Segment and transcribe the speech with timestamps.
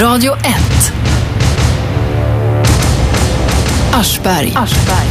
[0.00, 0.92] Radio 1.
[3.92, 4.52] Aschberg.
[4.56, 5.06] Aschberg.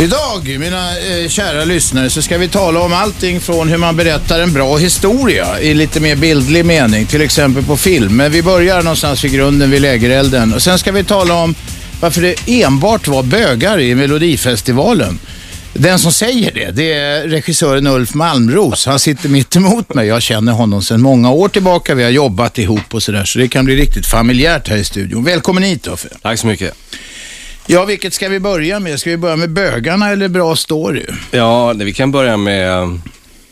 [0.00, 4.40] Idag, mina eh, kära lyssnare, så ska vi tala om allting från hur man berättar
[4.40, 8.16] en bra historia i lite mer bildlig mening, till exempel på film.
[8.16, 10.54] Men vi börjar någonstans vid grunden, vid lägerelden.
[10.54, 11.54] Och sen ska vi tala om
[12.00, 15.18] varför det enbart var bögar i Melodifestivalen.
[15.76, 18.86] Den som säger det, det är regissören Ulf Malmros.
[18.86, 20.06] Han sitter mitt emot mig.
[20.06, 21.94] Jag känner honom sedan många år tillbaka.
[21.94, 25.24] Vi har jobbat ihop och sådär, så det kan bli riktigt familjärt här i studion.
[25.24, 26.08] Välkommen hit Uffe.
[26.22, 26.74] Tack så mycket.
[27.66, 29.00] Ja, vilket ska vi börja med?
[29.00, 31.06] Ska vi börja med bögarna eller bra story?
[31.30, 33.00] Ja, vi kan börja med,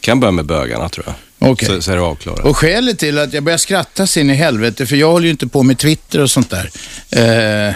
[0.01, 1.15] kan börja med bögarna tror jag.
[1.51, 1.69] Okej.
[1.69, 2.45] Så, så är det avklarat.
[2.45, 5.47] Och skälet till att jag börjar skratta sin i helvete, för jag håller ju inte
[5.47, 6.71] på med Twitter och sånt där.
[7.11, 7.75] Eh,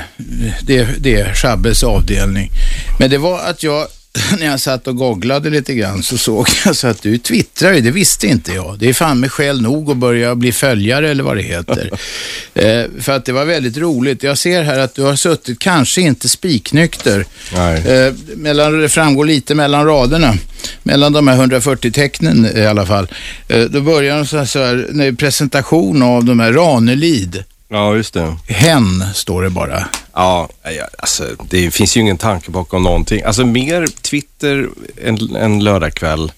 [0.61, 2.51] det, det är Schabbes avdelning.
[2.99, 3.87] Men det var att jag,
[4.39, 7.81] när jag satt och googlade lite grann, så såg jag så att du twittrar ju,
[7.81, 8.79] det visste inte jag.
[8.79, 11.91] Det är fan med skäl nog att börja bli följare eller vad det heter.
[12.55, 14.23] eh, för att det var väldigt roligt.
[14.23, 17.27] Jag ser här att du har suttit, kanske inte spiknykter.
[17.57, 20.35] Eh, mellan, det framgår lite mellan raderna,
[20.83, 23.09] mellan de här 140 tecknen i alla fall.
[23.49, 27.45] Eh, då börjar de så här, så här presentation av de här Ranelid.
[27.69, 28.37] Ja, just det.
[28.49, 29.89] Hen står det bara.
[30.15, 33.23] Ja, ja, alltså, det finns ju ingen tanke bakom någonting.
[33.23, 34.69] Alltså mer Twitter
[35.05, 36.33] en, en lördagkväll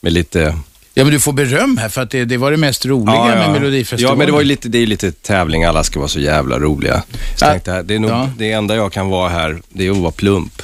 [0.00, 0.58] med lite...
[0.96, 3.52] Ja, men du får beröm här för att det, det var det mest roliga med
[3.52, 4.12] Melodifestivalen.
[4.12, 5.64] Ja, men det var ju lite, det är ju lite tävling.
[5.64, 7.02] Alla ska vara så jävla roliga.
[7.36, 7.50] Så Ja.
[7.50, 8.30] tänkte jag, det är nog Ja.
[8.38, 10.62] det enda jag kan vara här, det är att vara plump.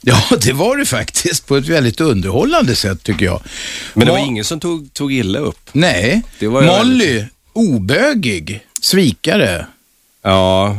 [0.00, 3.40] Ja, det var det faktiskt på ett väldigt underhållande sätt tycker jag.
[3.94, 5.60] Men det var Ma- ingen som tog, tog illa upp.
[5.72, 9.66] Nej, Molly, obögig, svikare.
[10.22, 10.76] Ja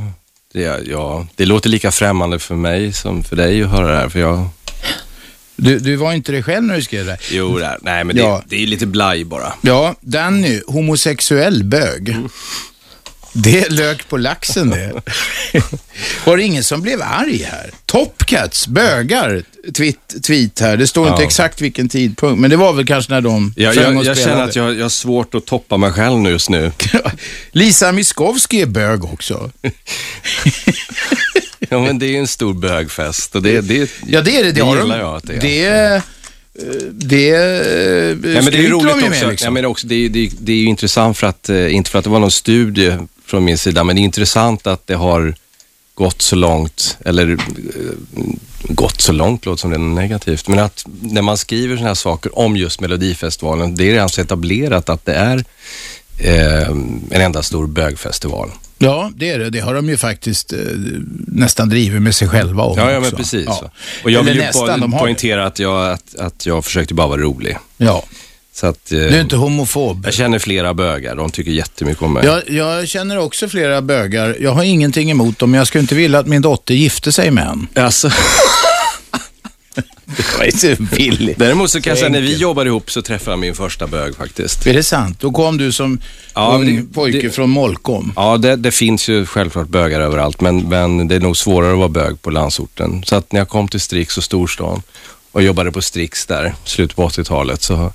[0.54, 4.10] det, ja, det låter lika främmande för mig som för dig att höra det här.
[4.10, 4.50] För jag,
[5.56, 7.18] Du, du var inte det själv när du skrev det?
[7.32, 8.42] jo, det, nej men det, Ja.
[8.46, 9.54] det är lite blaj bara.
[9.62, 12.16] Ja, Danny, homosexuell bög.
[13.44, 14.94] Det är lök på laxen det.
[16.26, 17.72] Var det ingen som blev arg här?
[17.86, 19.44] Topcats, bögar,
[19.74, 20.78] tweet, tweet här.
[20.78, 21.26] Det står inte Ja.
[21.28, 24.18] exakt vilken tidpunkt, men det var väl kanske när de Jag, sjöng och jag, jag
[24.18, 26.72] känner att jag, jag har svårt att toppa mig själv nu just nu.
[27.52, 29.52] Lisa Miskovsky är bög också.
[31.72, 34.52] Ja, men det är en stor bögfest och det, det, Ja, det är det.
[34.52, 35.04] Det, har gillar de.
[35.06, 35.42] jag att det är.
[35.42, 35.96] Det är...
[35.96, 36.02] eh,
[36.92, 38.10] Det är...
[38.10, 39.22] Ja, men det är roligt de ju också.
[39.24, 39.46] med, liksom.
[39.46, 42.00] ja, men också det, är, det, det är ju intressant för att, eh, inte för
[42.00, 42.98] att det var någon studie
[43.30, 45.36] från min sida, men det är intressant att det har
[45.94, 47.38] gått så långt, eller eh,
[48.64, 51.96] gått så långt låter som det är negativt, men att när man skriver sådana här
[51.96, 55.44] saker om just Melodifestivalen, det är redan så etablerat att det är
[56.20, 56.70] eh,
[57.12, 58.52] en enda stor bögfestival.
[58.78, 59.50] Ja, det är det.
[59.50, 60.60] Det har de ju faktiskt eh,
[61.28, 63.46] nästan drivit med sig själva om Ja, ja men precis.
[63.46, 63.72] Ja.
[64.04, 67.08] Och jag Eller vill ju nästan, po- poängtera att jag, att, att jag försökte bara
[67.08, 67.58] vara rolig.
[67.78, 68.04] Ja.
[68.60, 70.02] Så att, eh, Du är inte homofob.
[70.06, 72.26] Jag känner flera bögar, de tycker jättemycket om mig.
[72.26, 74.38] Jag, jag känner också flera bögar.
[74.40, 77.32] Jag har ingenting emot dem, men jag skulle inte vilja att min dotter gifte sig
[77.32, 77.68] med en.
[77.84, 78.10] Alltså,
[80.06, 81.38] Det var ju så billigt.
[81.40, 83.88] däremot så kan jag Så säga när vi jobbade ihop så träffade jag min första
[83.88, 84.68] bög faktiskt.
[84.68, 85.18] Är det sant?
[85.20, 86.00] Då kom du som
[86.34, 88.14] Ja, ung pojke det- från Molkom.
[88.16, 91.78] Ja, det, det finns ju självklart bögar överallt, men, men det är nog svårare att
[91.78, 93.04] vara bög på landsorten.
[93.06, 94.82] Så att när jag kom till Strix och storstan
[95.32, 97.94] och jobbade på Strix där, slutet på 80-talet, så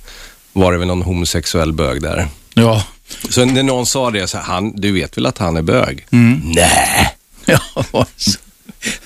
[0.55, 2.27] var det väl någon homosexuell bög där.
[2.53, 2.83] Ja.
[3.29, 6.05] Så när någon sa det, så här, han, du vet väl att han är bög?
[6.11, 6.41] Mm.
[6.43, 7.15] Nej.
[7.45, 8.05] ja.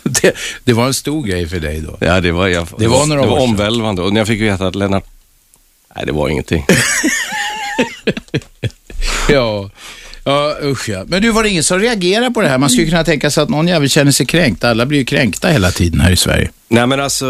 [0.04, 1.98] Det, det var en stor grej för dig då.
[2.00, 4.02] Ja, det var, jag, Det var några det var omvälvande.
[4.02, 5.06] Och när jag fick veta att Lennart,
[5.96, 6.66] nej det var ingenting.
[9.30, 9.70] Ja.
[10.24, 11.04] Ja, usch ja.
[11.08, 12.58] Men du, var det ingen som reagerade på det här?
[12.58, 14.64] Man skulle kunna tänka sig att någon jävel känner sig kränkt.
[14.64, 16.50] Alla blir ju kränkta hela tiden här i Sverige.
[16.68, 17.26] Nej men alltså,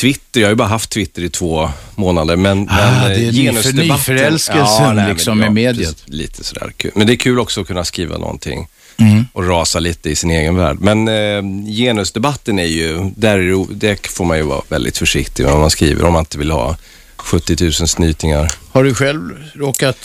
[0.00, 2.68] Twitter, jag har ju bara haft Twitter i två månader, men...
[2.70, 6.02] Ah, men det är eh, genusdebatten- för nyförälskelsen nej, men liksom med mediet.
[6.06, 6.90] Lite sådär kul.
[6.94, 9.24] Men det är kul också att kunna skriva någonting Mm.
[9.32, 10.76] och rasa lite i sin egen värld.
[10.80, 15.42] Men eh, genusdebatten är ju, där är det, det får man ju vara väldigt försiktig
[15.42, 16.76] med vad man skriver om man inte vill ha
[17.16, 18.52] 70 000 snytingar.
[18.72, 19.20] Har du själv
[19.54, 19.96] råkat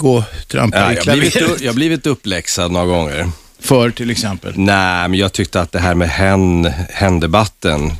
[0.00, 3.30] trampa trampa Ja, i jag, har blivit, klaveret jag har blivit uppläxad några gånger.
[3.60, 4.52] för till exempel?
[4.56, 7.92] Nej, men jag tyckte att det här med hen, hen-debatten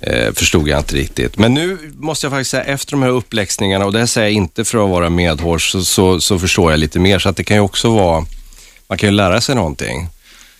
[0.00, 1.38] eh, förstod jag inte riktigt.
[1.38, 4.34] Men nu måste jag faktiskt säga, efter de här uppläxningarna, och det här säger jag
[4.34, 7.18] inte för att vara medhårs, så, så, så förstår jag lite mer.
[7.18, 8.26] Så att det kan ju också vara,
[8.88, 10.08] man kan ju lära sig någonting.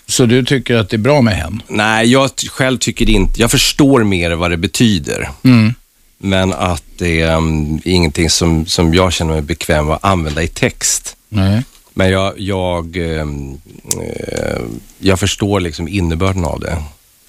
[0.06, 1.62] Så du tycker att det är bra med hen?
[1.69, 5.31] Nej, jag själv tycker inte, jag förstår mer vad det betyder.
[5.44, 5.75] Mm.
[6.19, 10.43] Men att det är um, ingenting som, som jag känner mig bekväm med att använda
[10.43, 11.17] i text.
[11.29, 11.62] Nej.
[11.94, 13.61] Men jag, jag, ehm,
[14.00, 14.61] eh,
[14.99, 16.76] jag förstår liksom innebörden av det.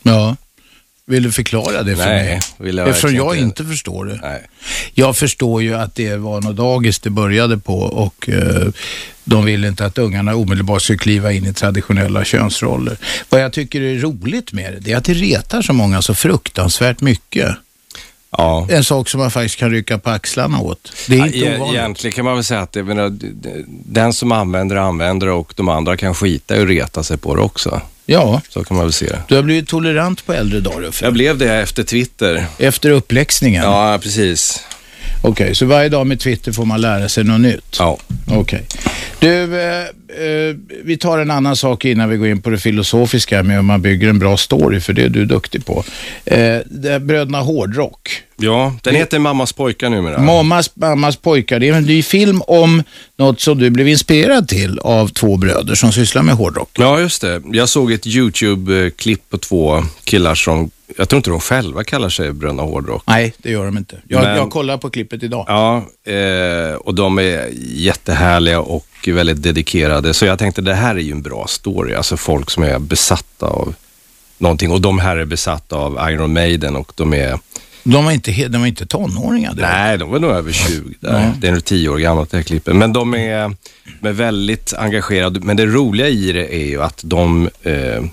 [0.03, 0.35] Ja.
[1.09, 2.39] Vill du förklara det för Nej, mig?
[2.57, 3.44] vill jag Eftersom jag inte.
[3.44, 4.19] inte förstår det.
[4.23, 4.41] Nej.
[4.94, 8.67] Jag förstår ju att det var något dagis det började på och eh,
[9.23, 12.97] De vill inte att ungarna omedelbart ska kliva in i traditionella könsroller.
[13.29, 16.15] Vad jag tycker är roligt med det, det är att det retar så många så
[16.15, 17.56] fruktansvärt mycket.
[18.31, 18.67] Ja.
[18.69, 20.91] En sak som man faktiskt kan rycka på axlarna åt.
[21.07, 21.77] Det är inte Ja, e- ovanligt.
[21.79, 23.17] Egentligen kan man väl säga att det, menar,
[23.85, 27.35] den som använder det använder det och de andra kan skita och reta sig på
[27.35, 27.81] det också.
[28.11, 29.21] Ja, Så kan man väl se det.
[29.27, 31.06] du har blivit tolerant på äldre dagar Uffe.
[31.06, 32.45] Jag blev det efter Twitter.
[32.57, 33.63] Efter uppläxningen?
[33.63, 34.63] Ja, precis.
[35.21, 37.75] Okej, så varje dag med Twitter får man lära sig något nytt?
[37.80, 37.98] Ja.
[38.27, 38.66] Okej.
[39.19, 43.44] Du, eh, eh, vi tar en annan sak innan vi går in på det filosofiska
[43.44, 45.83] med hur man bygger en bra story, för det är du duktig på.
[46.25, 46.60] Eh,
[47.00, 48.24] Bröderna Hårdrock.
[48.38, 50.21] Ja, den heter Mammas pojkar numera.
[50.21, 52.83] Mammas, mammas pojkar, det är en ny film om
[53.18, 56.69] något som du blev inspirerad till av två bröder som sysslar med hårdrock.
[56.74, 57.42] Ja, just det.
[57.51, 62.31] Jag såg ett YouTube-klipp på två killar som, jag tror inte de själva kallar sig
[62.33, 63.03] Bröderna Hårdrock.
[63.07, 64.01] Nej, det gör de inte.
[64.07, 65.45] Jag, Men- jag kollar på klippet idag.
[65.47, 65.77] Ja,
[66.13, 70.13] eh, och de är jättehärliga och väldigt dedikerade.
[70.13, 71.94] Så jag tänkte det här är ju en bra story.
[71.94, 73.74] Alltså folk som är besatta av
[74.38, 74.71] någonting.
[74.71, 77.39] Och de här är besatta av Iron Maiden och de är,
[77.83, 79.53] De var inte, de var inte tonåringar.
[79.57, 81.33] nej de var nog över 20 där.
[81.42, 82.75] Det är nog 10 år gammalt det här klippet.
[82.75, 83.56] Men de är,
[84.01, 85.39] de är väldigt engagerade.
[85.39, 88.03] Men det roliga i det är ju att de eh,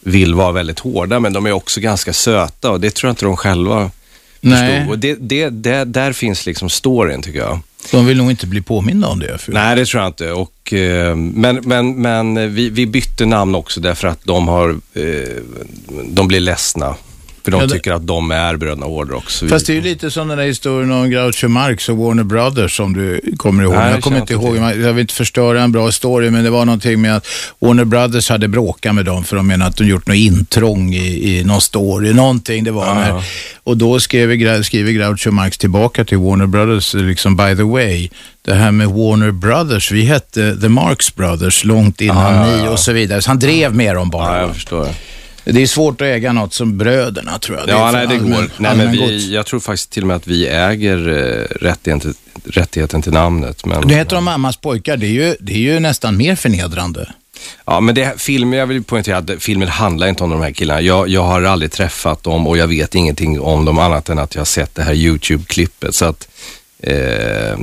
[0.00, 3.24] vill vara väldigt hårda men de är också ganska söta och det tror jag inte
[3.24, 3.90] de själva
[4.40, 4.78] Nej.
[4.78, 4.90] förstod.
[4.92, 7.60] Och det, det, det, där finns liksom storyn tycker jag.
[7.90, 9.38] De vill nog inte bli påminda om det.
[9.38, 9.52] För.
[9.52, 10.32] Nej, det tror jag inte.
[10.32, 15.04] Och, eh, men men, men vi, vi bytte namn också därför att de, har, eh,
[16.04, 16.94] de blir ledsna.
[17.50, 19.30] För de Ja, det- tycker att de är bröderna Hårdrock.
[19.30, 21.96] så vi- Fast det är ju lite som den där historien om Groucho Marx och
[21.96, 23.74] Warner Brothers som du kommer ihåg.
[23.74, 24.82] Nej, jag kommer inte ihåg, till.
[24.82, 27.26] jag vill inte förstöra en bra story, men det var någonting med att
[27.58, 31.38] Warner Brothers hade bråkat med dem för de menade att de gjort något intrång i,
[31.38, 32.86] i någon story, någonting det var.
[32.86, 33.22] Ja, när,
[33.64, 38.08] och då skrev, skriver Groucho Marx tillbaka till Warner Brothers, liksom by the way,
[38.42, 42.78] det här med Warner Brothers, vi hette The Marx Brothers långt innan ja, ni och
[42.78, 43.22] så vidare.
[43.22, 44.36] Så han drev med dem bara.
[44.36, 44.88] Ja, jag förstår.
[45.52, 47.68] Det är svårt att äga något som bröderna tror jag.
[47.68, 48.50] Ja, för nej, det allmän- går.
[48.56, 52.14] Nej, men vi, jag tror faktiskt till och med att vi äger eh, rättigheten,
[52.44, 53.66] rättigheten till namnet.
[53.66, 57.12] Men, Det heter de mammas pojkar, det är ju, det är ju nästan mer förnedrande.
[57.66, 60.80] Ja, men det, filmen, jag vill poängtera att filmen handlar inte om de här killarna.
[60.80, 64.34] Jag, jag har aldrig träffat dem och jag vet ingenting om dem annat än att
[64.34, 65.94] jag har sett det här YouTube-klippet.
[65.94, 66.28] Så att,
[66.82, 67.58] eh,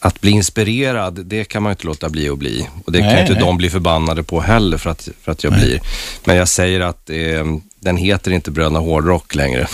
[0.00, 2.68] att bli inspirerad, det kan man ju inte låta bli att bli.
[2.84, 3.42] Och det kan Nej, ju inte nej.
[3.42, 5.80] de bli förbannade på heller för att, för att jag blir.
[6.24, 7.44] Men jag säger att eh,
[7.80, 9.66] den heter inte Bröderna Hårdrock längre.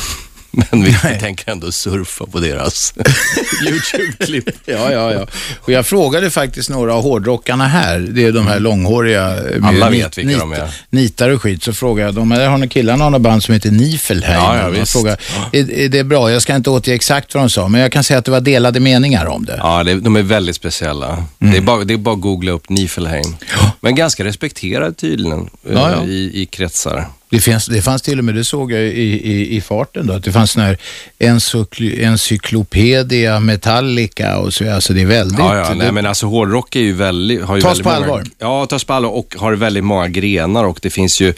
[0.57, 1.21] Men vi Nej.
[1.21, 2.95] tänker ändå surfa på deras
[3.69, 4.49] YouTube-klipp.
[4.65, 5.27] Ja, ja, ja.
[5.61, 9.31] Och jag frågade faktiskt några av hårdrockarna här, det är de här långhåriga.
[9.37, 10.71] eh, med Alla nit- vet vilka de är.
[10.91, 11.63] Nitar och skit.
[11.63, 14.39] Så frågade jag, de här har ni killarna några band som heter Nifelheim.
[14.43, 14.93] Ja, ja, Jag visst.
[14.93, 15.17] frågade,
[15.53, 16.31] är, är det bra?
[16.33, 18.41] Jag ska inte återge exakt vad de sa, men jag kan säga att det var
[18.41, 19.57] delade meningar om det.
[19.59, 21.25] Ja, det, de är väldigt speciella.
[21.39, 23.37] Det, är bara, det är bara att googla upp Nifelheim.
[23.81, 26.05] Men ganska respekterad tydligen eh, Ja, ja.
[26.07, 27.07] I, i kretsar.
[27.35, 30.13] Det, finns, det fanns till och med, det såg jag i, i, i farten då,
[30.13, 30.79] att det fanns sån här
[31.19, 35.39] encykl- encyklopedia Metallica och så, alltså det är väldigt...
[35.39, 37.43] Ja, ja, nej, men alltså hårdrock är ju väldigt...
[37.43, 38.25] Har ju Tas väldigt på många, allvar.
[38.39, 41.35] Ja, tas på allvar och har väldigt många grenar och det finns ju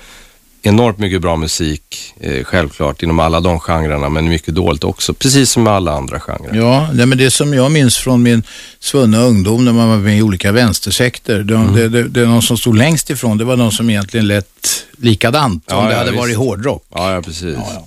[0.67, 1.83] enormt mycket bra musik,
[2.21, 6.21] eh, självklart, inom alla de genrerna, men mycket dåligt också, precis som med alla andra
[6.21, 6.55] genrer.
[6.55, 8.43] Ja, nej, men det som jag minns från min
[8.81, 11.75] svunna ungdom när man var med i olika vänstersekter, de, Mm.
[11.75, 14.85] det, det, det är de som stod längst ifrån, det var de som egentligen lät
[14.99, 16.21] likadant Ja, om det ja, hade visst.
[16.21, 16.85] varit hårdrock.
[16.95, 17.55] Ja, ja, precis.
[17.57, 17.87] Ja, ja.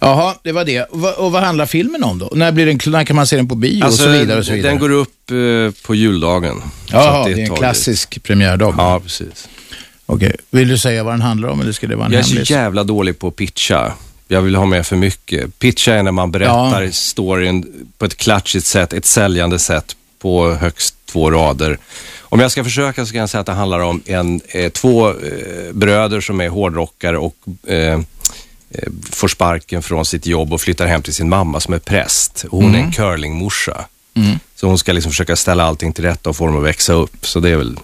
[0.00, 0.82] Jaha, det var det.
[0.82, 2.30] Och, vad- handlar filmen om då?
[2.34, 4.38] När, blir den, när kan man se den på bio och så vidare?
[4.38, 4.70] Och så vidare.
[4.72, 6.62] Alltså, Den går upp eh, på juldagen.
[6.86, 8.74] Så Jaha, att det är en klassisk premiärdag.
[8.78, 9.48] Ja, precis.
[10.10, 10.36] Okej.
[10.50, 12.30] Vill du säga vad den handlar om eller ska det vara en Jag är så
[12.30, 12.50] hemlis?
[12.50, 13.92] jävla dålig på att pitcha.
[14.28, 15.58] Jag vill ha med för mycket.
[15.58, 16.92] Pitcha är när man berättar Ja.
[16.92, 21.78] storyn på ett klatschigt sätt, ett säljande sätt på högst två rader.
[22.20, 25.08] Om jag ska försöka så kan jag säga att det handlar om en, eh, två
[25.08, 25.14] eh,
[25.72, 27.36] bröder som är hårdrockare och
[27.66, 27.76] eh,
[28.70, 32.44] eh, får sparken från sitt jobb och flyttar hem till sin mamma som är präst.
[32.50, 33.84] Hon är en curlingmorsa.
[34.14, 34.38] Mm.
[34.56, 37.26] Så hon ska liksom försöka ställa allting till rätta och få dem att växa upp.
[37.26, 37.76] Så det är väl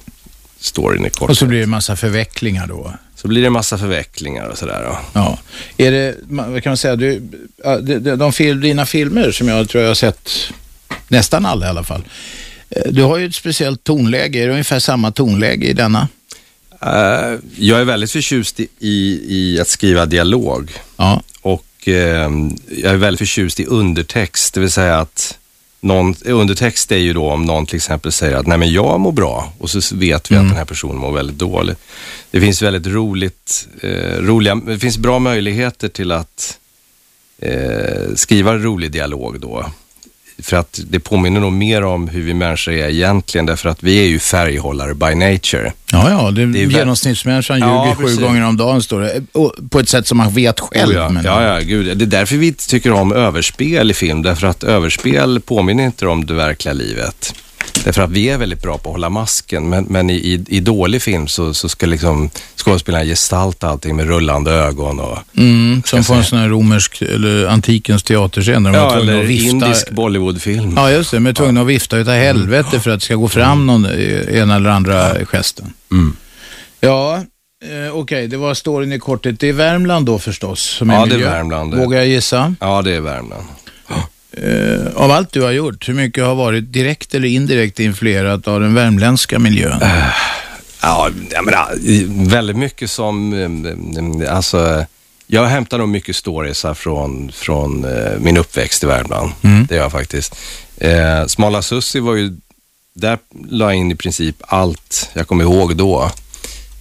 [0.65, 1.31] storyn i kort.
[1.31, 2.93] Och så blir det en massa förvecklingar då.
[3.15, 4.83] så blir det en massa förvecklingar och sådär.
[4.89, 4.99] Då.
[5.13, 5.39] Ja.
[5.77, 7.23] Är det, vad kan man säga, du,
[7.65, 10.31] ja, de, de, de fil, dina filmer som jag tror jag har sett,
[11.09, 12.05] nästan alla i alla fall.
[12.71, 16.09] Eh, Du har ju ett speciellt tonläge, är det ungefär samma tonläge i denna?
[16.83, 21.23] Eh, jag är väldigt förtjust i, i, i att skriva dialog Ja.
[21.43, 22.31] och eh,
[22.69, 25.39] jag är väldigt förtjust i undertext, det vill säga att
[25.85, 29.13] någon, undertext är ju då om någon till exempel säger att nej men jag mår
[29.13, 29.53] bra.
[29.59, 31.79] Och så vet vi att den här personen mår väldigt dåligt.
[32.31, 36.59] Det finns väldigt roligt, eh, roliga, det finns bra möjligheter till att
[37.39, 39.67] eh, skriva rolig dialog då
[40.43, 43.99] för att det påminner nog mer om hur vi människor är egentligen, därför att vi
[44.05, 45.73] är ju färghållare by nature.
[45.93, 48.21] Ja, ja, det, Det är genomsnittsmänniskan Ja, ljuger sju precis.
[48.21, 49.23] gånger om dagen, står det.
[49.71, 50.91] På ett sätt som man vet själv.
[50.91, 51.09] Oh ja.
[51.09, 51.99] men- ja, ja, gud.
[51.99, 56.27] Det är därför vi tycker om överspel i film, därför att överspel påminner inte om
[56.27, 57.35] det verkliga livet.
[57.85, 60.61] Därför att vi är väldigt bra på att hålla masken, men, men i, i, i
[60.61, 66.05] dålig film så, så ska liksom skådespelarna gestalta allting med rullande ögon och Mm, som
[66.05, 69.47] på en sån här romersk, eller antikens teaterscen Ja, eller att vifta.
[69.51, 70.73] indisk Bollywoodfilm.
[70.77, 71.17] Ja, just det.
[71.17, 74.39] De är tvungna att vifta utav helvete för att det ska gå fram någon eh,
[74.39, 75.73] ena eller andra gesten.
[75.91, 76.17] Mm.
[76.81, 77.17] Ja,
[77.65, 79.41] eh, okej, det var storyn i korthet.
[79.41, 81.31] Det är Värmland då förstås som är Ja, det är miljö.
[81.31, 81.75] Värmland.
[81.75, 82.55] Vågar jag gissa?
[82.61, 83.45] Ja, det är Värmland.
[84.37, 88.61] Eh, av allt du har gjort, hur mycket har varit direkt eller indirekt influerat av
[88.61, 89.79] den värmländska miljön?
[90.83, 91.69] Ja, jag menar,
[92.29, 93.33] väldigt mycket som,
[94.21, 94.85] eh, alltså,
[95.27, 99.33] jag hämtar nog mycket stories från, från eh, min uppväxt i Värmland.
[99.43, 99.67] Mm.
[99.67, 100.37] Det gör jag faktiskt.
[100.77, 102.37] Eh, Smala Sussi var ju,
[102.95, 106.11] där la jag in i princip allt jag kommer ihåg då.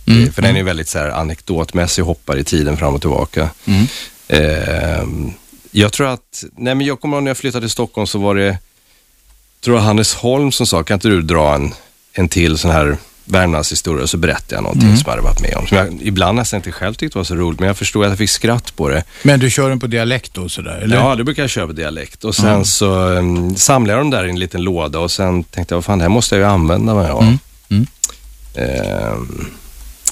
[0.07, 0.31] Mm.
[0.33, 3.49] För den är ju väldigt så här anekdotmässig, hoppar i tiden fram och tillbaka.
[3.65, 3.87] Mm.
[5.75, 8.35] Jag tror att, nej men jag kommer ihåg när jag flyttade till Stockholm så var
[8.35, 8.57] det,
[9.63, 11.73] tror jag Hannes Holm som sa, kan inte du dra en,
[12.13, 14.97] en till sån här Värmlandshistoria och så berättade jag någonting Mm.
[14.97, 15.67] som jag hade varit med om.
[15.67, 18.17] Som jag ibland nästan inte själv tyckte var så roligt, men jag förstod att jag
[18.17, 19.03] fick skratt på det.
[19.23, 20.95] Men du kör den på dialekt då sådär, eller?
[20.97, 22.23] Ja, det brukar jag köra på dialekt.
[22.23, 22.65] Och sen Mm.
[22.65, 25.85] så um, samlade jag dem där i en liten låda och sen tänkte jag, vad
[25.85, 27.23] fan, det här måste jag ju använda mig av.
[27.23, 27.37] Mm.
[27.69, 27.85] Mm.
[28.55, 29.47] Ehm,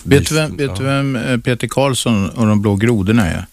[0.03, 3.45] Vet du vem, vet du vem eh, Peter Karlsson och de blå grodorna är?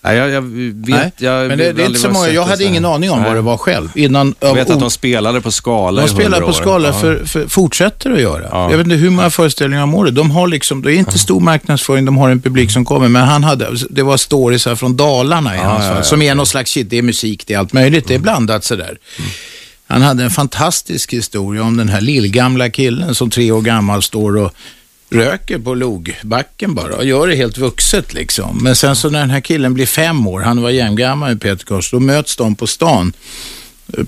[0.00, 2.64] Nej, jag, jag vet, Nej, jag, Men det, det är inte så många, jag hade
[2.64, 3.88] ingen aning om vad det var själv.
[3.94, 7.24] Innan, Jag vet att de spelade på Skala De i 100 spelar på skala för,
[7.24, 8.48] för fortsätter att göra.
[8.50, 8.70] Ja.
[8.70, 10.14] Jag vet inte hur många föreställningar om året.
[10.14, 13.22] De har liksom, det är inte stor marknadsföring, de har en publik som kommer, men
[13.22, 16.02] han hade, det var stories här från Dalarna i Ja, hans fall, ja.
[16.02, 18.64] som är någon slags shit, det är musik, det är allt möjligt, det är blandat
[18.64, 18.98] sådär.
[19.86, 24.36] Han hade en fantastisk historia om den här lillgamla killen som tre år gammal står
[24.36, 24.52] och
[25.10, 28.58] röker på logbacken bara och gör det helt vuxet liksom.
[28.62, 31.64] Men sen så när den här killen blir fem år, han var jämngammal med Peter
[31.64, 33.12] Kors, då möts de på stan.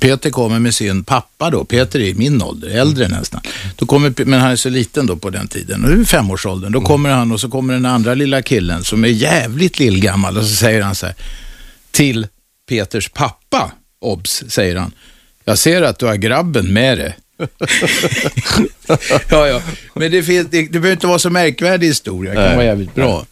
[0.01, 3.41] Peter kommer med sin pappa då, Peter är i min ålder, äldre nästan.
[3.77, 6.73] Då kommer, men han är så liten då på den tiden, och är femårsåldern.
[6.73, 10.45] Då kommer han och så kommer den andra lilla killen som är jävligt lillgammal och
[10.45, 11.15] så säger han så här
[11.91, 12.27] till
[12.69, 14.93] Peters pappa, obs, säger han.
[15.45, 17.17] Jag ser att du har grabben med dig
[19.31, 19.63] ja, ja,
[19.95, 22.95] men det, finns, det, det behöver inte vara så märkvärdig historia, det kan vara jävligt
[22.95, 23.27] bra.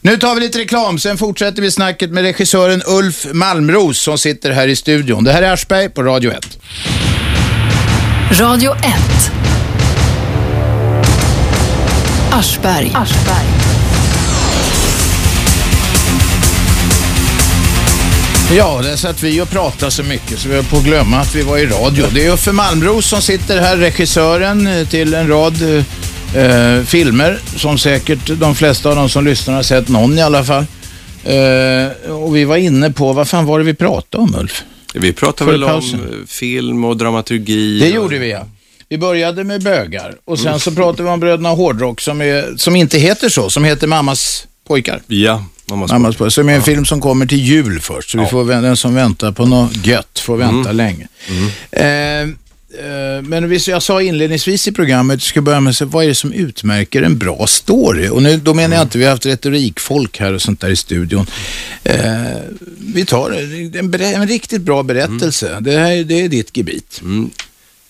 [0.00, 4.50] Nu tar vi lite reklam, sen fortsätter vi snacket med regissören Ulf Malmros som sitter
[4.50, 5.24] här i studion.
[5.24, 6.58] Det här är Aschberg på Radio 1.
[8.40, 8.84] Radio 1.
[12.32, 12.92] Aschberg.
[18.52, 21.34] Ja, där satt vi och pratade så mycket så vi höll på att glömma att
[21.34, 22.06] vi var i radio.
[22.14, 25.54] Det är Uffe Malmros som sitter här, regissören eh, till en rad
[26.34, 30.44] eh, filmer som säkert de flesta av de som lyssnar har sett någon i alla
[30.44, 30.64] fall.
[31.24, 34.62] Eh, och vi var inne på, vad fan var det vi pratade om Ulf?
[34.94, 36.00] Vi pratar Före väl om pausen.
[36.00, 37.78] eh, film och dramaturgi.
[37.80, 38.46] Det och- gjorde vi ja.
[38.88, 42.76] Vi började med bögar och sen så pratade vi om Bröderna Hårdrock som, är, som
[42.76, 45.00] inte heter så, som heter Mammas pojkar.
[45.06, 45.94] Ja, måste...
[45.94, 48.10] Mammas pojkar, som är en film som kommer till jul först.
[48.10, 51.08] Så vi får, den som väntar på något gött får vänta länge.
[51.70, 56.08] Eh, eh, men visst, jag sa inledningsvis i programmet, jag ska börja med vad är
[56.08, 58.08] det som utmärker en bra story?
[58.08, 60.76] Och nu, då menar jag inte, vi har haft retorikfolk här och sånt där i
[60.76, 61.26] studion.
[61.84, 62.22] Eh,
[62.94, 65.56] vi tar en, en riktigt bra berättelse.
[65.60, 67.00] Det här är- det är ditt gebit.
[67.02, 67.30] Mm.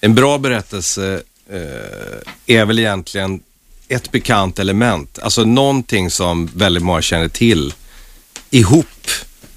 [0.00, 1.20] En bra berättelse
[1.52, 3.40] eh, är väl egentligen
[3.88, 5.18] ett bekant element.
[5.22, 7.74] Alltså någonting som väldigt många känner till
[8.50, 8.86] ihop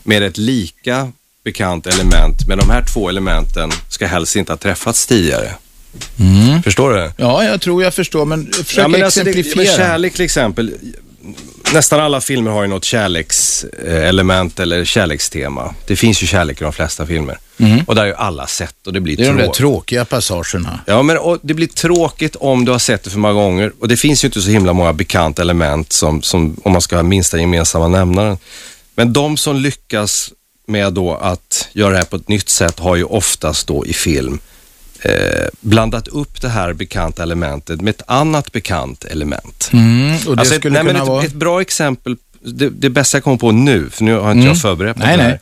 [0.03, 1.11] med ett lika
[1.43, 2.47] bekant element.
[2.47, 5.53] Men de här två elementen ska helst inte ha träffats tidigare.
[6.63, 7.11] Förstår du?
[7.17, 9.67] Ja, jag tror jag förstår, men försök Ja, men alltså det- exemplifiera.
[9.67, 10.73] men kärlek till exempel.
[11.73, 15.75] Nästan alla filmer har ju något kärlekselement eller kärlekstema.
[15.87, 17.37] Det finns ju kärlek i de flesta filmer.
[17.87, 19.57] Och där har ju alla sett och det blir det är de där tråkigt.
[19.57, 20.79] tråkiga passagerna.
[20.85, 23.73] Ja, men och det blir tråkigt om du har sett det för många gånger.
[23.79, 26.95] Och det finns ju inte så himla många bekanta element som, som om man ska
[26.95, 28.37] ha minsta gemensamma nämnaren.
[28.95, 30.31] Men de som lyckas
[30.67, 33.93] med då att göra det här på ett nytt sätt har ju oftast då i
[33.93, 34.39] film
[35.01, 39.69] eh, blandat upp det här bekanta elementet med ett annat bekant element.
[39.73, 41.23] Mm, och det Alltså, skulle nej, kunna ett, vara...
[41.23, 44.47] ett bra exempel, det, det bästa jag kommer på nu, för nu har inte Mm.
[44.47, 45.25] jag förberett mig Nej, nej.
[45.25, 45.39] här,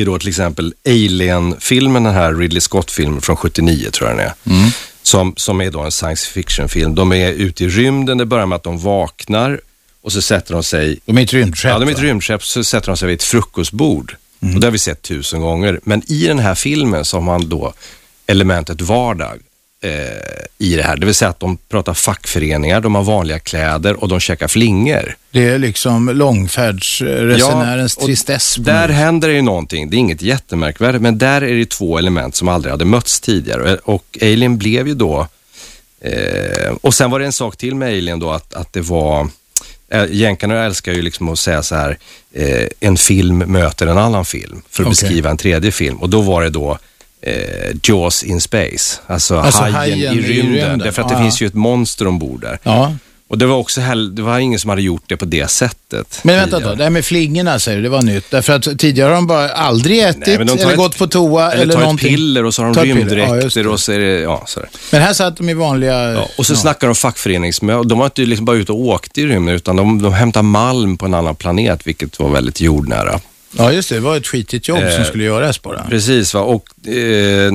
[0.00, 4.34] är då till exempel Alien-filmen, den här Ridley Scott-filmen från 79 tror jag den är.
[4.58, 4.70] Mm.
[5.02, 6.94] Som, som är då en science fiction-film.
[6.94, 9.60] De är ute i rymden, det börjar med att de vaknar
[10.02, 11.70] och så sätter de sig, De är ett rymdskepp.
[11.70, 14.16] ja de är ett rymdskepp, så sätter de sig vid ett frukostbord.
[14.54, 15.80] Och det har vi sett tusen gånger.
[15.84, 17.72] Men i den här filmen så har man då
[18.28, 19.38] elementet vardag
[19.82, 19.90] eh,
[20.58, 20.96] i det här.
[20.96, 25.16] Det vill säga att de pratar fackföreningar, de har vanliga kläder och de käkar flingor.
[25.30, 28.54] Det är liksom långfärdsresenärens Ja, tristess.
[28.58, 29.90] Där händer det ju någonting.
[29.90, 33.78] Det är inget jättemärkvärdigt, men där är det två element som aldrig hade mötts tidigare.
[33.84, 35.26] Och Alien blev ju då...
[36.00, 39.28] Eh, och sen var det en sak till med Alien då, att, att det var...
[39.90, 41.98] Eh, Jänkarna älskar ju liksom att säga så här,
[42.32, 44.90] eh, en film möter en annan film för att Okej.
[44.90, 45.96] beskriva en tredje film.
[45.96, 46.78] Och då var det då
[47.22, 47.32] eh,
[47.82, 50.52] Jaws in space, alltså, Alltså hajen, hajen i i rymden.
[50.52, 50.78] rymden.
[50.78, 51.26] Därför att Ja, det ja.
[51.26, 52.58] finns ju ett monster ombord där.
[52.62, 52.94] Ja.
[53.30, 53.80] Och det var också
[54.12, 56.20] det var ingen som hade gjort det på det sättet.
[56.22, 56.76] Men vänta då, tidigare.
[56.76, 58.30] det här med flingorna säger du, det var nytt.
[58.30, 61.62] Därför att tidigare har de bara aldrig ätit Nej, eller ett- gått på toa eller,
[61.62, 62.08] Eller tar någonting.
[62.08, 63.68] ett piller och så har de ja, rymddräkter det.
[63.68, 64.68] och så är det, ja, sådär.
[64.92, 66.12] Men här satt de i vanliga...
[66.12, 67.88] Ja, och så snackar de fackföreningsmöten.
[67.88, 70.96] De var inte liksom bara ute och åkte i rymden, utan de, de hämtade malm
[70.96, 73.20] på en annan planet, vilket var väldigt jordnära.
[73.50, 73.94] Ja, just det.
[73.94, 75.84] Det var ett skitigt jobb som Eh, skulle göras bara.
[75.88, 76.40] Precis, va?
[76.40, 77.52] och eh,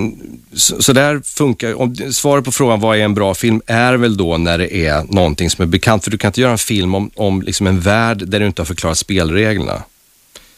[0.54, 4.18] så, så där funkar, om, svaret på frågan vad är en bra film är väl
[4.18, 6.96] då när det är någonting som är bekant, för du kan inte göra en film
[6.96, 9.84] om, om liksom en värld där du inte har förklarat spelreglerna.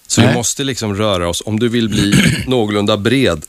[0.07, 0.29] Så Nej.
[0.29, 2.13] vi måste liksom röra oss, om du vill bli
[2.47, 3.45] någorlunda bred,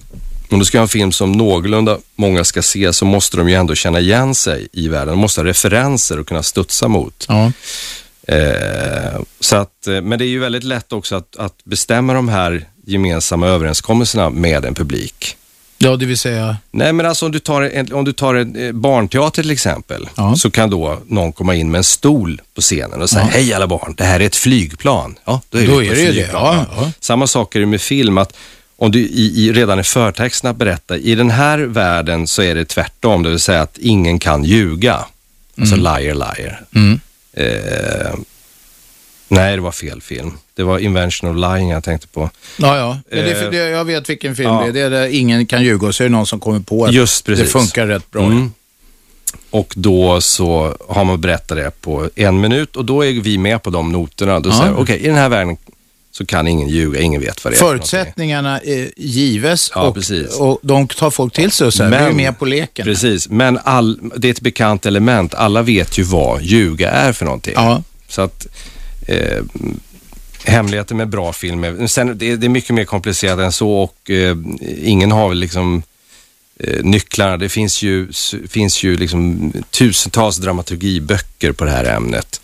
[0.51, 3.55] om du ska ha en film som någorlunda många ska se så måste de ju
[3.55, 5.09] ändå känna igen sig i världen.
[5.09, 7.27] De måste ha referenser och kunna studsa mot.
[7.29, 7.53] Ja.
[8.27, 12.29] Eh, så att, eh, men det är ju väldigt lätt också att, att bestämma de
[12.29, 15.37] här gemensamma överenskommelserna med en publik.
[15.79, 16.57] ja, det vill säga...
[16.71, 20.09] Nej, men alltså om du tar en, om du tar en eh, barnteater till exempel,
[20.17, 20.37] Ja.
[20.37, 23.29] så kan då någon komma in med en stol på scenen och säga, Ja.
[23.33, 25.19] hej alla barn, det här är ett flygplan.
[25.25, 26.91] Ja, då är, Då på är det det, ja, ja.
[27.01, 28.37] Samma sak är det med film, att
[28.77, 32.65] om du i, i, redan i förtexterna berättar, i den här världen så är det
[32.65, 35.05] tvärtom, det vill säga att ingen kan ljuga.
[35.61, 36.61] Alltså liar, liar.
[36.75, 37.01] Mm.
[37.37, 38.15] Eh,
[39.29, 40.33] nej, det var fel film.
[40.55, 42.31] Det var Invention of Lying jag tänkte på.
[42.57, 42.99] Ja, ja.
[43.11, 44.61] Men det, Eh, det, jag vet vilken film ja.
[44.61, 44.73] det är.
[44.73, 46.93] Det är där ingen kan ljuga och så är det någon som kommer på att
[46.93, 47.53] Just det precis.
[47.53, 48.23] funkar rätt bra.
[48.25, 48.53] Mm.
[49.51, 53.63] Och då så har man berättat det på en minut och då är vi med
[53.63, 54.41] på de noterna.
[54.41, 54.59] Då Ja.
[54.59, 55.57] säger okej, i den här världen
[56.17, 57.59] så kan ingen ljuga, ingen vet vad det är.
[57.59, 60.29] Förutsättningarna är gives Ja, och, precis.
[60.39, 62.85] och de tar folk till sig och här, Men- vi är med på leken.
[62.85, 65.35] Precis, men all, det är ett bekant element.
[65.35, 67.53] Alla vet ju vad ljuga är för någonting.
[67.57, 67.83] Ja.
[68.09, 68.47] Så att
[69.07, 69.43] eh,
[70.45, 73.53] hemligheten med bra film är, men sen, det, är- det är mycket mer komplicerat än
[73.53, 74.37] så och eh,
[74.85, 75.83] ingen har väl liksom
[76.61, 77.37] eh, nycklarna.
[77.37, 78.09] Det finns ju,
[78.49, 82.41] finns ju liksom tusentals dramaturgiböcker på det här ämnet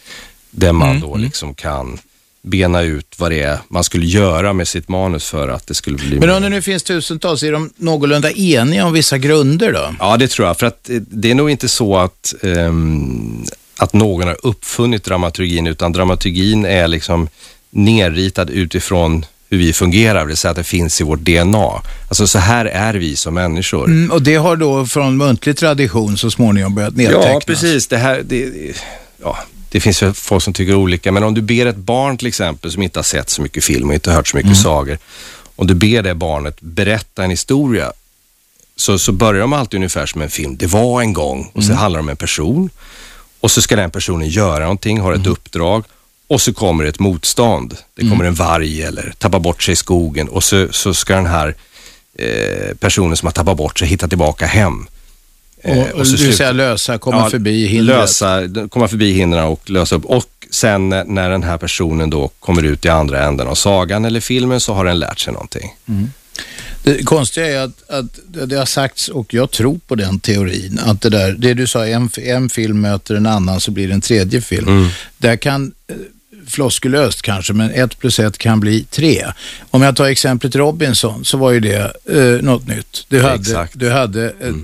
[0.50, 1.98] där man då liksom kan
[2.42, 5.96] bena ut vad det är man skulle göra med sitt manus för att det skulle
[5.96, 9.94] bli Men om det nu finns tusentals, är de någorlunda eniga om vissa grunder då?
[9.98, 10.58] Ja, det tror jag.
[10.58, 13.44] För att eh, det är nog inte så att, ehm,
[13.76, 17.28] att någon har uppfunnit dramaturgin, utan dramaturgin är liksom
[17.70, 21.82] nerritad utifrån hur vi fungerar, det vill säga att det finns i vårt DNA.
[22.08, 23.84] Alltså så här är vi som människor.
[23.84, 27.26] Mm, och det har då från muntlig tradition så småningom börjat nedtecknas?
[27.26, 27.86] Ja, precis.
[27.86, 28.50] Det här, det,
[29.22, 29.38] ja,
[29.72, 32.72] det finns ju folk som tycker olika, men om du ber ett barn till exempel
[32.72, 34.98] som inte har sett så mycket film och inte hört så mycket sagor,
[35.56, 37.92] om du ber det barnet berätta en historia,
[38.76, 40.56] så, så börjar de alltid ungefär som en film.
[40.56, 42.70] Det var en gång och så handlar det om en person
[43.40, 45.84] och så ska den personen göra någonting, har ett uppdrag
[46.26, 47.76] och så kommer ett motstånd.
[47.94, 51.26] Det kommer en varg eller tappar bort sig i skogen och så, så ska den
[51.26, 51.54] här
[52.18, 54.86] eh, personen som har tappat bort sig hitta tillbaka hem.
[55.62, 57.96] Eh, Och, och du säger lösa, komma Ja, förbi hindret?
[57.98, 60.04] Lösa, komma förbi hindren och lösa upp.
[60.04, 64.20] Och sen när- den här personen då kommer ut i andra änden av sagan eller
[64.20, 65.74] filmen så har den lärt sig någonting.
[66.82, 70.80] Det konstiga är att, att det- det har sagts, och jag tror på den teorin,
[70.84, 73.94] att det där, det du sa, en, en film möter en annan så blir det
[73.94, 74.68] en tredje film.
[74.68, 74.88] Mm.
[75.18, 75.96] Där kan, eh,
[76.46, 79.24] floskulöst kanske, men ett plus ett kan bli tre.
[79.70, 83.04] Om jag tar exemplet Robinson så var ju det eh, något nytt.
[83.08, 83.72] Du hade, Exakt.
[83.78, 84.54] du hade ett,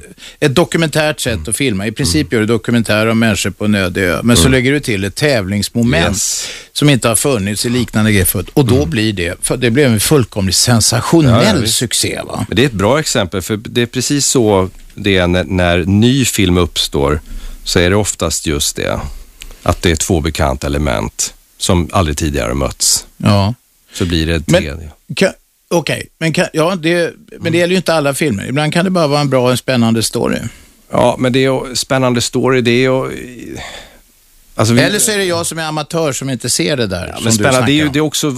[0.40, 1.44] ett dokumentärt sätt Mm.
[1.50, 1.86] att filma.
[1.86, 4.80] I princip gör du dokumentär om människor på en öde ö, men så lägger du
[4.80, 6.12] till ett tävlingsmoment Mm.
[6.12, 6.48] Yes.
[6.72, 8.48] som inte har funnits i liknande grejer förut.
[8.52, 11.60] Och då blir det, för det blev en fullkomligt sensationell Mm.
[11.62, 12.20] Ja, succé.
[12.26, 12.44] Va?
[12.48, 15.78] Men det är ett bra exempel för det är precis så det är när, när
[15.84, 17.20] ny film uppstår
[17.64, 19.00] så är det oftast just det.
[19.62, 23.06] Att det är två bekanta element som aldrig tidigare mötts.
[23.16, 23.54] Ja.
[23.92, 24.90] Så blir det Men-.
[25.16, 25.32] Kan-
[25.70, 28.46] Okej, men, kan, ja, det, men det gäller ju inte alla filmer.
[28.46, 30.38] Ibland kan det bara vara en bra och en spännande story.
[30.90, 32.60] Ja, men det är spännande story.
[32.60, 33.18] Det är ju...
[34.54, 37.06] Alltså vi- Eller så är det jag som är amatör som inte ser det där.
[37.14, 38.28] Ja, men spännande, det är ju det är också,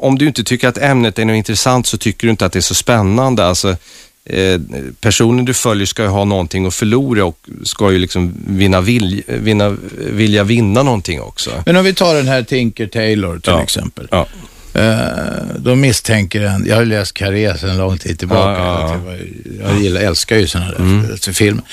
[0.00, 2.58] om du inte tycker att ämnet är något intressant så tycker du inte att det
[2.58, 3.46] är så spännande.
[3.46, 3.76] Alltså,
[4.24, 4.60] eh,
[5.00, 9.22] personen du följer ska ju ha någonting att förlora och ska ju liksom vinna, vilj,
[9.26, 11.50] vinna vilja vinna någonting också.
[11.66, 13.62] Men om vi tar den här Tinker Taylor till Ja.
[13.62, 14.08] exempel.
[14.10, 14.26] Ja.
[15.58, 18.40] De misstänker en, jag har läst Carré sedan lång tid tillbaka.
[18.50, 18.96] Ja, ja, ja.
[18.96, 21.16] Det var- Jag gillar, älskar ju sådana där mm.
[21.18, 21.64] filmer.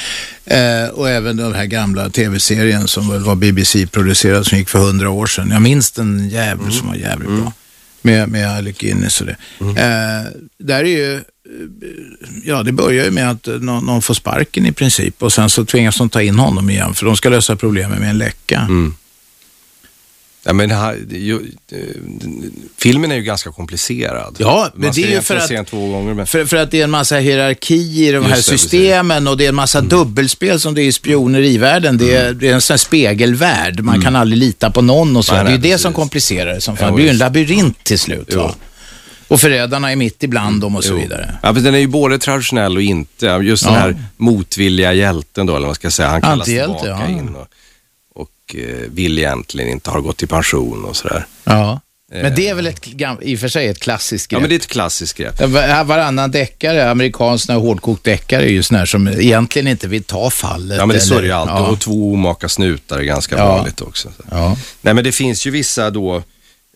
[0.45, 5.09] Eh, och även den här gamla tv-serien som väl var BBC-producerad som gick för hundra
[5.09, 5.49] år sedan.
[5.51, 7.53] Jag minns den jävligt som var jävligt bra.
[8.01, 9.37] Med, med Alec Guinness och det.
[9.59, 11.21] Eh, där är ju, eh,
[12.43, 15.49] ja det börjar ju med att eh, någon, någon får sparken i princip och sen
[15.49, 18.59] så tvingas de ta in honom igen för de ska lösa problemet med en läcka.
[18.59, 18.93] Mm.
[20.47, 21.35] Ja, men här, ju,
[21.71, 21.77] eh,
[22.77, 24.35] filmen är ju ganska komplicerad.
[24.39, 26.13] Ja, men det är ju för att- den gånger.
[26.13, 26.27] Men...
[26.27, 28.41] För, för att det är en massa hierarki i de här det, Mm.
[28.41, 31.97] systemen och det är en massa dubbelspel som det är i spionerivärlden.
[31.97, 33.79] Det är, det är en sån här spegelvärld.
[33.79, 35.33] Man kan aldrig lita på någon och så.
[35.33, 35.45] Mm.
[35.45, 36.85] Nej, det är ju det som komplicerar det som fan.
[36.87, 38.33] Jo, det blir ju en labyrint till slut.
[38.33, 38.55] Va?
[39.27, 40.99] Och förrädarna är mitt ibland dem och så Jo.
[40.99, 41.37] vidare.
[41.43, 43.25] Ja, men den är ju både traditionell och inte.
[43.25, 43.79] Just den Ja.
[43.79, 46.09] här motvilliga hjälten då, eller vad man ska säga.
[46.09, 47.17] Han kallas Antihjälte, tillbaka ja.
[47.17, 47.47] in och,
[48.17, 51.25] och eh, vill egentligen inte, har gått i pension och sådär.
[51.43, 51.79] Ja.
[52.11, 52.87] Men det är väl ett,
[53.21, 54.41] i och för sig ett klassiskt Ja, grepp.
[54.41, 55.35] men det är ett klassiskt grepp.
[55.39, 60.03] Ja, var- Varannan deckare, amerikansk hårdkokt deckare är ju sån här som egentligen inte vill
[60.03, 60.77] ta fallet.
[60.77, 61.55] Ja, men det så är det ju alltid.
[61.55, 61.67] Ja.
[61.67, 63.45] Och två omaka snutar är ganska Ja.
[63.57, 64.09] vanligt också.
[64.17, 64.23] Så.
[64.31, 64.57] Ja.
[64.81, 66.23] Nej, men det finns ju vissa då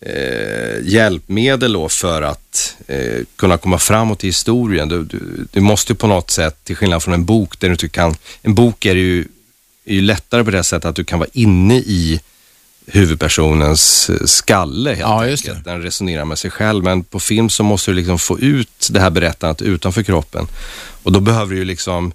[0.05, 4.89] eh, hjälpmedel då för att eh, kunna komma framåt i historien.
[4.89, 7.71] Du, du, du måste ju på något sätt, till skillnad från en bok, där du
[7.73, 9.25] inte kan, en bok är ju,
[9.91, 12.19] är ju lättare på det sättet att du kan vara inne i
[12.85, 15.65] huvudpersonens skalle helt Ja, enkelt.
[15.65, 18.99] Den resonerar med sig själv, men på film så måste du liksom få ut det
[18.99, 20.47] här berättandet utanför kroppen.
[21.03, 22.11] Och då behöver du ju liksom,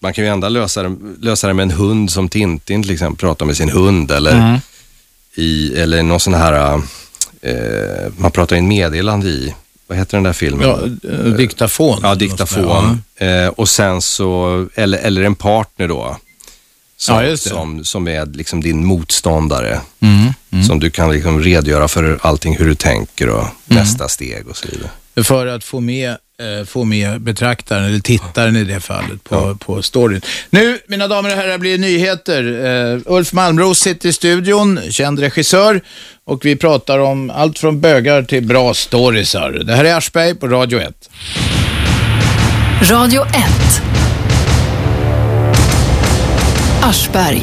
[0.00, 3.16] man kan ju ändå lösa det, lösa det med en hund som Tintin till exempel,
[3.20, 4.58] prata med sin hund eller, Mm.
[5.34, 6.74] i, eller någon sån här,
[7.42, 9.54] eh, man pratar i en meddelande i,
[9.86, 10.68] vad heter den där filmen?
[10.68, 12.00] Ja, eh, diktafon.
[12.02, 13.02] Ja, diktafon.
[13.16, 16.16] Eh, och sen så, eller, eller en partner då.
[17.00, 19.80] Som, Ja, som, som är liksom din motståndare.
[20.00, 20.64] Mm.
[20.64, 23.82] Som du kan liksom redogöra för allting, hur du tänker och Mm.
[23.82, 24.90] nästa steg och så vidare.
[25.24, 29.82] För att få med, eh, få med betraktaren, eller tittaren i det fallet, på, på
[29.82, 30.20] storyn.
[30.50, 32.42] Nu, mina damer och herrar, blir det nyheter.
[32.42, 35.80] Uh, Ulf Malmros sitter i studion, känd regissör,
[36.24, 39.50] och vi pratar om allt från bögar till bra storiesar.
[39.50, 41.10] Det här är Aschberg på Radio 1.
[42.90, 43.82] Radio 1.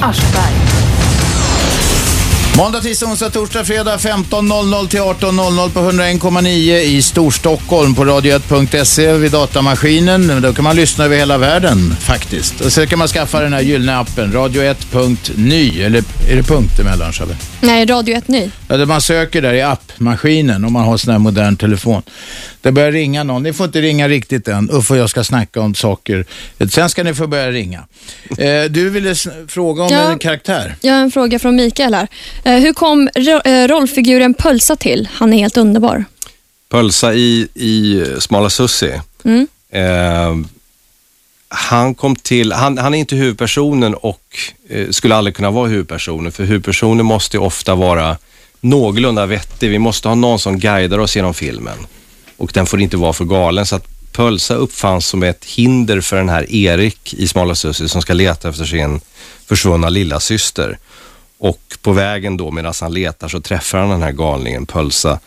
[0.01, 0.66] Aschberg.
[2.57, 6.47] Måndag, tisdag, onsdag, torsdag, fredag 15.00 till 18.00 på 101,9
[6.79, 10.41] i Storstockholm på radio1.se vid datamaskinen.
[10.41, 12.61] Då kan man lyssna över hela världen faktiskt.
[12.61, 17.13] Och sen kan man skaffa den här gyllene appen, radio1.ny, eller är det punkt emellan
[17.13, 17.35] Shabbe?
[17.61, 18.49] Nej, Radio 1 Ny.
[18.67, 22.01] Ja, det man söker där i appmaskinen om man har sån här modern telefon.
[22.61, 23.43] Det börjar ringa någon.
[23.43, 24.69] Ni får inte ringa riktigt än.
[24.71, 26.25] Uffe och jag ska snacka om saker.
[26.69, 27.83] Sen ska ni få börja ringa.
[28.37, 29.15] Eh, du ville
[29.47, 30.11] fråga om Ja.
[30.11, 30.75] en karaktär.
[30.81, 32.07] Jag har en fråga från Mikael här.
[32.47, 33.09] Eh, hur kom
[33.45, 35.09] eh, rollfiguren Pölsa till?
[35.13, 36.05] Han är helt underbar.
[36.69, 39.01] Pölsa i, i Smala Sussi.
[39.23, 39.47] Mm.
[39.69, 40.35] Eh,
[41.47, 44.37] han kom till, han, han är inte huvudpersonen och
[44.69, 48.17] eh, skulle aldrig kunna vara huvudpersonen, för huvudpersonen måste ju ofta vara
[48.61, 49.69] någorlunda vettig.
[49.69, 51.77] Vi måste ha någon som guidar oss genom filmen
[52.37, 53.65] och den får inte vara för galen.
[53.65, 58.01] Så att Pölsa uppfanns som ett hinder för den här Erik i Smala Sussi som
[58.01, 59.01] ska leta efter sin
[59.45, 60.77] försvunna lilla syster.
[61.37, 65.19] Och på vägen då medan han letar så träffar han den här galningen Pölsa.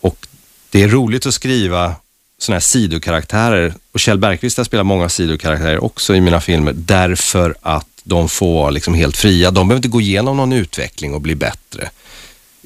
[0.00, 0.26] Och
[0.70, 1.94] det är roligt att skriva
[2.38, 3.74] sådana här sidokaraktärer.
[3.92, 8.54] Och Kjell Bergqvist har spelat många sidokaraktärer också i mina filmer därför att de får
[8.54, 9.50] vara liksom helt fria.
[9.50, 11.90] De behöver inte gå igenom någon utveckling och bli bättre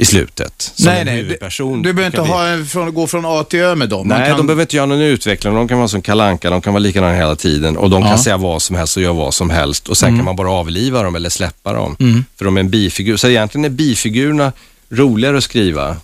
[0.00, 0.72] i slutet.
[0.74, 1.82] Som en Du, huvudperson.
[1.82, 4.08] du behöver ska inte ha en, från, gå från A till Ö med dem.
[4.08, 5.54] Man Nej, kan, de behöver inte göra någon utveckling.
[5.54, 8.08] De kan vara som kalanka, de kan vara likadana hela tiden och de Ja.
[8.08, 10.50] kan säga vad som helst och göra vad som helst och sen kan man bara
[10.50, 12.24] avliva dem eller släppa dem.
[12.36, 13.16] För de är en bifigur.
[13.16, 14.52] Så egentligen är bifigurerna
[14.90, 15.96] roligare att skriva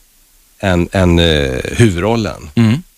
[0.61, 2.51] än, än eh, huvudrollen.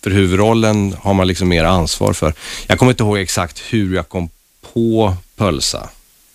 [0.03, 2.33] För huvudrollen har man liksom mer ansvar för.
[2.67, 4.29] Jag kommer inte ihåg exakt hur jag kom
[4.73, 5.89] på Pölsa,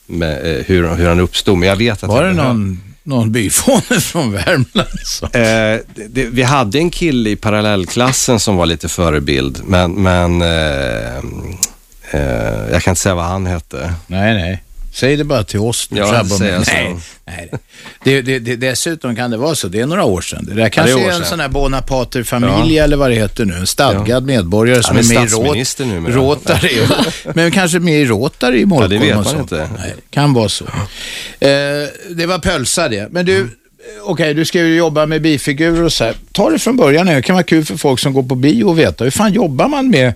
[0.06, 4.00] med, eh, hur, hur han uppstod, men jag vet att var det någon, någon byfåne
[4.00, 5.00] från Värmland?
[5.04, 5.26] Så.
[5.26, 11.16] Eh, det, vi hade en kille i parallellklassen som var lite förebild, men, men eh,
[12.10, 13.94] eh, jag kan inte säga vad han hette.
[14.06, 14.63] Nej, nej.
[14.94, 15.90] Säg det bara till oss.
[15.90, 17.50] nu, Ja, Shabbe, säger men- nej, nej.
[18.04, 19.68] Det, det, det, dessutom kan det vara så.
[19.68, 20.44] Det är några år sedan.
[20.48, 21.26] Det där kanske år är en sedan.
[21.26, 23.54] sån här Bonapater-familj eller vad det heter nu.
[23.54, 25.08] En stadgad medborgare som är är
[25.48, 26.14] med i numera.
[26.16, 26.78] Rotary.
[27.34, 29.68] men kanske med i Rotary i Molkom Ja, det vet man inte.
[29.78, 30.64] Nej, kan vara så.
[30.64, 31.50] Eh,
[32.10, 33.08] det var pölsa det.
[33.12, 33.48] Men du,
[34.02, 36.14] okej, du ska ju jobba med bifigurer och så här.
[36.32, 37.06] Ta det från början.
[37.06, 39.68] Det kan vara kul för folk som går på bio och veta hur fan jobbar
[39.68, 40.12] man med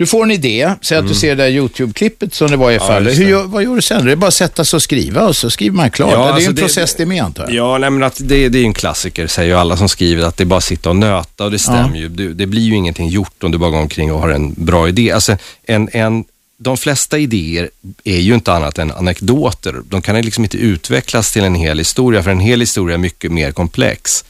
[0.00, 2.78] Du får en idé, säg att du ser det där YouTube-klippet som det var i
[2.78, 2.98] fallet.
[2.98, 3.06] Mm.
[3.08, 3.42] just Hur det.
[3.44, 4.06] vad gör du sen?
[4.06, 6.12] Det är bara att sätta sig och skriva och så skriver man klart.
[6.12, 7.54] Ja, det är alltså en det- process det med antar jag.
[7.54, 10.36] Ja, nej, men att det, det är en klassiker, säger ju alla som skriver, att
[10.36, 12.08] det är bara att sitta och nöta och det stämmer ju.
[12.08, 14.88] Du, det blir ju ingenting gjort om du bara går omkring och har en bra
[14.88, 15.10] idé.
[15.10, 16.24] Alltså, en, en,
[16.58, 17.70] de flesta idéer
[18.04, 19.74] är ju inte annat än anekdoter.
[19.88, 23.32] De kan liksom inte utvecklas till en hel historia, för en hel historia är mycket
[23.32, 24.24] mer komplex.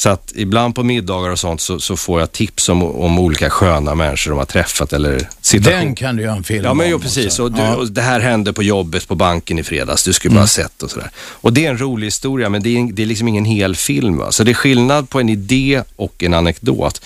[0.00, 3.50] Så att ibland på middagar och sånt så, så får jag tips om, om olika
[3.50, 5.84] sköna människor de har träffat eller situationer.
[5.84, 7.38] Den kan du göra en film Ja, men om jo, precis.
[7.38, 7.74] Och, du, Ja.
[7.76, 10.04] och det här hände på jobbet på banken i fredags.
[10.04, 11.10] Du skulle bara ha sett och sådär.
[11.16, 13.76] Och det är en rolig historia, men det är, en- det är liksom ingen hel
[13.76, 14.16] film.
[14.18, 14.32] Va?
[14.32, 17.02] Så det är skillnad på en idé och en anekdot.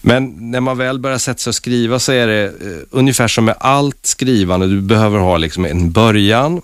[0.00, 2.52] Men när man väl börjar sätta sig och skriva så är det eh,
[2.90, 4.66] ungefär som med allt skrivande.
[4.66, 6.62] Du behöver ha liksom en början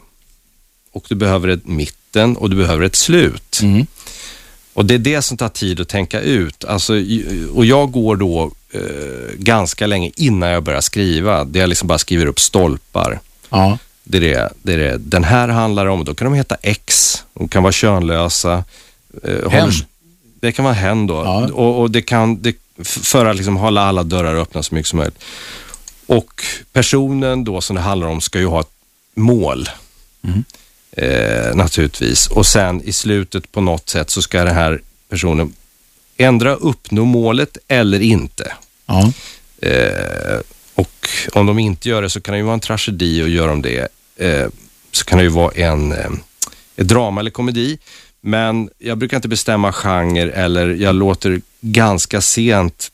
[0.93, 3.61] och du behöver ett mitten och du behöver ett slut.
[4.73, 6.65] Och det är det som tar tid att tänka ut.
[6.65, 6.93] Alltså,
[7.55, 8.81] och jag går då eh,
[9.35, 11.45] ganska länge innan jag börjar skriva.
[11.45, 13.21] Det jag liksom bara skriver upp stolpar.
[13.49, 13.79] Ja.
[14.05, 16.05] Det är det, det är det den här handlar om.
[16.05, 17.15] Då kan de heta X.
[17.35, 18.65] De kan vara könlösa.
[19.23, 19.71] Eh, Hen.
[20.41, 21.15] Det kan vara hen då.
[21.15, 21.49] Ja.
[21.53, 24.97] Och, och det kan, det, för att liksom hålla alla dörrar öppna så mycket som
[24.97, 25.25] möjligt.
[26.07, 28.71] Och personen då som det handlar om ska ju ha ett
[29.15, 29.69] mål.
[31.01, 32.27] Eh, naturligtvis.
[32.27, 35.53] Och sen i slutet på något sätt så ska den här personen
[36.17, 38.53] ändra uppnå målet eller inte.
[38.87, 39.13] Ja.
[39.63, 40.41] Eh,
[40.75, 43.49] och om de inte gör det så kan det ju vara en tragedi och gör
[43.49, 44.49] de det eh,
[44.93, 46.11] så kan det ju vara en, eh,
[46.77, 47.79] ett drama eller komedi.
[48.21, 52.93] Men jag brukar inte bestämma genre eller jag låter ganska sent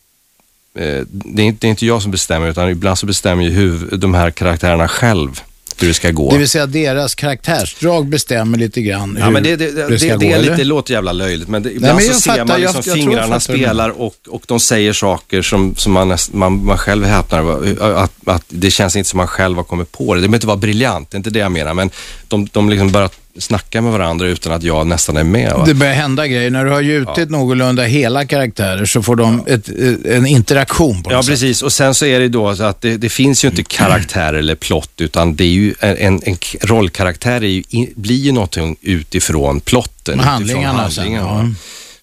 [0.75, 3.51] eh, det, är inte, det är inte jag som bestämmer utan ibland så bestämmer ju
[3.51, 5.42] huv, de här karaktärerna själv
[5.81, 6.31] hur det ska gå.
[6.31, 9.99] Det vill säga deras karaktärsdrag bestämmer lite grann Ja, hur men det, det, det, det
[9.99, 10.57] ska det, gå, det, är lite, eller?
[10.57, 12.83] det låter jävla löjligt, men det, ibland men så jag ser fattar, man jag- liksom
[12.87, 16.65] jag jag fingrarna du spelar och, och de säger saker som, som man, näst, man,
[16.65, 17.62] man själv häpnar
[18.03, 20.21] att, att det känns inte som man själv har kommit på det.
[20.21, 21.91] Det behöver inte vara briljant, det är inte det jag menar, men
[22.29, 25.53] de, de liksom börjar snacka med varandra utan att jag nästan är med.
[25.53, 25.64] Va?
[25.66, 26.51] Det börjar hända grejer.
[26.51, 31.11] När du har gjutit någorlunda hela karaktärer så får de ett, eh, en interaktion på
[31.11, 31.31] något Ja, sätt.
[31.33, 31.62] precis.
[31.62, 34.55] Och sen så är det då så att det, det finns ju inte karaktär eller
[34.55, 37.62] plott, utan det är ju en, en, rollkaraktär är ju,
[37.96, 40.14] blir ju någonting utifrån plotten.
[40.14, 41.27] utifrån Handlingarna sen, handlingarna.
[41.27, 41.55] ja.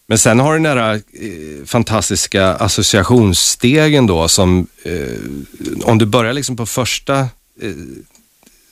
[0.08, 6.34] Men sen har du den här eh, fantastiska associationsstegen då som, eh, om du börjar
[6.34, 7.28] liksom på första, eh,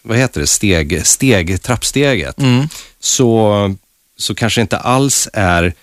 [0.01, 2.67] vad heter det, steg, steg trappsteget, Mm.
[2.99, 3.75] så,
[4.17, 5.73] så kanske inte alls är,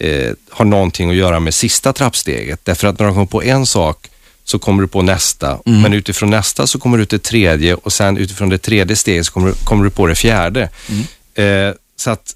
[0.00, 2.60] eh, har någonting att göra med sista trappsteget.
[2.64, 4.06] Därför att när du kommer på en sak
[4.44, 5.82] så kommer du på nästa, Mm.
[5.82, 9.32] men utifrån nästa så kommer du till tredje och sen utifrån det tredje steget så
[9.32, 10.68] kommer du, kommer du på det fjärde.
[10.88, 11.68] Mm.
[11.68, 12.34] Eh, så att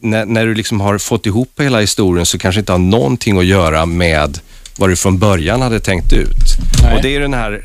[0.00, 3.46] när, när du liksom har fått ihop hela historien så kanske inte har någonting att
[3.46, 4.38] göra med
[4.76, 6.36] vad du från början hade tänkt ut.
[6.82, 6.96] Nej.
[6.96, 7.64] Och det är den här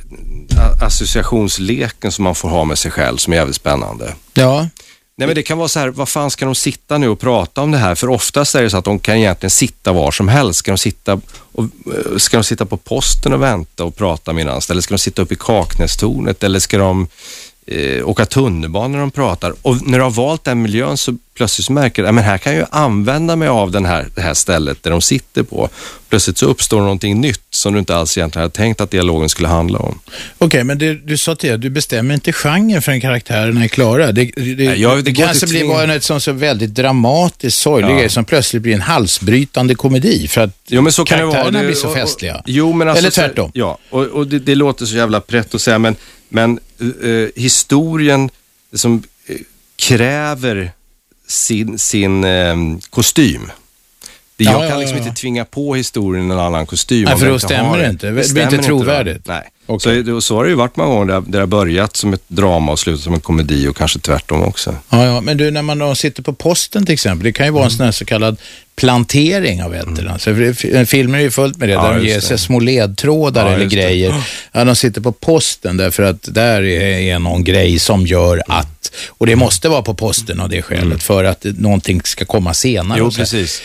[0.81, 4.13] associationsleken som man får ha med sig själv som är jävligt spännande.
[4.33, 4.67] Ja,
[5.15, 7.61] Nej men det kan vara så här, vad fan ska de sitta nu och prata
[7.61, 7.95] om det här?
[7.95, 10.59] För oftast är det så att de kan egentligen sitta var som helst.
[10.59, 14.61] Ska de sitta, och, eh, ska de sitta på posten och vänta och prata medan?
[14.69, 16.43] Eller ska de sitta uppe i Kaknästornet?
[16.43, 17.07] Eller ska de
[17.67, 19.53] eh, åka tunnelbana när de pratar?
[19.61, 22.53] Och när du har valt den miljön så plötsligt så märker du, att här kan
[22.53, 25.69] jag ju använda mig av den här, det här stället där de sitter på.
[26.09, 29.47] Plötsligt så uppstår någonting nytt som du inte alls egentligen hade tänkt att dialogen skulle
[29.47, 29.99] handla om.
[30.37, 34.11] okej, men det, du sa till att du bestämmer inte genren förrän karaktärerna är klara.
[34.11, 38.03] Det, det, Nej, jag- det det, kanske blir bara en sån så väldigt dramatisk, sorglig
[38.05, 38.09] Ja.
[38.09, 41.33] som plötsligt blir en halsbrytande komedi för att Jo, men så kan det vara.
[41.33, 42.41] karaktärerna Det- blir så och- och- festliga.
[42.45, 43.51] Jo, men alltså, Eller så- tvärtom.
[43.53, 45.95] Ja, och, och det, det låter så jävla prätt att säga, men,
[46.33, 46.59] men
[47.03, 48.29] eh, historien
[48.73, 49.35] som eh,
[49.75, 50.71] kräver
[51.27, 52.55] sin, sin eh,
[52.89, 53.51] kostym.
[54.37, 55.03] Det, jag Ja, kan ja, liksom ja.
[55.07, 57.03] inte tvinga på historien en annan kostym.
[57.03, 58.11] Nej, för jag då stämmer det inte.
[58.11, 59.27] Det blir inte trovärdigt.
[59.27, 59.49] Nej.
[59.65, 60.05] Okej.
[60.05, 62.23] Så, så har det ju varit många gånger där, där det har börjat som ett
[62.27, 64.75] drama och slutat som en komedi och kanske tvärtom också.
[64.89, 67.51] Ja, ja, men du, när man då sitter på posten till exempel, det kan ju
[67.51, 67.77] vara en Mm.
[67.77, 68.37] sån här så kallad
[68.75, 70.23] plantering av ett eller annat.
[70.23, 73.45] För- för- Filmer är ju fullt med det, Ja, där de ger sig små ledtrådar
[73.47, 73.75] Ja, eller det.
[73.75, 74.23] grejer.
[74.51, 79.27] Ja, de sitter på posten därför att där är, någon grej som gör att, och
[79.27, 82.99] det måste vara på posten av det skälet, för att någonting ska komma senare.
[82.99, 83.05] Mm.
[83.05, 83.61] Jo, precis.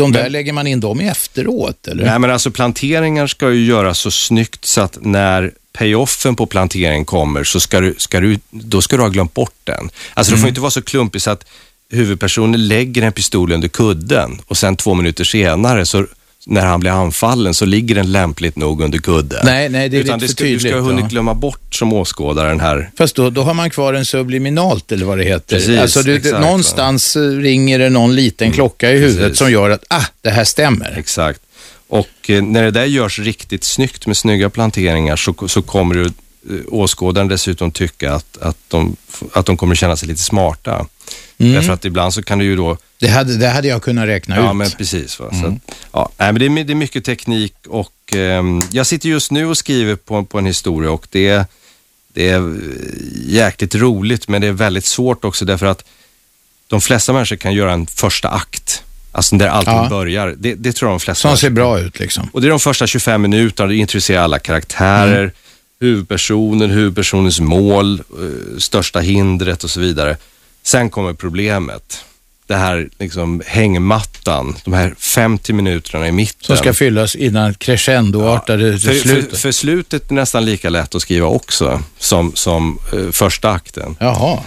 [0.00, 2.04] De där lägger man in dem i efteråt, eller?
[2.04, 7.04] Nej, men alltså planteringar ska ju göras så snyggt så att när payoffen på planteringen
[7.04, 9.90] kommer så ska du, ska du, då ska du ha glömt bort den.
[10.14, 11.44] Alltså det får inte vara så klumpigt så att
[11.90, 16.06] huvudpersonen lägger en pistol under kudden och sen två minuter senare så
[16.46, 19.40] när han blir anfallen så ligger den lämpligt nog under kudden.
[19.44, 21.74] Nej, nej, det är Utan lite det ska, Du ska tydligt, ha hunnit glömma bort
[21.74, 25.24] som åskådare den här Fast då, då har man kvar en subliminalt eller vad det
[25.24, 25.56] heter.
[25.56, 29.38] Precis, alltså du, exakt, någonstans eh, ringer det någon liten klocka i huvudet Precis.
[29.38, 30.94] som gör att, ah, det här stämmer.
[30.98, 31.40] Exakt.
[31.88, 36.04] Och eh, när det där görs riktigt snyggt med snygga planteringar så, så kommer du,
[36.04, 36.10] eh,
[36.68, 38.96] åskådaren dessutom tycka att, att, de,
[39.32, 40.86] att de kommer känna sig lite smarta.
[41.40, 41.52] Mm.
[41.54, 44.36] Därför att ibland så kan du ju då Det hade, det hade jag kunnat räkna
[44.36, 44.56] Ja, ut.
[44.56, 45.20] men precis.
[45.20, 45.30] Va?
[45.40, 45.54] Så, att,
[45.92, 49.46] ja, nej, men det, är, det är mycket teknik och ehm, jag sitter just nu
[49.46, 51.44] och skriver på, på en historia och det, är-
[52.14, 52.44] det är eh,
[53.26, 55.84] jäkligt roligt men det är väldigt svårt också därför att
[56.66, 59.86] de flesta människor kan göra en första akt, alltså där allting Ja.
[59.90, 60.34] börjar.
[60.38, 62.28] Det, det tror jag de flesta Som ser bra ut liksom.
[62.32, 65.32] och det är de första 25 minuterna, det introducerar alla karaktärer,
[65.80, 70.16] huvudpersonen, huvudpersonens mål, eh, största hindret och så vidare.
[70.62, 72.04] Sen kommer problemet.
[72.46, 76.46] Det här liksom hängmattan, de här 50 minuterna i mitten.
[76.46, 79.30] Som ska fyllas innan crescendoartade för, slutet.
[79.30, 83.96] För, för slutet är nästan lika lätt att skriva också som, som eh, första akten.
[84.00, 84.38] Jaha.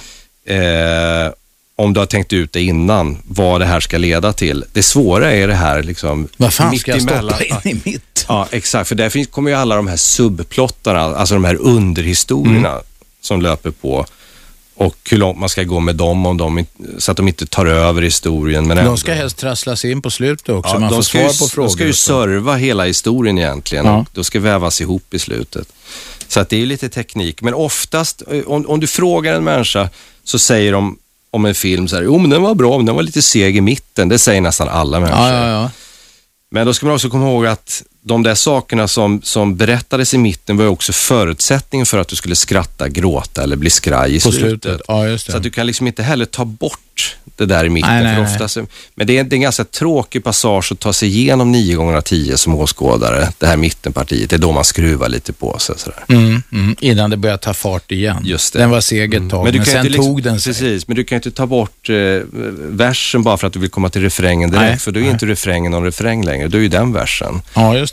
[0.46, 1.32] Eh,
[1.76, 4.66] om du har tänkt ut det innan, vad det här ska leda till.
[4.74, 7.36] Det svåra är det här liksom Vad fan ska jag mittemellan.
[7.40, 8.26] stoppa in i mitt?
[8.28, 8.88] Ja, exakt.
[8.90, 12.84] För där finns, kommer ju alla de här subplottarna, alltså de här underhistorierna Mm.
[13.22, 14.06] som löper på.
[14.86, 16.66] Och hur långt man ska gå med dem, om de,
[16.98, 18.68] så att de inte tar över historien.
[18.68, 20.74] Men De ändå- ska helst trasslas in på slutet också.
[20.76, 21.68] Ja, man får de ska svar ju, på frågor.
[21.68, 23.98] De ska ju serva hela historien egentligen Ja.
[24.00, 25.68] och då ska vävas ihop i slutet.
[26.28, 27.42] Så att det är ju lite teknik.
[27.42, 29.90] Men oftast, eh, om, om du frågar en människa
[30.24, 30.98] så säger de
[31.32, 33.58] om en film så här, jo men den var bra, men den var lite seg
[33.58, 34.10] i mitten.
[34.10, 35.26] Det säger nästan alla människor.
[35.26, 35.72] Ja, ja, ja.
[36.52, 40.18] Men då ska man också komma ihåg att de där sakerna som, som berättades i
[40.18, 44.42] mitten var också förutsättningen för att du skulle skratta, gråta eller bli skraj i slutet.
[44.42, 44.82] slutet.
[44.88, 47.90] Ja, Så att du kan liksom inte heller ta bort det där i mitten.
[47.90, 48.34] Nej, nej, nej.
[48.34, 48.58] oftast,
[48.96, 52.02] Men det är, det är en ganska tråkig passage att ta sig igenom 9 gånger
[52.02, 53.30] 10 som åskådare.
[53.38, 55.76] Det här mittenpartiet, det är då man skruvar lite på sig.
[55.78, 56.04] Sådär.
[56.10, 58.18] Mm, mm, innan det börjar ta fart igen.
[58.24, 58.60] Just det.
[58.60, 60.54] Den var seg ett tag, men, du kan sen inte liksom- tog den sig.
[60.54, 61.96] Precis, men du kan inte ta bort eh,
[62.58, 64.82] versen bara för att du vill komma till refrängen direkt.
[64.82, 66.48] För då är inte refrängen någon refräng längre.
[66.48, 67.42] Då är ju den versen.
[67.54, 67.93] Ja, just.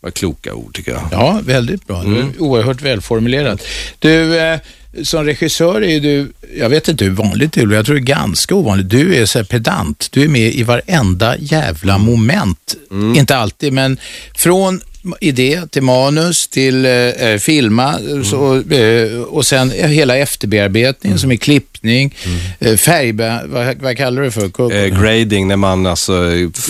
[0.00, 1.08] Vad kloka ord tycker jag.
[1.12, 2.00] Ja, väldigt bra.
[2.02, 2.32] Mm.
[2.38, 3.62] oerhört välformulerat.
[3.98, 4.58] Du, eh,
[5.02, 8.00] som regissör är ju du, jag vet inte hur vanligt det är, jag tror det
[8.00, 8.90] är ganska ovanligt.
[8.90, 10.08] Du är så pedant.
[10.12, 12.06] Du är med i varenda jävla Mm.
[12.06, 12.74] moment.
[13.16, 13.98] Inte alltid, men
[14.36, 14.80] från
[15.20, 18.24] idé till manus till eh, eh, filma Mm.
[18.24, 21.36] så, eh, och sen hela efterbearbetningen som är
[21.80, 22.14] klippning,
[22.60, 24.72] eh, färgbe, vad, vad kallar du det för?
[24.72, 26.12] Eh, grading, när man alltså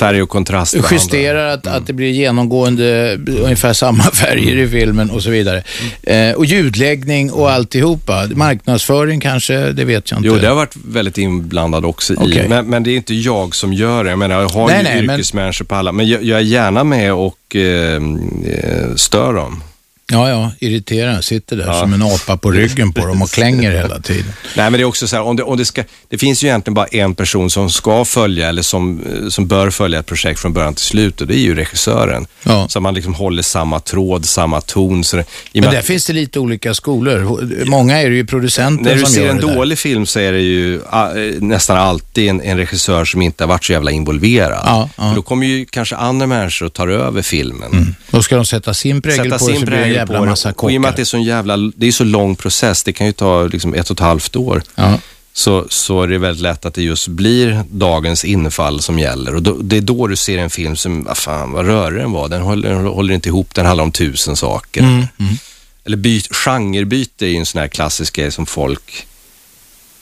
[0.01, 5.23] färg och kontrast justerar att, att det blir genomgående ungefär samma färger i filmen och
[5.23, 5.62] så vidare.
[6.03, 8.27] Eh, och ljudläggning och alltihopa.
[8.35, 10.29] Marknadsföring kanske, det vet jag inte.
[10.29, 12.47] Jo, det har varit väldigt inblandad också i, Okej.
[12.49, 14.11] men, men det är inte jag som gör det.
[14.11, 16.42] Jag menar, jag har Nej, ju nej, men- yrkesmänniskor på alla, men jag, jag är
[16.44, 19.62] gärna med och eh, eh, stör dem.
[20.12, 21.23] Ja, ja, irriterande.
[21.23, 21.81] Sitter där Ja.
[21.81, 24.33] som en apa på ryggen på dem och klänger hela tiden.
[24.57, 26.49] Nej, men det är också så här, om det, om det, ska, det finns ju
[26.49, 30.40] egentligen bara en person som ska följa eller som, eh, som bör följa ett projekt
[30.40, 32.27] från början till slut och det är ju regissören.
[32.42, 32.66] Ja.
[32.68, 35.05] Så man liksom håller samma tråd, samma ton.
[35.05, 37.64] Så det, Men där att- finns det lite olika skolor.
[37.64, 40.21] Många är det ju producenten När du som ser gör en det dålig film så
[40.21, 40.81] är det ju eh,
[41.40, 44.62] nästan alltid en, en regissör som inte har varit så jävla involverad.
[44.66, 45.09] Ja, ja.
[45.09, 47.94] För Då kommer ju kanske andra människor och tar över filmen.
[48.11, 50.52] Då ska de sätta sin prägel Sätta på det sin det prägel jävla på massa
[50.56, 52.82] Och i och med att det är så en jävla, det är så lång process,
[52.82, 54.62] det kan ju ta liksom ett och ett halvt år.
[54.74, 54.98] Ja.
[55.32, 59.34] Så, så är det väldigt lätt att det just blir dagens infall som gäller.
[59.34, 62.12] Och då, det är då du ser en film som, vad fan, vad rörig den
[62.12, 62.28] var.
[62.28, 64.80] Den håller, håller inte ihop, den handlar om tusen saker.
[64.80, 65.06] Mm,
[65.84, 69.06] Eller byt, genrebyte är ju en sån här klassisk grej som folk,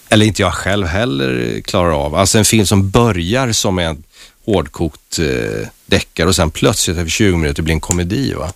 [0.08, 2.14] eller inte jag själv heller klarar av.
[2.14, 4.02] Alltså en film som börjar som en
[4.44, 8.34] hårdkokt eh, deckare och sen plötsligt efter 20 minuter blir en komedi.
[8.34, 8.52] Va?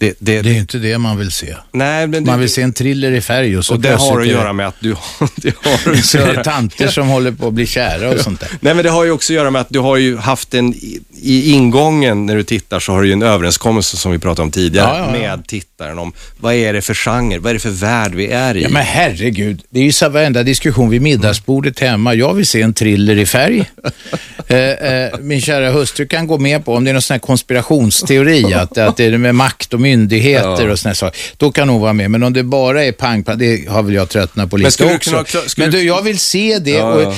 [0.00, 1.54] Det, det, Det är inte det man vill se.
[1.72, 4.20] nej, men det, Man vill se en thriller i färg och så och det har
[4.20, 4.88] att göra med att du
[5.36, 8.48] det har att det göra- tanter som håller på att bli kära och sånt där.
[8.60, 10.74] Nej, men det har ju också att göra med att du har ju haft en,
[10.74, 14.42] i- i ingången när du tittar så har du ju en överenskommelse som vi pratade
[14.42, 15.28] om tidigare Ja, ja, ja.
[15.36, 18.56] med tittaren om vad är det för genre, vad är det för värld vi är
[18.56, 18.62] i.
[18.62, 22.14] Ja, men herregud, det är ju så varenda diskussion vid middagsbordet hemma.
[22.14, 23.64] Jag vill se en thriller i färg.
[24.46, 27.18] eh, eh, min kära hustru kan gå med på, om det är någon sån här
[27.18, 30.72] konspirationsteori, att, att det är med makt och myndigheter Ja.
[30.72, 32.10] och här saker, då kan hon vara med.
[32.10, 34.94] Men om det bara är pang, pang det har väl jag tröttnat på lite du
[34.94, 35.10] också.
[35.10, 36.70] kunna men du- du, jag vill se det.
[36.70, 37.08] Ja, ja.
[37.10, 37.16] eh,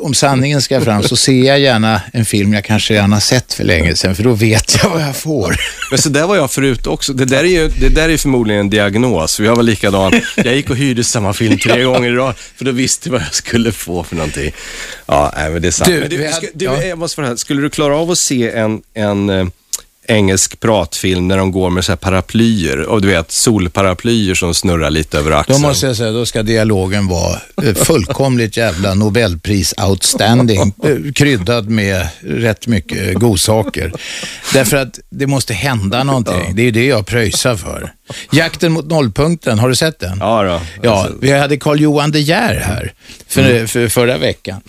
[0.00, 3.54] Om sanningen ska fram så ser jag gärna en film jag kanske redan har sett
[3.54, 5.56] för länge sedan, för då vet jag vad jag får.
[5.90, 7.12] Men så där var jag förut också.
[7.12, 9.40] Det där är ju det där är förmodligen en diagnos.
[9.40, 10.12] Jag var likadan.
[10.36, 13.22] Jag gick och hyrde samma film tre gånger i rad, för då visste jag vad
[13.22, 14.50] jag skulle få för någonting.
[15.06, 15.90] Ja, nej, men det är sant.
[15.90, 16.82] Du, men du, hade- ska, du, ja.
[16.82, 19.46] jag måste fråga, skulle du klara av att se en, en, eh,
[20.08, 24.90] engelsk pratfilm när de går med så här paraplyer och du vet solparaplyer som snurrar
[24.90, 25.62] lite över Då axeln.
[25.62, 32.08] måste jag säga, då ska dialogen vara eh, fullkomligt jävla Nobelpris outstanding, eh, kryddad med
[32.20, 33.92] rätt mycket godsaker.
[34.52, 36.54] Därför att det måste hända någonting.
[36.54, 37.92] Det är det jag pröjsar för.
[38.32, 40.18] Jakten mot nollpunkten, har du sett den?
[40.20, 40.60] Ja, då.
[40.82, 42.92] Ja, Alltså, vi hade Carl Johan De Geer här
[43.28, 44.60] för, för förra veckan.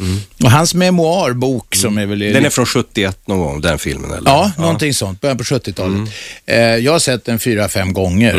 [0.44, 2.20] Och hans memoarbok som är väl...
[2.20, 4.32] Den är från 71 någon gång, den filmen eller?
[4.32, 5.22] Ja, någonting sånt.
[5.22, 6.10] Början på 70-talet.
[6.46, 8.36] Eh, jag har sett den fyra, fem gånger.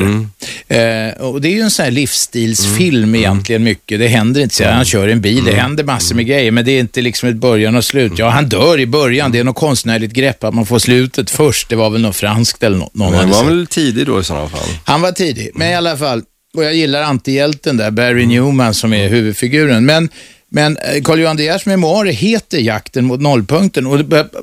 [0.69, 3.99] Eh, och det är ju en sån här livsstilsfilm egentligen mycket.
[3.99, 6.73] Det händer inte så Han kör en bil, det händer massor med grejer, men det
[6.73, 8.13] är inte liksom ett början och slut.
[8.17, 9.33] Ja, han dör i början.
[9.33, 11.69] Det är något konstnärligt grepp att man får slutet först.
[11.69, 12.95] Det var väl något franskt eller något.
[12.95, 14.69] Någon Men var väl tidig då i sådana fall?
[14.91, 16.23] Han var tidig, men i alla fall.
[16.55, 19.87] Och jag gillar antihjälten där, Barry Newman som är huvudfiguren.
[19.87, 20.09] Men,
[20.53, 23.87] men eh, Carl Johan De Geers memoarer heter Jakten mot nollpunkten.
[23.87, 23.99] Och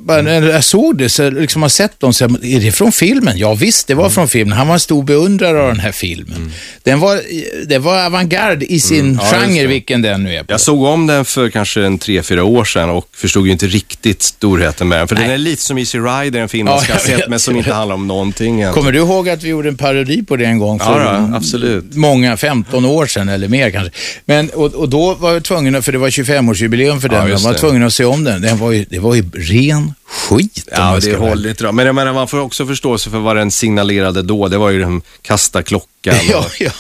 [0.08, 3.38] när jag såg det, så liksom har sett dem, så är det från filmen?
[3.38, 4.58] Ja visst, det var från filmen.
[4.58, 6.52] Han var en stor beundrare av den här filmen.
[6.84, 7.20] Den var,
[7.68, 10.54] det var avantgarde i sin Ja, just genre, vilken den nu är på.
[10.54, 13.68] Jag såg om den för kanske en tre, fyra år sedan och förstod ju inte
[13.68, 15.08] riktigt storheten med den.
[15.08, 17.40] För den är lite som Easy Rider, en film Ja, man ska jag sett men
[17.40, 18.48] som inte handlar om någonting.
[18.48, 18.74] egentligen.
[18.74, 20.80] Kommer du ihåg att vi gjorde en parodi på det en gång?
[20.80, 21.96] För Ja, då, absolut.
[21.96, 23.92] Många, 15 år sedan eller mer kanske.
[24.26, 27.30] Men, och, och då var jag tvungen, för det var 25-årsjubileum för Ja, den, jag
[27.30, 27.60] just var det.
[27.60, 28.42] tvungen att se om den.
[28.42, 30.68] den var ju, det var ju ren skit.
[30.72, 31.72] Ja, det håller inte.
[31.72, 34.48] Men jag menar, man får också förståelse för vad den signalerade då.
[34.48, 36.30] Det var ju den kasta klockan ärlig.
[36.32, 36.72] Ja, och, ja.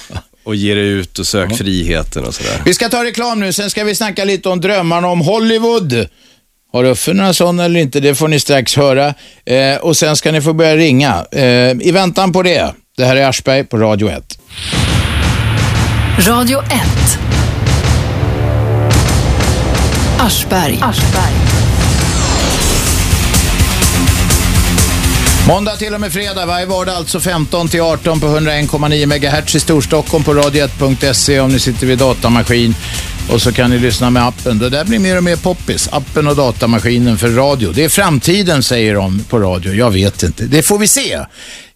[0.43, 2.61] och ge dig ut och sök friheten och sådär.
[2.65, 6.07] Vi ska ta reklam nu, sen ska vi snacka lite om drömmarna om Hollywood.
[6.74, 7.99] Har Uffe några sådana eller inte?
[7.99, 9.13] Det får ni strax höra.
[9.45, 11.26] Eh, och sen ska ni få börja ringa.
[11.32, 11.43] Eh,
[11.82, 14.39] I väntan på det, det här är Aschberg på Radio 1.
[16.28, 17.26] Radio 1.
[20.28, 20.80] Aschberg.
[20.82, 21.34] Aschberg.
[25.47, 29.59] Måndag till och med fredag, varje vardag alltså 15 till 18 på 101,9 MHz i
[29.59, 32.75] Storstockholm på radio1.se om ni sitter vid datamaskin.
[33.32, 34.59] Och så kan ni lyssna med appen.
[34.59, 35.89] Det där blir mer och mer poppis.
[35.91, 37.71] Appen och datamaskinen för radio.
[37.71, 39.73] Det är framtiden säger de på radio.
[39.73, 40.43] Jag vet inte.
[40.43, 41.19] Det får vi se.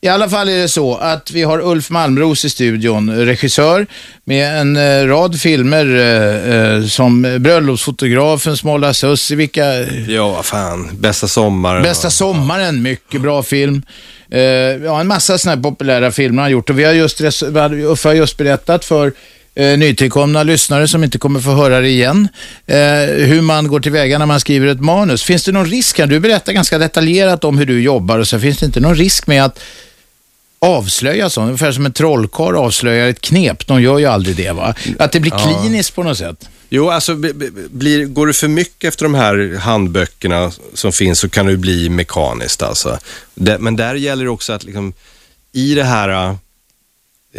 [0.01, 3.87] I alla fall är det så att vi har Ulf Malmros i studion, regissör
[4.23, 9.65] med en eh, rad filmer eh, eh, som Bröllopsfotografen, Småla Sussi, vilka
[10.07, 10.89] Ja, vad fan.
[10.99, 11.83] Bästa sommaren.
[11.83, 13.81] Bästa sommaren, mycket bra film.
[14.31, 17.21] Eh, ja, en massa sådana här populära filmer har han gjort och vi har just,
[17.21, 19.13] vi har just berättat för
[19.55, 22.27] eh, nytillkomna lyssnare som inte kommer få höra det igen,
[22.65, 25.23] eh, hur man går tillväga när man skriver ett manus.
[25.23, 26.07] Finns det någon risk här?
[26.07, 29.27] Du berättar ganska detaljerat om hur du jobbar och så finns det inte någon risk
[29.27, 29.59] med att
[30.59, 33.67] avslöja sånt, ungefär som en trollkarl avslöjar ett knep.
[33.67, 34.75] De gör ju aldrig det va?
[34.99, 36.49] Att det blir kliniskt på något sätt.
[36.69, 37.15] Jo, alltså
[37.69, 41.89] blir, går du för mycket efter de här handböckerna som finns så kan det bli
[41.89, 42.99] mekaniskt alltså.
[43.35, 44.93] Det, men där gäller det också att liksom,
[45.51, 46.35] i det här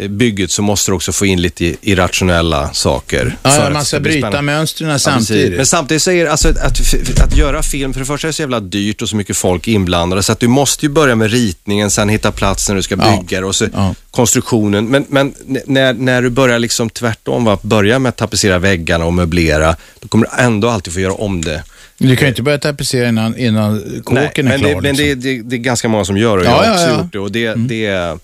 [0.09, 3.37] bygget så måste du också få in lite irrationella saker.
[3.43, 5.57] Ja, ja, man det ska bryta mönstren Ja, samtidigt.
[5.57, 8.33] Men samtidigt är det, alltså, att, att, att göra film, för det första är det
[8.33, 11.31] så jävla dyrt och så mycket folk inblandade, så att du måste ju börja med
[11.31, 13.17] ritningen, sen hitta platsen du ska Ja.
[13.19, 13.95] bygga det och så Ja.
[14.11, 14.85] konstruktionen.
[14.85, 15.33] Men, men
[15.65, 20.07] när, när du börjar liksom tvärtom, va, börja med att tapetsera väggarna och möblera, då
[20.07, 21.63] kommer du ändå alltid få göra om det.
[21.97, 24.69] Du kan ju inte börja tapetsera innan, innan kåken är men, klar.
[24.69, 25.21] det, men liksom.
[25.21, 26.89] det, det, det är ganska många som gör och Ja, jag har ja, också ja.
[26.89, 27.01] Mm.
[27.01, 27.19] gjort det.
[27.19, 28.17] Och det, det,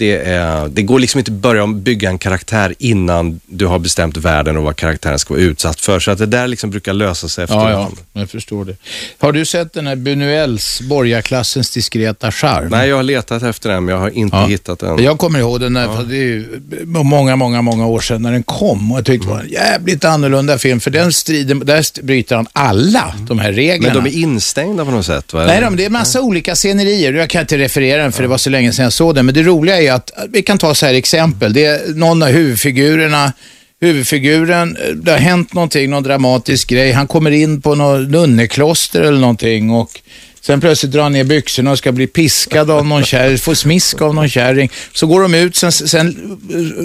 [0.00, 4.16] det, är, det går liksom inte att börja bygga en karaktär innan du har bestämt
[4.16, 6.00] världen och vad karaktären ska vara utsatt för.
[6.00, 7.96] Så att det där liksom brukar lösa sig Ja, efterhand.
[8.12, 8.76] ja, jag förstår det.
[9.18, 12.68] Har du sett den här Buñuels, borgarklassens diskreta charm?
[12.70, 14.46] Nej, jag har letat efter den, men jag har inte Ja.
[14.46, 15.02] hittat den.
[15.04, 18.42] Jag kommer ihåg den, där, för det är många, många, många år sedan när den
[18.42, 20.80] kom och jag tyckte det var en jävligt annorlunda film.
[20.80, 23.94] För den striden, där bryter han alla de här reglerna.
[23.94, 25.44] Men de är instängda på något sätt, va?
[25.46, 27.12] Nej, de, det är massa olika scenerier.
[27.12, 29.26] Jag kan inte referera den för det var så länge sedan jag såg den.
[29.26, 31.52] Men det roliga är att, vi kan ta så här exempel.
[31.52, 33.32] Det är någon av huvudfigurerna,
[33.80, 36.92] huvudfiguren, det har hänt någonting, någon dramatisk grej.
[36.92, 40.00] Han kommer in på något nunnekloster eller någonting och
[40.40, 44.02] sen plötsligt drar han ner byxorna och ska bli piskad av någon kärring, får smisk
[44.02, 44.70] av någon kärring.
[44.92, 46.38] Så går de ut, sen, sen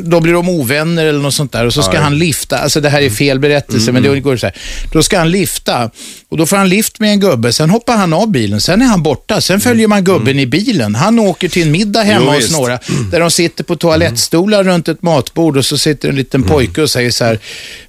[0.06, 2.58] då blir de ovänner eller något sånt där och så ska han lifta.
[2.58, 4.56] Alltså det här är fel berättelse, men det går så här.
[4.92, 5.92] Då ska han lifta
[6.36, 7.54] och då får han lift med en gubbe.
[7.54, 9.42] Sen hoppar han av bilen, sen är han borta.
[9.42, 10.96] Sen följer man gubben i bilen.
[10.96, 12.52] Han åker till en middag hemma Jo, hos visst.
[12.52, 12.80] några
[13.12, 16.90] där de sitter på toalettstolar runt ett matbord och så sitter en liten pojke och
[16.90, 17.40] säger så här,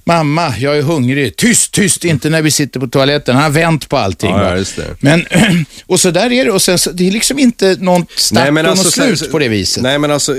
[0.03, 1.35] mamma, jag är hungrig.
[1.35, 3.35] Tyst, tyst, inte när vi sitter på toaletten.
[3.35, 4.29] Han har vänt på allting.
[4.29, 4.83] Ja, ja.
[4.99, 5.25] Men
[5.85, 6.51] och så där är det.
[6.51, 9.39] Och sen, så, det är liksom inte någon start och något alltså, slut så- på
[9.39, 9.83] det viset.
[9.83, 10.33] Nej, men alltså,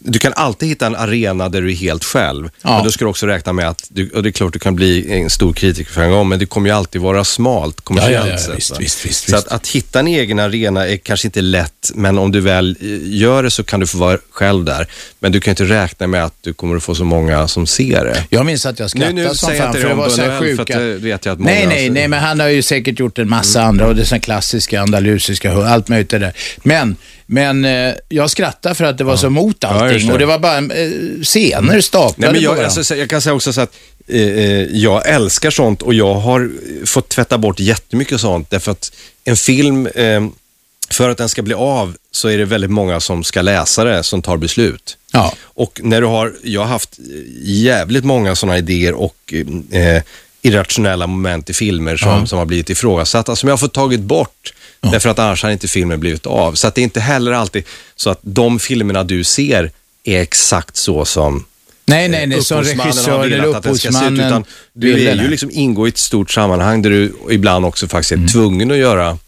[0.00, 2.50] du kan alltid hitta en arena där du är helt själv.
[2.62, 2.74] Ja.
[2.76, 4.76] Men då ska du också räkna med att, du, och det är klart du kan
[4.76, 8.26] bli en stor kritiker för en gång, men det kommer ju alltid vara smalt kommersiellt
[8.26, 8.56] Ja, ja, ja, sett.
[8.80, 9.34] visst, visst, så visst.
[9.34, 12.86] Att, att hitta en egen arena är kanske inte lätt, men om du väl eh,
[13.18, 14.86] gör det så kan du få vara själv där.
[15.18, 18.04] Men du kan inte räkna med att du kommer att få så många som ser
[18.04, 18.24] det.
[18.30, 20.08] Jag minns att jag skrattade Nu- nu som jag fan för det det om var
[20.08, 20.62] så här för sjuka...
[20.62, 23.18] att det vet jag att många- nej, nej, nej, men han har ju säkert gjort
[23.18, 26.32] en massa andra och det är sån klassiska andalusiska, allt möjligt det där.
[26.62, 26.96] Men,
[27.32, 30.58] men eh, jag skrattade för att det var så mot allting och det var bara
[30.58, 30.90] eh,
[31.22, 32.64] scener staplade Nej, men på jag, varandra.
[32.64, 33.74] alltså, så- jag kan säga också så att
[34.08, 36.50] eh, eh, jag älskar sånt och jag har
[36.86, 38.50] fått tvätta bort jättemycket sånt.
[38.50, 38.92] Därför att
[39.24, 40.26] en film, eh,
[40.90, 44.02] för att den ska bli av, så är det väldigt många som ska läsa det,
[44.02, 44.96] som tar beslut.
[45.12, 45.34] Ja.
[45.42, 46.98] Och när du har, jag har haft
[47.42, 49.34] jävligt många sådana idéer och
[49.72, 50.02] eh,
[50.42, 54.52] irrationella moment i filmer som, som har blivit ifrågasatta, som jag har fått tagit bort.
[54.80, 56.54] Därför att annars hade inte filmen blivit av.
[56.54, 57.64] Så att det är inte heller alltid
[57.96, 59.70] så att de filmerna du ser
[60.04, 61.44] är exakt så som
[61.86, 65.28] nej, nej, nej, som upphovsmannen har regissör eller se ut, upphovsmannen utan Du är ju
[65.28, 68.28] liksom ingår i ett stort sammanhang där du ibland också faktiskt är Mm.
[68.28, 69.18] tvungen att göra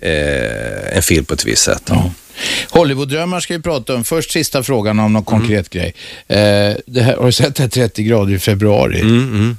[0.00, 1.82] eh, en film på ett visst sätt.
[1.86, 2.10] Ja.
[2.70, 4.04] Hollywood-drömmar ska vi prata om.
[4.04, 5.40] Först sista frågan om någon Mm.
[5.40, 5.94] konkret grej.
[6.28, 9.04] Eh, här, har du sett det här 30 grader i februari?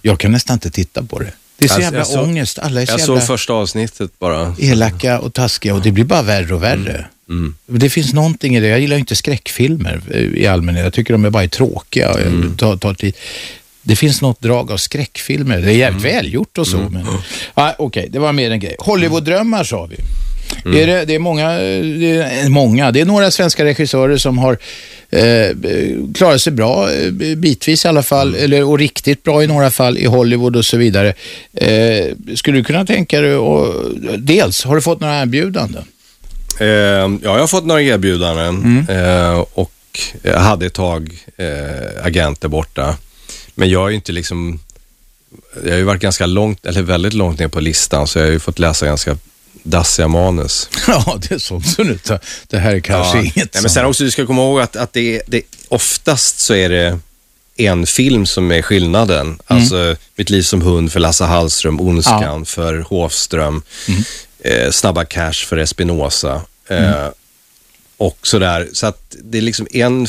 [0.02, 1.32] Jag kan nästan inte titta på det.
[1.58, 2.60] Det är så Jag- jävla jag såg- ångest.
[2.60, 4.56] Alla är så Jag jävla såg första avsnittet bara.
[4.60, 7.06] elaka och taskiga och det blir bara värre och värre.
[7.30, 7.56] Mm.
[7.66, 8.68] Det finns någonting i det.
[8.68, 10.84] Jag gillar inte skräckfilmer eh, i allmänhet.
[10.84, 12.58] Jag tycker de är bara tråkiga och Mm.
[12.58, 13.16] tar, tar tid.
[13.82, 15.58] Det finns något drag av skräckfilmer.
[15.62, 16.16] Det är jävligt Mm.
[16.16, 16.78] välgjort och så.
[16.78, 17.06] Men...
[17.54, 18.76] Ah, Okej, det var mer en grej.
[18.80, 19.96] Hollywood-drömmar sa vi.
[20.66, 20.78] Mm.
[20.78, 21.50] Är det, det, är många,
[22.00, 24.58] det är många, det är några svenska regissörer som har
[25.10, 25.56] eh,
[26.16, 28.44] klarat sig bra, eh, bitvis i alla fall, Mm.
[28.44, 31.14] eller, och riktigt bra i några fall i Hollywood och så vidare.
[31.54, 33.74] Eh, skulle du kunna tänka dig, och,
[34.18, 35.84] dels, har du fått några erbjudanden?
[36.60, 38.56] Eh, ja, jag har fått några erbjudanden
[38.90, 38.90] Mm.
[39.34, 39.72] eh, och
[40.22, 42.98] jag hade ett tag eh, agenter borta.
[43.56, 44.60] Men jag är inte liksom,
[45.64, 48.32] jag har ju varit ganska långt, eller väldigt långt ner på listan, så jag har
[48.32, 49.18] ju fått läsa ganska
[49.64, 50.70] dassiga manus.
[50.88, 51.62] Ja, det är så.
[51.62, 53.24] så tar- det här är kanske Ja.
[53.24, 56.54] inget Nej, men sen också, du ska komma ihåg att, att det, det, oftast så
[56.54, 57.00] är det
[57.58, 59.28] en film som är skillnaden.
[59.28, 59.40] Mm.
[59.48, 64.04] Alltså Mitt liv som hund för Lasse Hallström, Ondskan för Hofström, Mm.
[64.40, 66.42] eh, Snabba Cash för Espinosa.
[66.70, 67.12] Eh, Mm.
[68.00, 68.70] Och sådär.
[68.74, 70.08] Så att det är liksom en,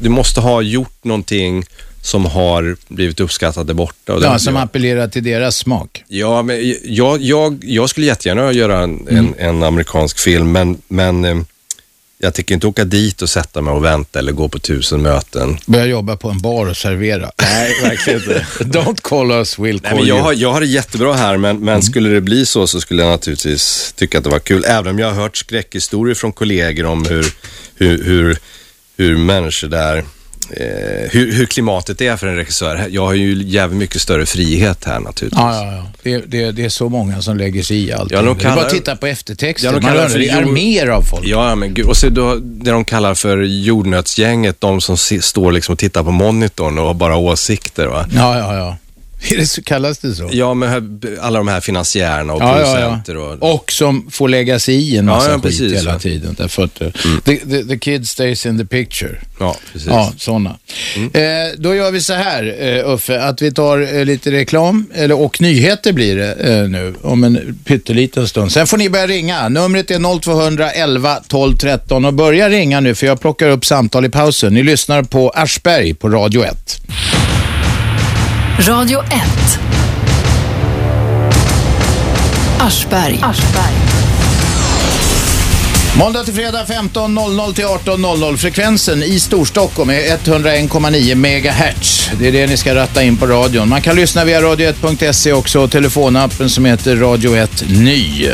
[0.00, 1.64] du måste ha gjort någonting
[2.06, 4.14] som har blivit uppskattat där borta.
[4.14, 4.62] Och Ja, som jag.
[4.64, 6.04] appellerar till deras smak.
[6.08, 11.24] Ja, men jag, jag, jag skulle jättegärna göra en, en, en amerikansk film, men, men
[11.24, 11.36] eh,
[12.18, 15.58] jag tänker inte åka dit och sätta mig och vänta eller gå på tusen möten.
[15.66, 17.30] Börja jobba på en bar och servera.
[17.42, 18.46] Nej, verkligen inte.
[18.78, 20.24] Don't call us, we'll Nej, call men jag, you.
[20.24, 23.10] har, jag har det jättebra här, men, men skulle det bli så så skulle jag
[23.10, 24.64] naturligtvis tycka att det var kul.
[24.66, 27.26] Även om jag har hört skräckhistorier från kollegor om hur,
[27.74, 28.38] hur, hur,
[28.96, 30.04] hur människor där,
[30.50, 32.86] eh, hur, hur klimatet är för en regissör.
[32.90, 35.40] Jag har ju jävligt mycket större frihet här naturligtvis.
[35.42, 35.86] Ja, ja, ja.
[36.02, 38.10] Det, det, det är så många som lägger sig i allt.
[38.12, 39.70] Ja, de det är bara kallar- att titta på eftertexten.
[39.72, 41.26] Ja, de Man kallar för det är arméer av folk.
[41.26, 41.86] Ja, men gud.
[41.86, 46.10] Och så då, det de kallar för jordnötsgänget, de som står liksom och tittar på
[46.10, 47.86] monitorn och har bara åsikter.
[47.86, 48.06] Va?
[48.14, 48.76] Ja, ja, ja.
[49.32, 50.28] Är det så, kallas det så?
[50.32, 53.14] Ja, med alla de här finansiärerna och Ja, ja, producenter.
[53.14, 53.20] ja.
[53.40, 55.98] Och, Och som får lägga sig i en Ja, massa ja, skit precis, hela ja.
[55.98, 56.34] tiden.
[56.38, 56.88] Därför att eh,
[57.24, 59.18] the, the, the kid stays in the picture.
[59.40, 59.88] ja, precis.
[59.88, 60.58] Ja, sådana.
[60.96, 61.22] Eh,
[61.58, 65.40] då gör vi så här, eh, Uffe, att vi tar eh, lite reklam, eller, och
[65.40, 68.52] nyheter blir det eh, nu, om en pytteliten stund.
[68.52, 69.48] Sen får ni börja ringa.
[69.48, 74.08] Numret är 0211 12 13 och börja ringa nu för jag plockar upp samtal i
[74.08, 74.54] pausen.
[74.54, 76.80] Ni lyssnar på Aschberg på Radio 1.
[78.58, 79.10] Radio 1.
[82.60, 83.20] Aschberg.
[85.98, 88.36] Måndag till fredag 15.00 till 18.00.
[88.36, 92.10] Frekvensen i Storstockholm är 101,9 MHz.
[92.18, 93.68] Det är det ni ska ratta in på radion.
[93.68, 98.28] Man kan lyssna via radio1.se också och telefonappen som heter Radio 1 Ny.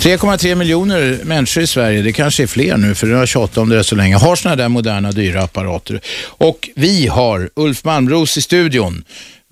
[0.00, 3.68] 3,3 miljoner människor i Sverige, det kanske är fler nu för jag har tjatat om
[3.68, 6.00] det så länge, har sådana där moderna dyra apparater.
[6.24, 9.04] Och vi har Ulf Malmros i studion.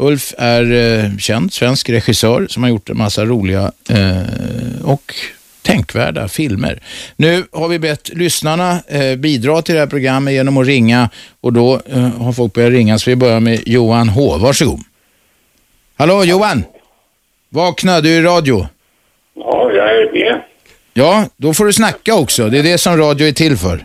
[0.03, 5.15] Ulf är eh, känd svensk regissör som har gjort en massa roliga eh, och
[5.63, 6.81] tänkvärda filmer.
[7.17, 11.53] Nu har vi bett lyssnarna eh, bidra till det här programmet genom att ringa och
[11.53, 14.39] då eh, har folk börjat ringa så vi börjar med Johan H.
[14.39, 14.81] Varsågod.
[15.97, 16.65] Hallå Johan!
[17.49, 18.67] Vakna, du är i radio.
[19.35, 20.43] Ja, jag är med.
[20.95, 22.49] Ja, då får du snacka också.
[22.49, 23.85] Det är det som radio är till för.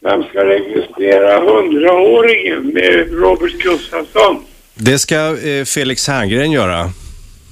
[0.00, 4.44] Vem ska registrera hundraåringen med Robert Gustafsson?
[4.74, 5.16] Det ska
[5.48, 6.92] eh, Felix Herngren göra.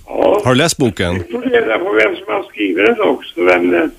[0.07, 1.14] Ja, Har du läst boken?
[1.14, 3.45] vi får reda på vem som har skrivit den också.
[3.45, 3.91] Vem, det-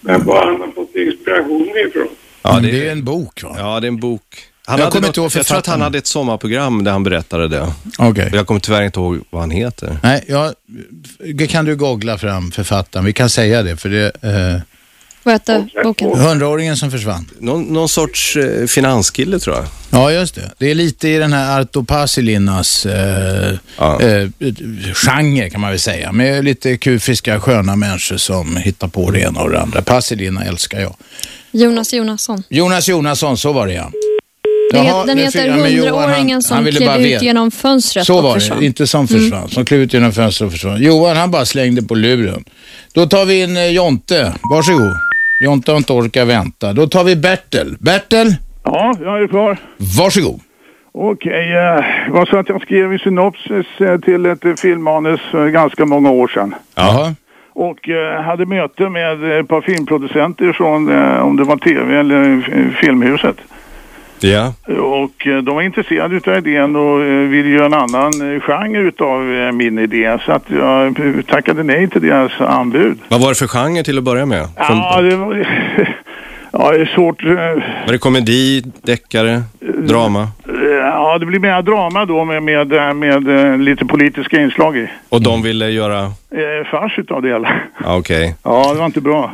[0.00, 2.08] vem var han har fått inspiration ifrån.
[2.42, 3.54] Ja, Men det, det är en bok va?
[3.58, 4.22] ja, det är en bok.
[4.66, 7.48] Han Jag något, inte ihåg jag tror att han hade ett sommarprogram där han berättade
[7.48, 7.72] det.
[7.98, 8.26] Okej.
[8.26, 9.98] Och Jag kommer tyvärr inte ihåg vad han heter.
[10.02, 10.52] Nej, ja,
[11.34, 13.06] det kan du googla fram författaren.
[13.06, 14.60] Vi kan säga det, för det eh,
[15.22, 16.10] Vad heter boken?
[16.18, 17.30] hundraåringen som försvann.
[17.40, 19.64] Någon, någon sorts eh, finanskille tror jag.
[19.90, 20.50] Ja, just det.
[20.58, 24.00] Det är lite i den här Arto Pasilinas eh, Ja.
[24.02, 24.28] eh,
[24.94, 26.12] genre kan man väl säga.
[26.12, 29.82] Med lite kufiska, sköna människor som hittar på det ena och det andra.
[29.82, 30.94] Pasilina älskar jag.
[31.50, 32.42] Jonas Jonasson.
[32.48, 33.90] Jonas Jonasson, så var det ja.
[34.72, 37.24] Det, Jaha, den heter Hundraåringen som han klev ut veta.
[37.24, 38.60] genom fönstret Så var försvann.
[38.60, 39.48] det, inte som försvann.
[39.50, 40.82] Som klev ut genom fönstret och försvann.
[40.82, 42.44] Johan han bara slängde på luren.
[42.92, 44.34] Då tar vi in eh, Jonte.
[44.50, 44.96] Varsågod.
[45.40, 46.72] Jonte har inte orkat vänta.
[46.72, 47.76] Då tar vi Bertel.
[47.80, 49.58] Bertel, Ja, jag är klar.
[49.98, 50.40] varsågod.
[50.92, 55.48] Okej, eh, det var så att jag skrev en synopsis eh, till ett filmmanus för
[55.48, 56.54] ganska många år sedan.
[56.74, 57.14] Jaha.
[57.52, 62.40] Och eh, hade möte med ett par filmproducenter från, om det var tv eller
[62.80, 63.36] Filmhuset.
[64.20, 64.52] Ja.
[64.66, 68.78] Och eh, de var intresserade utav idén och eh, ville göra en annan eh, genre
[68.78, 69.22] utav
[69.54, 70.18] min idé.
[70.26, 72.98] Så att jag tackade nej till deras anbud.
[73.08, 74.48] Vad var det för genre till att börja med?
[74.56, 75.48] Från, Ja, det var...
[76.52, 77.24] Ja, det är svårt.
[77.24, 80.28] Var det komedi, deckare, drama?
[80.82, 84.88] Ja, det blir mer drama då med, med, med, lite politiska inslag i.
[85.08, 86.12] Och de ville göra...
[86.70, 87.60] Fars utav det hela.
[87.84, 88.34] Okej.
[88.42, 89.32] Ja, det var inte bra.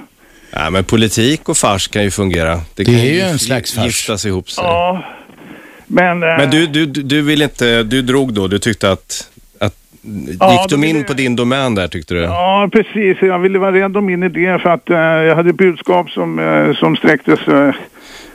[0.56, 2.60] Ja, men politik och fars kan ju fungera.
[2.74, 3.84] Det kan är ju en slags fars.
[3.84, 4.64] Giftas ihop sig.
[4.64, 5.04] Ja,
[5.86, 6.22] men...
[6.22, 7.82] eh, Men du, du, du vill inte...
[7.82, 9.30] Du drog då, du tyckte att...
[9.60, 9.74] att
[10.40, 12.20] Ja, gick de det in ville- på din domän där tyckte du?
[12.20, 13.16] Ja, precis.
[13.22, 16.74] Jag ville vara rädd om min idé för att eh, jag hade budskap som, eh,
[16.74, 17.40] som sträcktes...
[17.48, 17.68] Eh,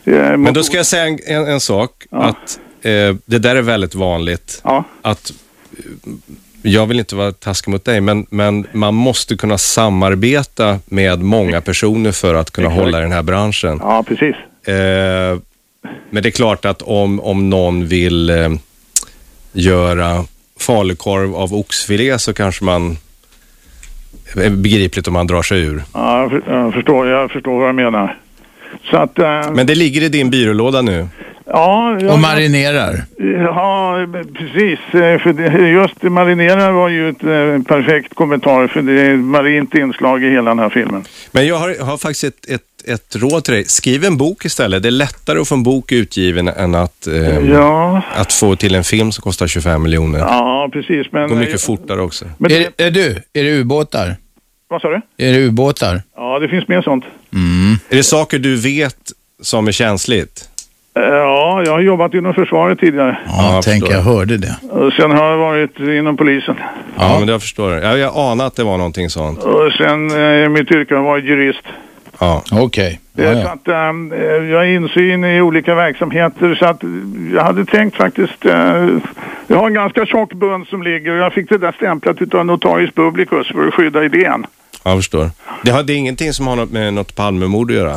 [0.06, 1.92] eh, Men då ska jag säga en, en, en sak.
[2.12, 2.18] Ja.
[2.24, 4.62] Att eh, det där är väldigt vanligt.
[4.64, 5.34] Ja, Att,
[6.62, 11.62] jag vill inte vara taskig mot dig, men, men man måste kunna samarbeta med många
[11.62, 12.86] personer för att kunna Exakt.
[12.86, 13.80] hålla den här branschen.
[13.84, 14.36] ja, precis.
[14.68, 15.40] Eh,
[16.10, 18.50] men det är klart att om, om någon vill eh,
[19.52, 20.26] göra
[20.60, 22.98] falukorv av oxfilé så kanske man
[24.36, 25.84] är begripligt om man drar sig ur.
[25.94, 28.18] Ja, jag, för, jag, förstår, jag förstår vad jag menar.
[28.92, 29.20] Så att...
[29.20, 31.08] Eh, Men det ligger i din byrålåda nu.
[31.50, 33.04] Ja, jag, Och marinerar.
[33.38, 33.98] Ja,
[34.34, 34.80] precis.
[34.94, 39.20] Eh, För det, just marinera var ju ett eh, perfekt kommentar för det är ett
[39.20, 41.04] marint inslag i hela den här filmen.
[41.32, 43.66] Men jag har, har faktiskt ett, ett, ett råd till dig.
[43.66, 44.84] Skriv en bok istället.
[44.84, 48.76] Det är lättare att få en bok utgiven än att, eh, Ja, att få till
[48.76, 50.20] en film som kostar 25 miljoner.
[50.20, 50.90] ja precis.
[50.90, 52.26] Det Men, går mycket fortare också.
[52.38, 54.16] Men, Är, är du, är det ubåtar?
[54.68, 55.02] vad sa du?
[55.26, 56.02] Är det ubåtar?
[56.16, 57.04] Ja, det finns mer sånt.
[57.90, 58.96] Är det saker du vet
[59.42, 60.50] som är känsligt?
[61.00, 63.18] Eh, Ja, jag har jobbat inom försvaret tidigare.
[63.28, 63.98] Ja, jag tänk förstår.
[63.98, 64.56] jag hörde det.
[64.70, 66.56] Och sen har jag varit inom polisen.
[66.98, 67.72] Ja, men jag förstår.
[67.74, 69.44] Jag, jag anar att det var någonting sånt.
[69.44, 70.12] Och sen
[70.44, 71.64] eh, mitt yrke har varit jurist.
[72.20, 72.44] Ja.
[72.52, 73.00] Okej.
[73.14, 73.52] Det Ja, är så ja.
[73.52, 76.90] att ehm, eh, jag har insyn i olika verksamheter så att eh,
[77.36, 78.88] jag hade tänkt faktiskt, eh,
[79.48, 82.46] jag har en ganska tjock bund som ligger och jag fick det där stämplat utav
[82.46, 84.46] Notarius Publicus för att skydda idén.
[84.84, 85.30] Jag förstår.
[85.64, 87.96] Det, har, det är ingenting som har något med något Palmemord att göra?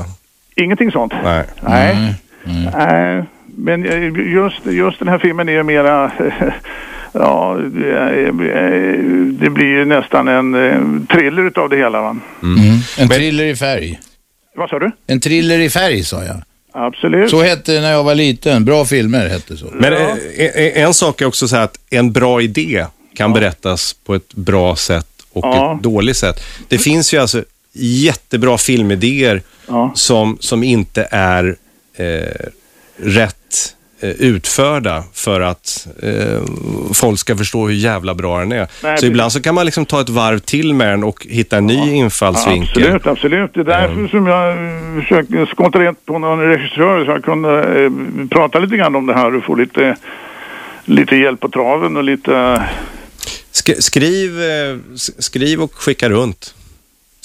[0.57, 1.12] Ingenting sånt.
[1.24, 1.44] Nej.
[1.61, 2.14] Nej.
[2.45, 3.24] Nej.
[3.57, 6.12] Men eh, just, just den här filmen är mera,
[7.12, 10.80] ja, det, är- det blir ju nästan en eh,
[11.16, 12.16] thriller utav det hela va.
[12.43, 12.59] Mm.
[12.99, 14.01] En thriller i färg.
[14.57, 14.90] Vad sa du?
[15.07, 16.36] En thriller i färg sa jag.
[16.74, 17.30] Absolut.
[17.30, 18.64] Så hette det när jag var liten.
[18.64, 19.66] Bra filmer hette så.
[19.74, 20.01] Men eh,
[20.38, 24.34] eh, en sak är också så här att en bra idé kan berättas på ett
[24.34, 25.74] bra sätt och Ja.
[25.76, 26.40] ett dåligt sätt.
[26.68, 29.93] Det finns ju alltså jättebra filmidéer Ja.
[29.95, 31.57] som, som inte är
[31.97, 32.47] eh,
[32.97, 36.43] rätt eh, utförda för att eh,
[36.95, 38.57] folk ska förstå hur jävla bra den är.
[38.57, 39.09] Nej, så precis.
[39.09, 41.93] ibland så kan man liksom ta ett varv till med den och hitta en ny
[41.95, 42.82] infallsvinkel.
[42.82, 43.55] Absolut, absolut.
[43.55, 47.84] Det är därför som jag eh, försökte skotta rätt på någon regissör så jag kunde
[47.84, 47.90] eh,
[48.30, 49.97] prata lite grann om det här och få lite,
[50.84, 52.62] lite hjälp på traven och lite...
[53.53, 54.76] Sk- skriv, eh,
[55.18, 56.55] skriv och skicka runt.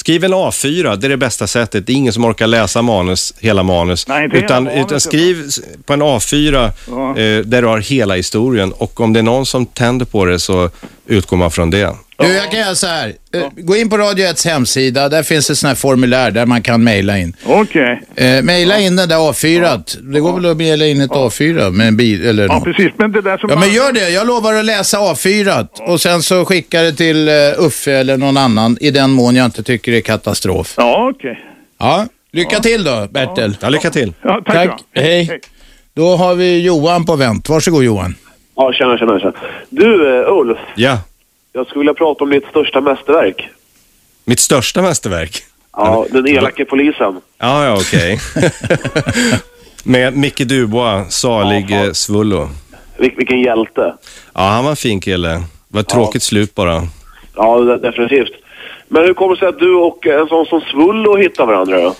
[0.07, 1.87] Skriv en A4, det är det bästa sättet.
[1.87, 4.07] Det är ingen som orkar läsa manus, hela manus.
[4.07, 5.49] Nej, inte utan, manus, utan skriv
[5.85, 7.17] på en A4 Ja.
[7.17, 10.39] eh, där du har hela historien och om det är någon som tänder på det
[10.39, 10.69] så
[11.07, 11.95] utgår man från det.
[12.19, 13.13] Du, jag kan göra så här.
[13.33, 15.09] Eh, Gå in på Radio 1 hemsida.
[15.09, 17.35] Där finns ett sånt här formulär där man kan mejla in.
[17.45, 18.01] Okej.
[18.15, 19.81] Eh, mejla in den där A4.
[20.13, 22.63] Det går väl att mejla in ett A4 med en bil eller Ja, något.
[22.63, 22.91] precis.
[22.97, 23.49] Men det där som...
[23.49, 24.09] Ja, men gör det.
[24.09, 28.37] Jag lovar att läsa A4 och sen så skickar det till uh, Uffe eller någon
[28.37, 30.73] annan i den mån jag inte tycker det är katastrof.
[30.77, 31.39] Ja, okej.
[31.79, 33.57] Ja, lycka till då, Bertel.
[33.61, 34.13] Ja, lycka till.
[34.21, 34.67] Ja, tack, Tack.
[34.93, 35.01] då.
[35.01, 35.39] Hej.
[35.95, 37.49] Då har vi Johan på vänt.
[37.49, 38.15] Varsågod Johan.
[38.57, 39.33] Ja, tjena, tjena, tjena.
[39.69, 40.57] Du, eh, Ulf.
[40.75, 40.99] Ja,
[41.53, 43.49] Jag skulle vilja prata om ditt största mästerverk.
[44.25, 45.43] Mitt största mästerverk?
[45.77, 47.21] Ja, Den elake polisen.
[47.37, 48.19] Ja, ja, okej.
[49.83, 51.87] Med Micke Dubois, salig Ja, fan.
[51.87, 52.49] eh, Svullo.
[52.97, 53.93] Vil- vilken hjälte.
[54.33, 55.27] Ja, han var en fin kille.
[55.29, 56.87] Det var ett tråkigt slut bara.
[57.35, 58.31] Ja, de- definitivt.
[58.87, 61.95] Men hur kommer det sig att du och en sån som Svullo hittar varandra då?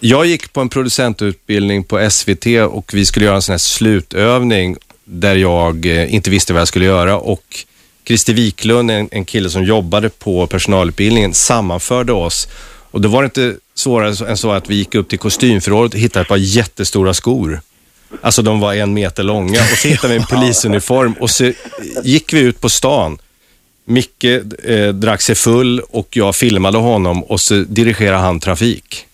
[0.00, 4.76] Jag gick på en producentutbildning på SVT och vi skulle göra en sån här slutövning
[5.08, 7.64] där jag eh, inte visste vad jag skulle göra och
[8.04, 12.48] Christer Wiklund, en, en kille som jobbade på personalutbildningen, sammanförde oss.
[12.90, 16.00] Och då var det inte svårare än så att vi gick upp till kostymförrådet och
[16.00, 17.60] hittade ett par jättestora skor.
[18.22, 21.52] Alltså de var en meter långa och så hittade vi en polisuniform och så
[22.04, 23.18] gick vi ut på stan.
[23.84, 24.24] Micke
[24.64, 29.07] eh, drack sig full och jag filmade honom och så dirigerade han trafik.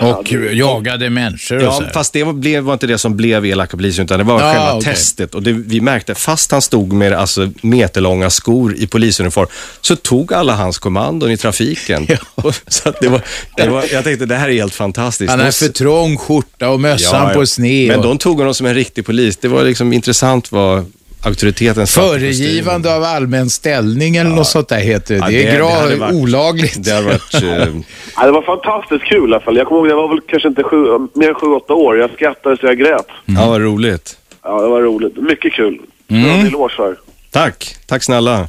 [0.00, 1.92] Och jagade människor och Ja, så här.
[1.92, 4.52] fast det var, blev, var inte det som blev elaka polisen, utan det var Ja,
[4.52, 4.94] själva okej.
[4.94, 5.34] testet.
[5.34, 9.46] Och det, vi märkte, fast han stod med alltså, meterlånga skor i polisuniform,
[9.80, 12.06] så tog alla hans kommandon i trafiken.
[12.36, 12.52] Ja.
[12.68, 13.20] Så det var,
[13.56, 15.30] det var, jag tänkte, det här är helt fantastiskt.
[15.30, 17.88] Han De- har för trång skjorta och mössan på sned.
[17.88, 19.36] Men och de tog honom som en riktig polis.
[19.36, 20.84] Det var liksom intressant vad
[21.26, 25.20] auktoriteten Föregivande av allmän ställning eller något sånt där heter det.
[25.20, 26.84] Ja, det är det- det hade grav varit- olagligt.
[26.84, 27.34] Det har varit...
[27.42, 27.74] Eh,
[28.16, 29.56] Ja, det var fantastiskt kul i alla fall.
[29.56, 30.76] Jag kommer ihåg, jag var väl kanske inte sju,
[31.14, 31.98] mer än sju, åtta år.
[31.98, 33.06] Jag skrattade så jag grät.
[33.24, 34.16] Ja, vad roligt.
[34.42, 35.16] Ja, det var roligt.
[35.16, 35.78] Mycket kul.
[36.08, 36.22] Mm.
[36.22, 36.96] Det var en eloge för.
[37.30, 37.76] Tack.
[37.86, 38.48] Tack snälla.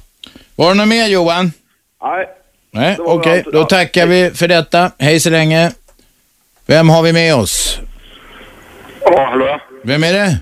[0.55, 1.51] Var det något mer Johan?
[2.03, 2.25] Nej,
[2.73, 3.43] Nej, Det okej.
[3.45, 3.53] allt.
[3.53, 4.91] Då tackar vi för detta.
[4.97, 5.71] Hej så länge.
[6.65, 7.79] Vem har vi med oss?
[9.01, 9.59] Ja, hallå?
[9.83, 10.37] Vem är det?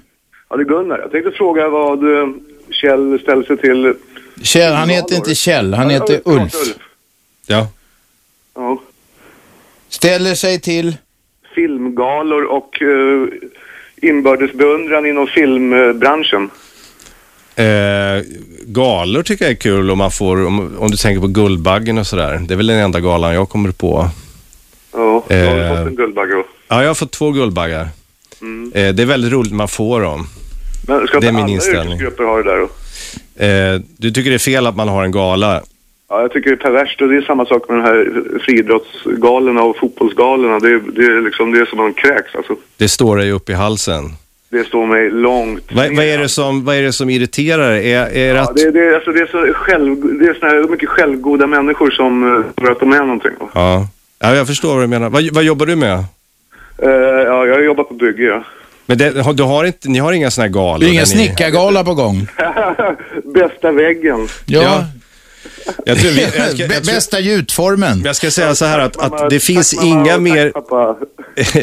[0.49, 0.99] Ja, det är Gunnar.
[0.99, 2.27] Jag tänkte fråga vad eh,
[2.69, 3.93] Kjell ställer sig till...
[4.43, 6.53] Kjell, han heter inte Kjell, han Ja, heter Ulf.
[7.47, 7.67] Ja.
[8.55, 8.81] Ja.
[9.89, 10.97] Ställer sig till...
[11.55, 13.27] Filmgalor och uh,
[14.01, 16.49] inbördes beundran inom filmbranschen.
[17.55, 18.23] Eh,
[18.65, 22.07] galor tycker jag är kul om man får, om, om du tänker på Guldbaggen och
[22.07, 22.37] sådär.
[22.47, 24.09] Det är väl den enda galan jag kommer på.
[24.93, 25.77] Ja, jag har Eh.
[25.77, 26.43] fått en Guldbagge.
[26.67, 27.87] Ja, jag har fått två Guldbaggar.
[28.45, 28.71] Mm.
[28.75, 30.27] Eh, det är väldigt roligt man får dem.
[30.87, 31.93] Men ska det är inte min alla inställning.
[31.93, 32.69] yrkesgrupper ha det där då?
[33.45, 35.61] Eh, du tycker det är fel att man har en gala?
[36.09, 38.11] Ja, jag tycker det är perverst och det är samma sak med de här
[38.45, 40.59] friidrottsgalorna och fotbollsgalorna.
[40.59, 42.55] Det är, det är liksom, det är som man kräks alltså.
[42.77, 44.13] Det står dig upp i halsen.
[44.49, 45.95] Det står mig långt Vad, ner.
[45.95, 47.71] vad, är, det som, vad är det som irriterar?
[47.71, 48.55] Är, är Ja, att...
[48.55, 51.91] det, det, är- alltså, det är så själv, det är såna här mycket självgoda människor
[51.91, 53.31] som uh, tror att de är någonting.
[53.39, 53.49] va.
[53.53, 53.87] Ja.
[54.19, 55.09] ja, jag förstår vad du menar.
[55.09, 56.03] Vad, vad jobbar du med?
[56.77, 58.43] Eh, ja, jag jobbar på bygge, ja.
[58.85, 60.79] Men det, du har inte, ni har inga såna här galor?
[60.79, 62.27] Det är ingen snickargala på gång.
[63.33, 64.27] Bästa väggen.
[64.45, 64.85] Ja, Ja.
[65.85, 68.01] Jag tror vi, jag, ska, jag, tror, bästa gjutformen.
[68.05, 70.51] jag ska säga så här att, att det finns Tack, mamma, inga mer...
[70.51, 70.97] Tack, pappa.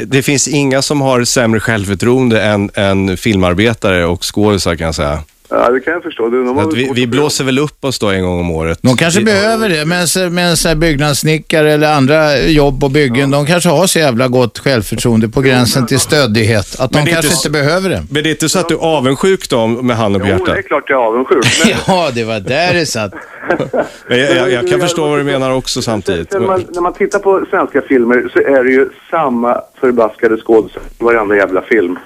[0.06, 5.18] det finns inga som har sämre självförtroende än, än filmarbetare och skådisar kan jag säga.
[5.54, 6.28] Ja, det kan jag förstå.
[6.28, 8.78] Du, de vi, vi blåser väl upp oss då en gång om året.
[8.82, 13.30] De kanske vi, behöver det, men, men så här byggnadssnickare eller andra jobb på byggen,
[13.30, 17.26] de kanske har så jävla gott självförtroende på gränsen till stöddighet att de Men kanske
[17.26, 18.04] inte inte behöver det.
[18.10, 20.38] Men det är inte så att du är avundsjuk då med handen på Jo, det
[20.40, 20.56] hjärtat?
[20.58, 21.44] är klart jag är avundsjuk.
[21.64, 23.12] Men, Ja, det var där det satt.
[24.08, 26.32] Men jag, jag, jag kan förstå vad du menar också samtidigt.
[26.32, 30.84] När man, när man tittar på svenska filmer så är det ju samma förbaskade skådespelare
[31.00, 31.92] i varenda jävla film.
[31.92, 31.96] I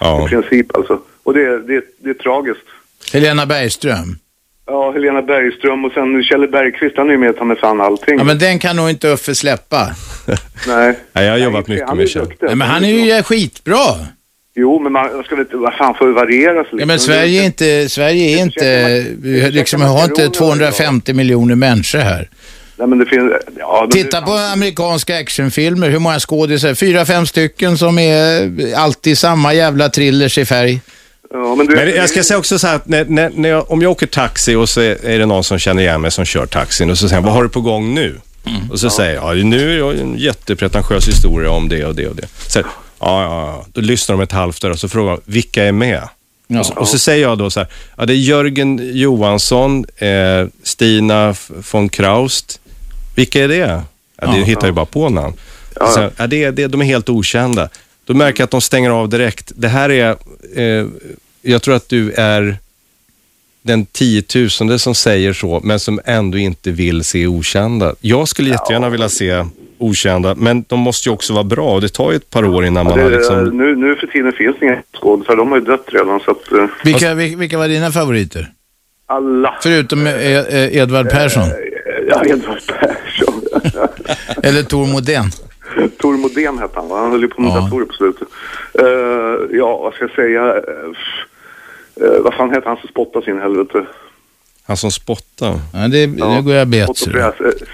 [0.00, 0.26] Ja.
[0.28, 0.98] princip alltså.
[1.22, 2.60] Och det, är- det, det är tragiskt.
[3.12, 4.18] Helena Bergström.
[4.66, 8.18] Ja, Helena Bergström och sen Kjell Bergqvist, han är ju med ta med fan allting.
[8.18, 9.90] Ja, men den kan nog inte Uffe släppa.
[10.66, 10.98] Nej.
[11.12, 12.24] Ja, jag har jobbat Nej, mycket han med Kjell.
[12.24, 12.46] duktig.
[12.46, 13.76] Nej, men han är ju skitbra.
[14.54, 17.42] Jo, men man ska väl inte, vad fan, får ju variera sig Ja, men Sverige
[17.42, 22.28] är inte, Sverige är inte, vi liksom, vi har inte 250 miljoner människor här.
[22.76, 26.74] Nej, men det finns, ja, det- Titta på amerikanska actionfilmer, hur många skådisar?
[26.74, 30.80] Fyra, fem stycken som är alltid samma jävla thrillers i färg.
[31.32, 33.70] Ja, men du, Men jag ska säga också så här att när, när, när jag,
[33.70, 36.46] om jag åker taxi och så är det någon som känner igen mig som kör
[36.46, 38.20] taxin och så säger han, vad har du på gång nu?
[38.70, 42.08] Och så säger jag, ja, nu är jag en jättepretentiös historia om det och det
[42.08, 42.26] och det.
[42.48, 42.64] Så, ja,
[42.98, 43.66] ja, ja.
[43.72, 46.08] Då lyssnar de ett halvt år och så frågar de, vilka är med?
[46.46, 46.60] Ja.
[46.60, 50.46] Och, så, och så säger jag då så här, ja det är Jörgen Johansson, eh,
[50.62, 51.34] Stina
[51.72, 52.60] von Kraust.
[53.14, 53.56] Vilka är det?
[53.56, 53.82] Ja,
[54.16, 54.44] det Ja.
[54.44, 55.34] hittar ju bara på namn.
[55.94, 57.68] Så, ja, det, är- det, de är helt okända.
[58.12, 59.52] Då märker jag att de stänger av direkt.
[59.56, 60.16] Det här är,
[60.56, 60.86] eh,
[61.42, 62.56] jag tror att du är
[63.62, 67.94] den tiotusende som säger så, men som ändå inte vill se okända.
[68.00, 69.44] Jag skulle jättegärna vilja se
[69.78, 72.64] okända, men de måste ju också vara bra och det tar ju ett par år
[72.64, 73.44] innan man det, har liksom...
[73.58, 76.52] nu, nu för tiden finns det inga skådespelare, de har ju dött redan så att
[76.52, 78.52] eh, Vilka, vil- vilka var dina favoriter?
[79.06, 79.54] alla...
[79.62, 81.48] Förutom eh, eh, Edvard Persson.
[82.08, 83.42] Ja, Edvard Persson.
[84.42, 85.30] Eller Tor Modén.
[85.98, 87.00] Tor Modén hette han va?
[87.00, 87.60] Han höll ju på med Ja.
[87.60, 88.28] datorer på slutet.
[88.78, 90.54] Eh, ja, vad ska jag säga?
[90.54, 93.86] Uh, vad fan heter han som spottar sin helvete?
[94.66, 95.58] Han som spottar.
[95.72, 96.90] Ja, det, det går jag bet.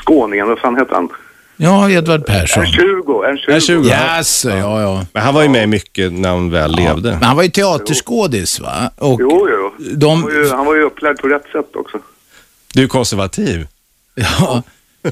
[0.04, 1.08] Skåningen, vad fan heter han?
[1.56, 2.64] Ja, Edvard Persson.
[2.64, 3.48] R20, R20.
[3.48, 3.84] R20.
[3.84, 5.06] Jaså, ja, ja.
[5.12, 7.10] Men han var ju med mycket när han väl levde.
[7.10, 8.90] Men han var ju teaterskådis, va?
[8.96, 9.72] Och Jo, jo.
[9.96, 10.10] de...
[10.10, 11.98] Han var, ju, han var ju upplärd på rätt sätt också.
[12.74, 13.66] Du är konservativ.
[14.14, 14.62] Ja.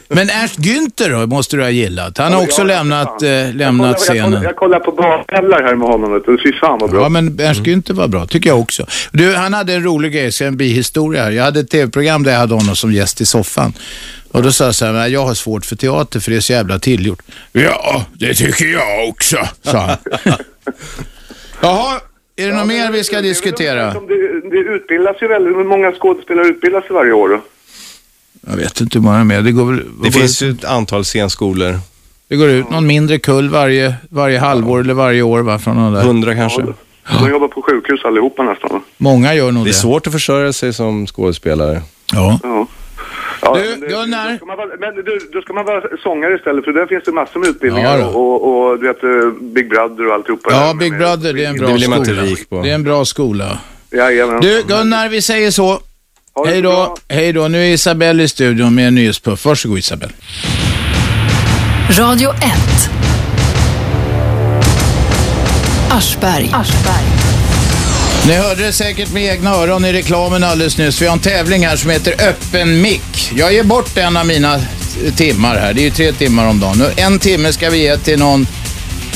[0.09, 2.19] Men Ernst Günther då, måste du ha gillat.
[2.19, 3.29] Han har Ja, också ja, lämnat, fan.
[3.29, 4.43] eh, lämnat jag, kollar, jag, kollar, scenen.
[4.43, 6.23] jag kollar på Bakellar här med honom.
[6.45, 7.03] Fy fan vad bra.
[7.03, 8.87] Ja, men Ernst Günther var bra, tycker jag också.
[9.13, 11.31] Du, han hade en rolig grej, en bihistoria här.
[11.31, 13.73] Jag hade ett tv-program där jag hade honom som gäst i soffan.
[14.33, 16.41] Och då sa jag så här, "Men jag har svårt för teater för det är
[16.41, 17.23] så jävla tillgjort.
[17.53, 19.97] Ja, det tycker jag också, sa han.
[21.61, 22.01] Jaha,
[22.37, 23.85] är det något mer vi ska diskutera?
[23.87, 27.41] Det, det utbildas ju väldigt, många skådespelare utbildas varje år?
[28.51, 29.43] Jag vet inte hur många mer.
[29.43, 29.77] Det går väl...
[29.77, 31.79] Det går finns ju ett antal scenskolor.
[32.29, 35.93] Det går ut någon mindre kull varje, varje halvår eller varje år va, från de
[35.95, 36.03] där.
[36.03, 36.63] Hundra kanske.
[37.21, 38.81] De jobbar på sjukhus allihopa nästan va?
[38.97, 39.71] Många gör nog Det det.
[39.71, 41.83] är svårt att försörja sig som skådespelare.
[42.13, 42.41] Ja.
[42.43, 42.67] Ja.
[43.43, 44.31] Ja, Du, det- Gunnar.
[44.31, 47.05] Då ska, man vara, men du, då ska man vara sångare istället för där finns
[47.05, 49.11] det massor med utbildningar Ja, och, och du vet eh,
[49.43, 50.49] Big Brother och alltihopa.
[50.53, 50.75] Ja, där.
[50.75, 52.23] Big Brother, det är en bra Det blir man skola.
[52.23, 52.63] inte rik på.
[52.63, 53.59] Det är en bra skola.
[53.91, 54.41] Jajamän.
[54.41, 55.81] Du, Gunnar, vi säger så.
[56.45, 56.97] Hej då.
[57.09, 57.49] Hej då.
[57.49, 59.45] Nu är Isabelle i studion med en nyhetspuff.
[59.45, 60.13] Varsågod Isabelle.
[61.91, 62.43] Radio 1.
[65.91, 66.51] Aschberg.
[68.27, 71.03] Ni hörde det säkert med egna öron i reklamen alldeles nyss.
[71.03, 73.33] Vi har en tävling här som heter Öppen mick.
[73.35, 74.61] Jag ger bort en av mina
[75.17, 75.75] timmar här.
[75.75, 76.83] Det är ju tre timmar om dagen.
[76.97, 78.47] En timme ska vi ge till någon,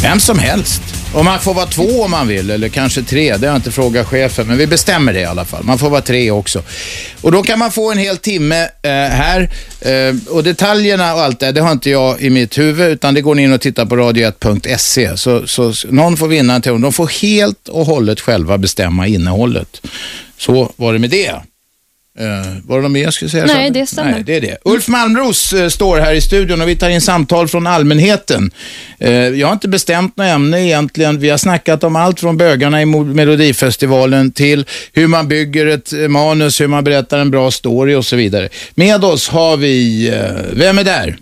[0.02, 0.99] vem som helst.
[1.14, 3.36] Och man får vara två om man vill, eller kanske tre.
[3.36, 5.64] Det har jag inte frågat chefen, men vi bestämmer det i alla fall.
[5.64, 6.62] Man får vara tre också.
[7.20, 9.50] Och då kan man få en hel timme eh, här.
[9.80, 13.20] Eh, och detaljerna och allt det, det har inte jag i mitt huvud, utan det
[13.20, 15.16] går ni in och tittar på radio1.se.
[15.16, 16.82] Så, så någon får vinna en tävling.
[16.82, 19.80] De får helt och hållet själva bestämma innehållet.
[20.38, 21.34] Så var det med det.
[22.20, 22.26] Uh,
[22.66, 23.46] var det något mer jag skulle säga?
[23.46, 24.10] Nej, det stämmer.
[24.10, 24.56] Nej, det är det.
[24.64, 28.50] Ulf Malmros eh, står här i studion och vi tar in samtal från allmänheten.
[28.98, 31.18] Eh, jag har inte bestämt något ämne egentligen.
[31.18, 35.98] Vi har snackat om allt från bögarna i Melodifestivalen till hur man bygger ett eh,
[35.98, 38.48] manus, hur man berättar en bra story och så vidare.
[38.74, 41.16] Med oss har vi, eh, vem är där?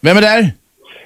[0.00, 0.52] Vem är där?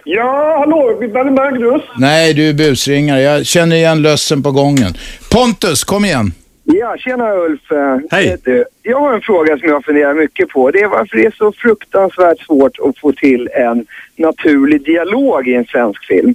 [0.04, 1.82] Ja, hallå, är det Magnus?
[1.98, 3.20] Nej, du är busringare.
[3.20, 4.96] Jag känner igen lössen på gången.
[5.30, 6.32] Pontus, kom igen.
[6.74, 7.72] Ja, tjena Ulf.
[7.72, 8.36] Eh, Hej.
[8.44, 10.70] Du, jag har en fråga som jag funderar mycket på.
[10.70, 15.54] Det är varför det är så fruktansvärt svårt att få till en naturlig dialog i
[15.54, 16.34] en svensk film.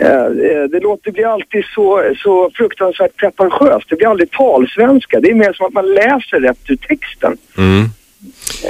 [0.00, 3.88] Eh, eh, Det låter, blir alltid så, så fruktansvärt pretentiöst.
[3.88, 5.20] Det blir aldrig talsvenska.
[5.20, 7.36] Det är mer som att man läser rätt ur texten.
[7.58, 7.84] Mm.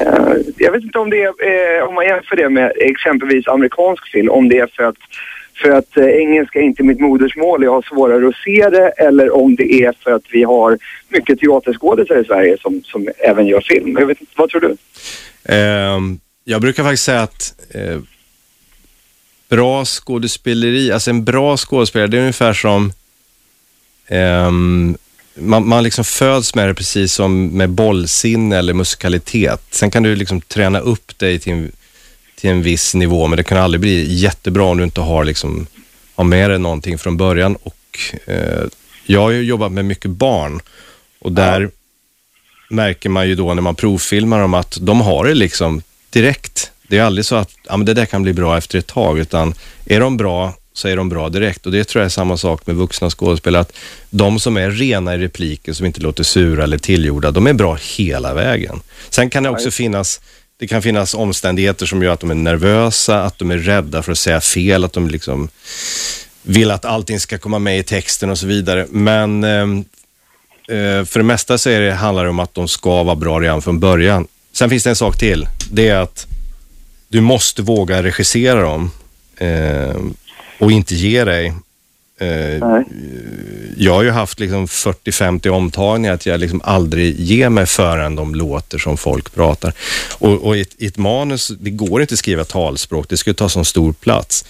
[0.01, 4.09] Eh, Jag vet inte om det är, eh, om man jämför det med exempelvis amerikansk
[4.13, 4.97] film, om det är för att,
[5.63, 9.37] för att eh, engelska är inte mitt modersmål, jag har svårare att se det, eller
[9.37, 10.79] om det är för att vi har
[11.09, 13.97] mycket teaterskådisar i Sverige som, som även gör film.
[13.99, 14.77] Jag vet inte, vad tror du?
[15.55, 15.99] Eh,
[16.45, 17.99] jag brukar faktiskt säga att eh,
[19.49, 22.93] bra skådespeleri, alltså en bra skådespelare, det är ungefär som
[24.09, 24.97] ehm,
[25.35, 29.63] man, man liksom föds med det precis som med bollsinne eller musikalitet.
[29.71, 31.73] Sen kan du liksom träna upp dig till en,
[32.41, 35.67] till en viss nivå, men det kan aldrig bli jättebra om du inte har, liksom,
[36.15, 37.57] har med dig någonting från början.
[37.57, 38.65] Och, eh,
[39.07, 40.61] jag har ju jobbat med mycket barn
[41.19, 41.71] och där
[42.71, 46.71] märker man ju då när man provfilmar dem att de har det liksom direkt.
[46.89, 49.19] Det är aldrig så att ja, men det där kan bli bra efter ett tag,
[49.19, 49.55] utan
[49.87, 51.67] är de bra så är de bra direkt.
[51.67, 53.73] Och det tror jag är samma sak med vuxna skådespelare, att
[54.11, 57.79] de som är rena i repliker, som inte låter sura eller tillgjorda, de är bra
[57.97, 58.81] hela vägen.
[59.11, 60.21] Sen kan det också finnas
[60.59, 64.13] det kan finnas omständigheter som gör att de är nervösa, att de är rädda för
[64.13, 65.49] att säga fel, att de liksom
[66.43, 68.87] vill att allting ska komma med i texten och så vidare.
[68.91, 69.85] Men ehm,
[70.69, 73.41] eh, för det mesta så är det, handlar det om att de ska vara bra
[73.41, 74.27] redan från början.
[74.53, 75.49] Sen finns det en sak till.
[75.71, 76.27] Det är att
[77.09, 78.91] du måste våga regissera dem
[79.37, 79.97] eh,
[80.59, 81.55] och inte ge dig.
[82.21, 82.83] Eh,
[83.77, 88.35] jag har ju haft liksom 40-50 omtagningar att jag liksom aldrig ger mig förrän de
[88.35, 89.73] låter som folk pratar.
[90.19, 93.35] Och, och i, ett, i ett manus, det går inte att skriva talspråk, det skulle
[93.35, 94.45] ta så stor plats.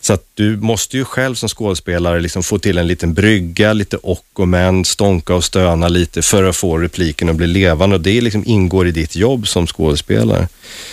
[0.00, 3.96] Så att du måste ju själv som skådespelare liksom få till en liten brygga, lite
[3.96, 8.02] och och men, stånka och stöna lite för att få repliken att bli levande och
[8.02, 10.48] det liksom ingår i ditt jobb som skådespelare.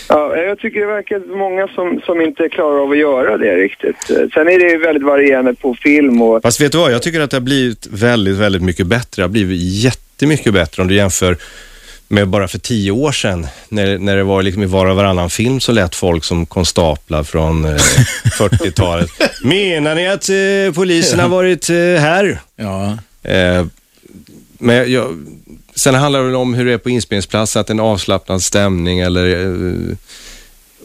[0.10, 4.10] Ja, jag tycker det verkar många som, som inte klarar av att göra det riktigt.
[4.10, 7.02] Eh, Sen är det ju väldigt varierande på film och Fast vet du vad, jag
[7.02, 9.22] tycker att det har blivit väldigt, väldigt mycket bättre.
[9.22, 11.38] Det har blivit jättemycket bättre om du jämför
[12.08, 15.30] med bara för tio år sedan, när, när det var liksom i var och varannan
[15.30, 17.72] film så lät folk som konstaplar från eh,
[18.40, 19.12] 40-talet.
[19.44, 22.42] Menar ni att eh, polisen har varit eh, här?
[22.56, 22.98] Ja.
[23.32, 23.66] Eh,
[24.58, 25.26] men jag,
[25.76, 28.44] sen handlar det väl om hur det är på inspelningsplatsen, att det är en avslappnad
[28.44, 29.96] stämning eller eh,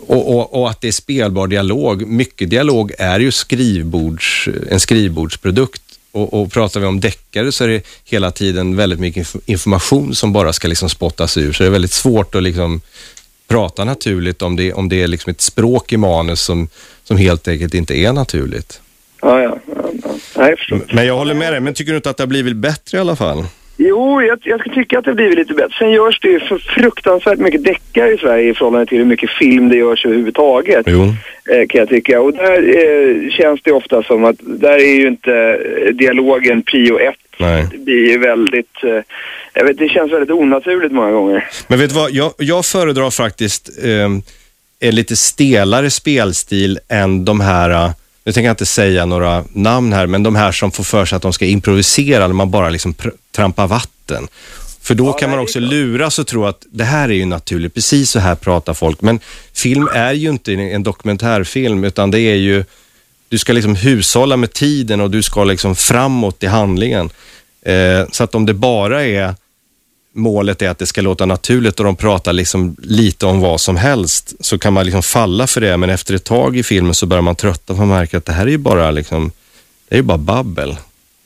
[0.07, 2.07] och, och, och att det är spelbar dialog.
[2.07, 5.83] Mycket dialog är ju skrivbords, en skrivbordsprodukt.
[6.13, 10.15] Och, och pratar vi om deckare så är det hela tiden väldigt mycket inf- information
[10.15, 11.53] som bara ska liksom spottas ur.
[11.53, 12.81] Så det är väldigt svårt att liksom
[13.49, 16.69] prata naturligt om det, om det är liksom ett språk i manus som,
[17.05, 18.81] som helt enkelt inte är naturligt.
[19.23, 19.59] Ja, ja.
[19.67, 20.11] ja, ja.
[20.37, 20.83] Nej, jag.
[20.95, 23.01] Men jag håller med dig, men tycker du inte att det har blivit bättre i
[23.01, 23.45] alla fall?
[23.77, 25.75] Jo, jag, jag tycka att det blivit lite bättre.
[25.79, 29.31] Sen görs det ju för fruktansvärt mycket deckare i Sverige i förhållande till hur mycket
[29.31, 30.87] film det görs överhuvudtaget.
[30.89, 31.03] Jo.
[31.51, 32.21] Eh, kan jag tycka.
[32.21, 36.99] Och där eh, känns det ofta som att där är ju inte eh, dialogen prio
[36.99, 37.15] ett.
[37.39, 37.67] Nej.
[37.71, 39.03] Det blir väldigt, eh,
[39.55, 41.49] jag vet, det känns väldigt onaturligt många gånger.
[41.69, 44.09] Men vet du vad, jag, jag föredrar faktiskt eh,
[44.81, 47.91] en lite stelare spelstil än de här, eh,
[48.25, 51.17] nu tänker jag inte säga några namn här, men de här som får för sig
[51.17, 52.95] att de ska improvisera när man bara liksom
[53.37, 54.29] trampar vatten.
[54.83, 58.11] För då kan man också luras och tro att det här är ju naturligt, precis
[58.11, 59.01] så här pratar folk.
[59.01, 59.21] Men
[59.53, 62.65] film är ju inte en dokumentärfilm, utan det är ju,
[63.29, 67.11] du ska liksom hushålla med tiden och du ska liksom framåt i handlingen.
[67.63, 69.35] Eh, så att om det bara är
[70.15, 73.77] målet är att det ska låta naturligt och de pratar liksom lite om vad som
[73.77, 77.07] helst så kan man liksom falla för det men efter ett tag i filmen så
[77.07, 79.33] börjar man trötta för man märker att det här är ju bara liksom,
[79.89, 80.77] det är ju bara babbel.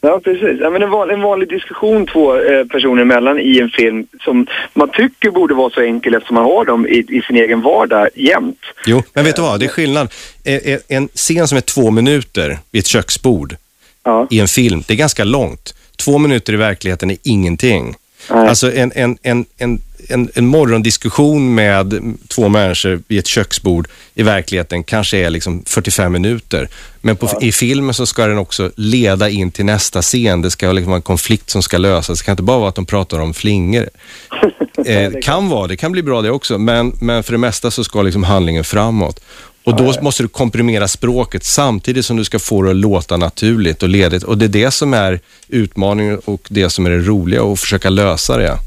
[0.01, 0.61] Ja, precis.
[0.61, 4.47] Ja, men en, van, en vanlig diskussion två eh, personer emellan i en film som
[4.75, 8.09] man tycker borde vara så enkel eftersom man har dem i, i sin egen vardag
[8.15, 8.59] jämt.
[8.87, 10.09] Jo, men vet du vad, det är skillnad.
[10.45, 13.57] Eh, eh, En scen som är två minuter vid ett köksbord
[14.05, 14.27] Ja.
[14.31, 15.75] i en film, det är ganska långt.
[15.97, 17.95] Två minuter i verkligheten är ingenting.
[18.31, 18.49] Nej.
[18.49, 24.23] Alltså en, en, en, en, en, en morgondiskussion med två människor vid ett köksbord i
[24.23, 26.69] verkligheten kanske är liksom 45 minuter.
[27.01, 30.43] Men på, i filmen så ska den också leda in till nästa scen.
[30.43, 32.19] Det ska liksom vara en konflikt som ska lösas.
[32.19, 33.89] Det kan inte bara vara att de pratar om flingor.
[34.87, 37.85] Eh, kan vara, det kan bli bra det också, men, men för det mesta så
[37.85, 39.21] ska liksom handlingen framåt.
[39.67, 43.83] Och då måste du komprimera språket samtidigt som du ska få det att låta naturligt
[43.83, 44.23] och ledigt.
[44.23, 47.91] Och det är det som är utmaningen och det som är det roliga och försöka
[47.91, 48.59] lösa det.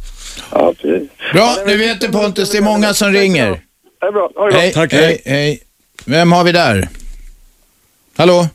[0.51, 1.09] Ja, precis.
[1.33, 3.61] Bra, nu vet du Pontus, det är många som ringer.
[3.99, 4.31] Det är bra.
[4.35, 4.59] Ha det bra.
[4.59, 5.59] Hej, Tack, hej, hej.
[6.05, 6.89] Vem har vi där?
[8.17, 8.47] Hallå?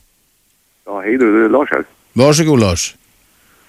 [0.87, 1.85] Ja, hej du, det är Lars här.
[2.13, 2.95] Varsågod Lars.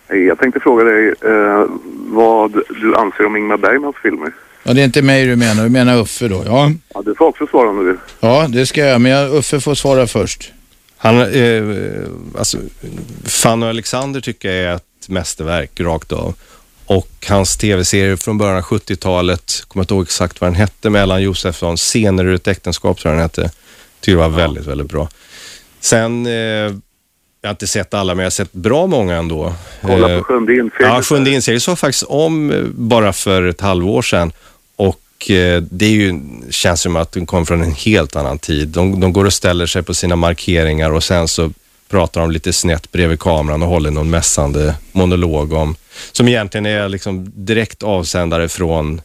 [0.08, 1.66] Hej, jag tänkte fråga dig eh,
[2.08, 4.34] vad du anser om Ingmar Bergmans filmer.
[4.68, 6.43] Ja, det är inte mig du menar, du menar Uffe då.
[6.45, 7.97] Ja, Ja, du får också svara om du vill.
[8.20, 10.51] ja det ska jag, men jag, Uffe får svara först.
[10.97, 11.63] Han, eh,
[12.38, 12.57] alltså,
[13.26, 16.34] Fanny och Alexander tycker jag är ett mästerverk rakt av.
[16.86, 21.01] Och hans tv-serie från början av 70-talet, kommer inte ihåg exakt vad den hette, med
[21.03, 23.51] Erland Josefsson, Scener ur ett äktenskap tror jag den hette.
[23.99, 25.09] Tycker det var väldigt, väldigt bra.
[25.80, 29.53] Sen, eh, jag har inte sett alla, men jag har sett bra många ändå.
[29.82, 30.89] Kolla Eh, på Sjunde inseglet.
[30.89, 34.32] Ja, Sjunde inseglet såg faktiskt om eh, bara för ett halvår sedan.
[35.16, 38.68] Och eh, det är ju, känns som att den kom från en helt annan tid.
[38.68, 41.51] De, de går och ställer sig på sina markeringar och sen så
[41.89, 45.76] pratar de lite snett bredvid kameran och håller någon mässande monolog om,
[46.11, 49.01] som egentligen är liksom direkt avsändare från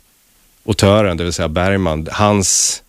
[0.67, 2.09] autören, det vill säga Bergman.
[2.11, 2.83] Hans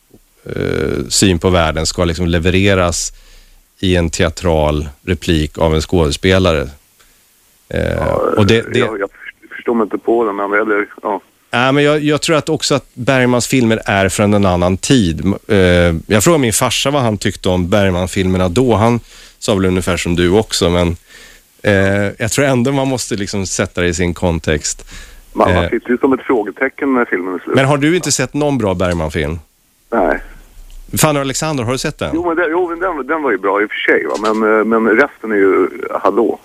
[0.45, 3.13] eh, syn på världen ska liksom levereras
[3.79, 6.69] i en teatral replik av en skådespelare.
[7.69, 8.07] Eh,
[8.37, 9.09] och det, det, Jag, jag
[9.55, 11.21] förstår mig inte på den, men eller, ja.
[11.53, 15.33] Nej, men jag, jag tror att också att Bergmans filmer är från en annan tid.
[15.47, 15.57] Eh,
[16.07, 18.75] jag frågade min farsa vad han tyckte om Bergman-filmerna då.
[18.75, 18.99] Han
[19.39, 20.95] sa väl ungefär som du också, men
[21.63, 21.73] eh,
[22.17, 24.85] jag tror ändå man måste liksom sätta det i sin kontext.
[25.33, 25.69] Man, man Eh.
[25.69, 27.55] sitter ju som ett frågetecken när filmen är slut.
[27.55, 29.39] Men har du inte sett någon bra Bergman-film?
[29.91, 30.19] Nej.
[30.97, 32.11] Fanny och Alexander, har du sett den?
[32.13, 34.33] Jo, men, det, jo, den, den var ju bra i och för sig, va?
[34.33, 35.67] Men, eh, men resten är ju
[36.03, 36.39] hallå.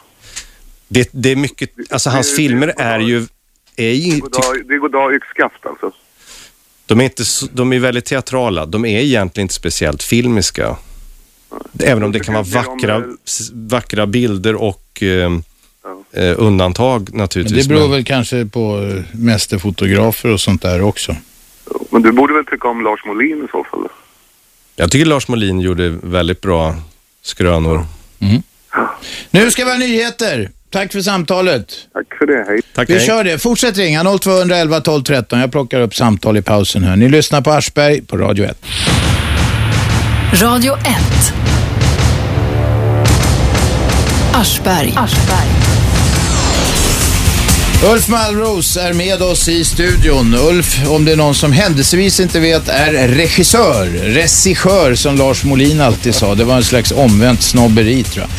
[0.88, 3.26] Det, det är mycket, alltså hans Det- filmer är ju,
[3.76, 4.20] är ju
[4.68, 5.90] det är god dag yxskaft alltså.
[6.86, 7.22] de är, inte,
[7.52, 8.66] de är väldigt teatrala.
[8.66, 10.76] De är egentligen inte speciellt filmiska.
[11.80, 15.08] Även om det kan vara vackra, eh, s- vackra bilder och eh,
[16.12, 16.20] Ja.
[16.20, 17.62] eh, undantag Men naturligtvis.
[17.66, 21.16] det beror men- väl kanske på eh, mästerfotografer och sånt där också.
[21.90, 23.88] Men du borde väl tycka om Lars Molin i så fall?
[24.76, 26.74] Jag tycker Lars Molin gjorde väldigt bra
[27.22, 27.84] skrönor.
[29.30, 30.50] Nu ska vi ha nyheter.
[30.76, 31.72] Tack för samtalet.
[31.92, 32.60] Tack för det, hej.
[32.74, 33.06] Tack, Vi hej.
[33.06, 33.38] kör det.
[33.38, 35.40] Fortsätt ringa 0211 12 13.
[35.40, 36.96] Jag plockar upp samtal i pausen här.
[36.96, 38.58] Ni lyssnar på Aschberg på Radio 1.
[40.42, 40.84] Radio 1.
[44.34, 44.94] Aschberg.
[47.84, 50.34] Ulf Malmros är med oss i studion.
[50.34, 53.86] Ulf, om det är någon som händelsevis inte vet, är regissör.
[53.86, 56.34] Regissör, som Lars Molin alltid sa.
[56.34, 58.32] Det var en slags omvänt snobberi, tror jag.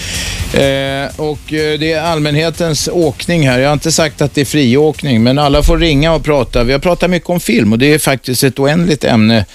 [0.53, 3.59] Eh, och eh, det är allmänhetens åkning här.
[3.59, 6.63] Jag har inte sagt att det är friåkning, men alla får ringa och prata.
[6.63, 9.45] Vi har pratat mycket om film och det är faktiskt ett oändligt ämne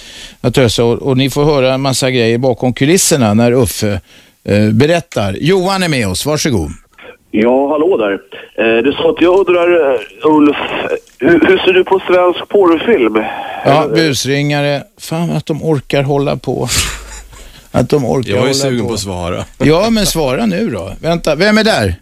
[0.41, 0.85] att ösa.
[0.85, 4.01] Och, och ni får höra en massa grejer bakom kulisserna när Uffe
[4.45, 5.37] eh, berättar.
[5.41, 6.82] Johan är med oss, varsågod.
[7.35, 8.13] Ja, hallå där.
[8.55, 10.57] Eh, du sa att jag undrar, eh, Ulf,
[11.19, 13.25] hur, hur ser du på svensk porrfilm?
[13.65, 14.83] Ja, busringare.
[15.01, 16.69] Fan att de orkar hålla på.
[17.73, 18.89] Att de orkar Jag är hålla sugen på.
[18.89, 19.45] på att svara.
[19.59, 20.93] Ja, men svara nu då.
[21.01, 21.95] Vänta, vem är där?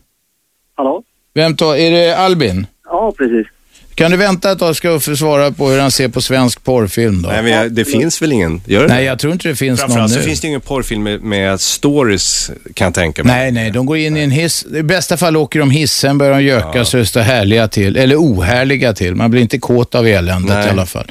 [0.74, 1.02] Hallå?
[1.34, 2.66] Vem tar, är det Albin?
[2.84, 3.46] Ja, precis.
[3.94, 7.22] Kan du vänta ett tag ska Uffe svara på hur han ser på svensk porrfilm
[7.22, 7.28] då?
[7.28, 8.60] Nej, men jag, det finns väl ingen?
[8.66, 10.24] Gör det Nej, jag tror inte det finns någon Framförallt så nu.
[10.24, 13.36] finns det ingen porrfilm med, med stories, kan jag tänka mig.
[13.36, 14.66] Nej, nej, de går in i en hiss.
[14.74, 16.84] I bästa fall åker de hiss, sen börjar de göka Ja.
[16.84, 17.96] så det står härliga till.
[17.96, 19.14] Eller ohärliga till.
[19.14, 20.66] Man blir inte kåt av eländet Nej.
[20.66, 21.06] i alla fall.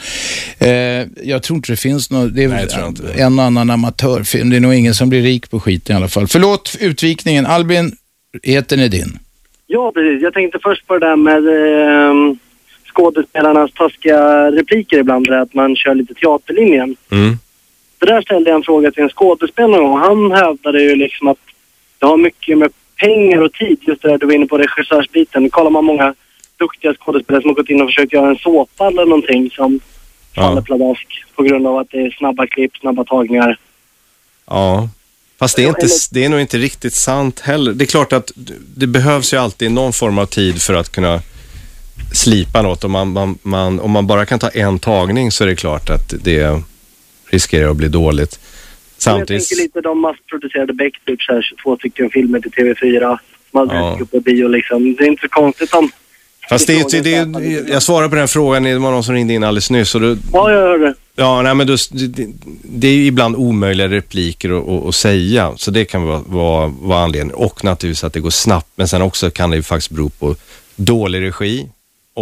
[0.60, 0.70] Eh,
[1.24, 2.36] jag tror inte det finns något.
[2.36, 3.22] Det är Nej, väl jag tror inte det.
[3.22, 4.50] en och annan amatörfilm.
[4.50, 6.28] Det är nog ingen som blir rik på skiten i alla fall.
[6.28, 7.46] Förlåt utvikningen.
[7.46, 7.92] Albin,
[8.44, 9.20] etern är din.
[9.68, 10.24] Ja, precis.
[10.24, 12.36] Jag tänkte först på det där med eh,
[13.00, 16.95] skådespelarnas taskiga repliker ibland, där att man kör lite teaterlinjen.
[17.12, 17.38] Mm.
[18.00, 21.38] Det där ställde jag en fråga till en skådespelare och han hävdade ju liksom att
[22.00, 25.50] det har mycket med pengar och tid, just det där du var inne på regissörsbiten.
[25.50, 26.14] Kollar man många
[26.60, 29.80] duktiga skådespelare som har gått in och försökt göra en såpa eller någonting som
[30.36, 30.62] faller Ja.
[30.62, 33.60] pladask på grund av att det är snabba klipp, snabba tagningar.
[34.45, 34.89] ja.
[35.39, 37.74] Fast det är, inte, det är nog inte riktigt sant heller.
[37.74, 38.32] Det är klart att
[38.76, 41.22] det behövs ju alltid någon form av tid för att kunna
[42.12, 42.84] slipa något.
[42.84, 45.89] Om man, man, man, om man bara kan ta en tagning så är det klart
[45.89, 46.62] att det
[47.30, 48.39] riskerar att bli dåligt.
[48.39, 49.49] Men Jag Samtidigt...
[49.49, 53.18] tänker lite de massproducerade Beck, typ så här 22 stycken filmer till TV4
[53.51, 53.99] som hade Ja.
[54.12, 54.95] på bio liksom.
[54.95, 55.91] Det är inte så konstigt om...
[56.49, 59.43] Fast det, det, det, jag svarar på den frågan, det var någon som ringde in
[59.43, 59.95] alldeles nyss.
[59.95, 60.93] Och då, Ja, jag hörde.
[61.16, 62.28] Ja, nej, men då, det,
[62.64, 66.68] det är ju ibland omöjliga repliker att, att, att säga, så det kan vara, vara,
[66.82, 67.36] vara anledningen.
[67.36, 70.36] Och naturligtvis att det går snabbt, men sen också kan det ju faktiskt bero på
[70.76, 71.68] dålig regi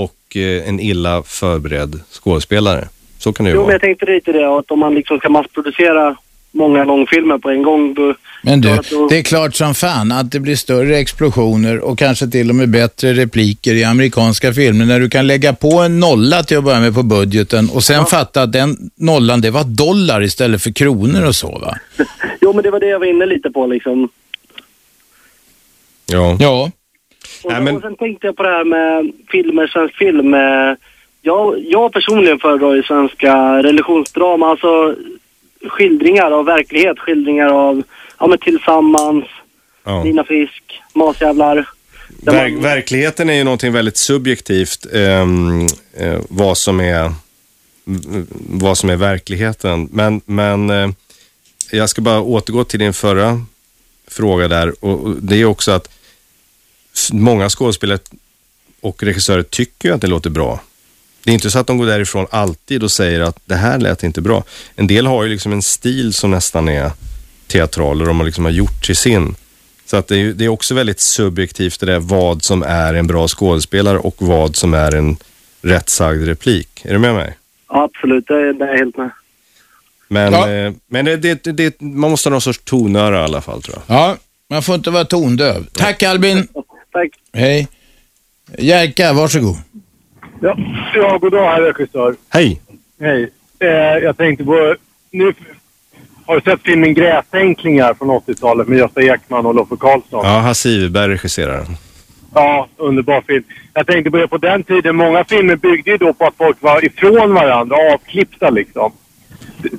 [0.03, 2.87] och eh, en illa förberedd skådespelare.
[3.19, 3.73] Så kan det ju Jo, men vara.
[3.73, 6.15] jag tänkte lite det att om man liksom ska massproducera
[6.51, 8.15] många långfilmer på en gång då...
[8.43, 11.97] Men du, Ja, då- det är klart som fan att det blir större explosioner och
[11.99, 15.99] kanske till och med bättre repliker i amerikanska filmer när du kan lägga på en
[15.99, 19.63] nolla till att börja med på budgeten och sen fatta att den nollan, det var
[19.63, 21.77] dollar istället för kronor och så va?
[22.41, 24.09] Jo, men det var det jag var inne lite på liksom.
[26.05, 26.37] Ja.
[26.39, 26.71] Ja.
[27.47, 30.33] Och, Nej, men- och sen tänkte jag på det här med filmer, svensk film.
[30.33, 30.73] eh,
[31.21, 34.95] Jag, jag personligen föredrar ju svenska relationsdrama, alltså
[35.67, 37.83] skildringar av verklighet, skildringar av,
[38.19, 39.25] ja men tillsammans,
[39.83, 40.03] ja.
[40.03, 41.69] Nina Frisk, Masjävlar.
[42.21, 45.65] Ver- man- verkligheten är ju någonting väldigt subjektivt, ehm,
[45.97, 47.11] eh, vad, som är,
[48.49, 49.89] vad som är verkligheten.
[49.91, 50.89] Men, men eh,
[51.71, 53.41] jag ska bara återgå till din förra
[54.07, 54.73] fråga där.
[54.85, 55.89] Och, och det är också att
[57.11, 57.99] många skådespelare
[58.81, 60.61] och regissörer tycker ju att det låter bra.
[61.23, 64.03] Det är inte så att de går därifrån alltid och säger att det här lät
[64.03, 64.43] inte bra.
[64.75, 66.91] En del har ju liksom en stil som nästan är
[67.47, 69.35] teatral och de har liksom har gjort till sin.
[69.85, 73.07] Så att det, är, det är också väldigt subjektivt det där vad som är en
[73.07, 75.17] bra skådespelare och vad som är en
[75.61, 76.81] rättsagd replik.
[76.85, 77.37] Är du med mig?
[77.69, 79.09] Ja, absolut, det, det är helt med.
[80.07, 80.49] Men, Ja.
[80.49, 83.77] eh, men det, det, det, man måste ha någon sorts tonöra i alla fall tror
[83.87, 83.97] jag.
[83.97, 84.17] Ja,
[84.49, 85.65] man får inte vara tondöv.
[85.73, 86.47] Tack Albin.
[86.97, 87.11] Tack.
[87.33, 87.67] Hej.
[88.57, 89.55] Jerka, varsågod.
[90.41, 90.57] Ja,
[90.93, 92.15] ja god dag herr regissör.
[92.29, 92.61] Hej!
[92.99, 93.29] Hej.
[93.59, 93.69] Eh,
[94.03, 94.75] jag tänkte på...
[95.11, 95.33] Nu
[96.25, 100.25] har du sett filmen Gräsänklingar från 80-talet med Gösta Ekman och Loffe Karlsson?
[100.25, 101.77] Ja, Hasse Iverberg regisserar den.
[102.33, 103.43] Ja, underbar film.
[103.73, 104.95] Jag tänkte på det på den tiden.
[104.95, 108.91] Många filmer byggde ju då på att folk var ifrån varandra, avklippta liksom.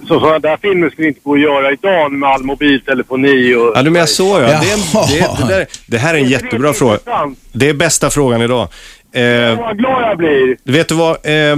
[0.08, 3.72] Så sådana där filmer skulle inte gå att göra idag med all mobiltelefoni och...
[3.74, 4.48] Ja, du menar så ja.
[4.50, 4.60] Ja.
[4.60, 6.98] Det, det, det, där, det här är en jättebra fråga.
[7.52, 8.68] Det är bästa frågan idag.
[9.12, 9.22] Eh,
[9.58, 10.56] Vad glad jag blir!
[10.64, 11.10] vet du vad?
[11.26, 11.56] Eh,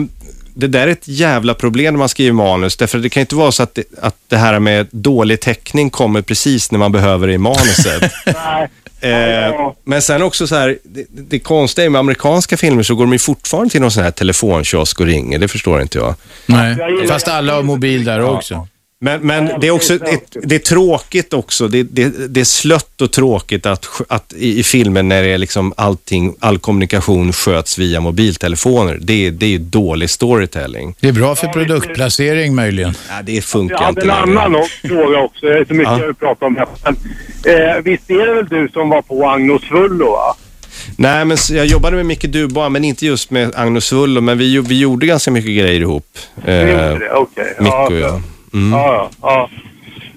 [0.55, 2.77] det där är ett jävla problem när man skriver manus.
[2.77, 6.23] Därför det kan inte vara så att det, att det här med dålig täckning kommer
[6.23, 8.13] precis när man behöver det i manuset.
[8.27, 8.69] Nej.
[9.01, 13.05] Eh, men sen också så här, det, det konstiga är med amerikanska filmer så går
[13.05, 15.39] de ju fortfarande till någon sån här telefonkiosk och ringer.
[15.39, 16.15] Det förstår inte jag.
[16.47, 16.77] Nej,
[17.09, 18.69] fast alla har mobil där också.
[19.03, 21.69] Men, men det är också ett, det är tråkigt också.
[21.69, 25.39] Det, det, det är slött och tråkigt att, att i, i filmen när det är
[25.39, 28.99] liksom allting, all kommunikation sköts via mobiltelefoner.
[29.01, 30.95] Det, är- det är ju dålig storytelling.
[31.01, 32.95] Det är bra för produktplacering möjligen.
[33.09, 34.41] Ja, det funkar Jag hade inte en längre.
[34.41, 35.47] annan fråga också.
[35.47, 35.99] Det är så mycket Ja.
[36.01, 36.67] jag vill prata om här.
[36.85, 36.97] Men,
[37.77, 40.37] eh, visst är det väl du som var på Agnos Fullo va?
[40.97, 44.59] Nej, men jag jobbade med Micke Dubois, men inte just med Agnes Wullo, men vi,
[44.59, 46.07] vi gjorde ganska mycket grejer ihop.
[46.47, 47.11] Ni Eh, gjorde det?
[47.15, 47.55] Okej.
[47.59, 48.11] Micke Ja, och jag.
[48.11, 48.23] så.
[48.55, 48.73] Mm.
[48.79, 49.51] Ja, ja, ja.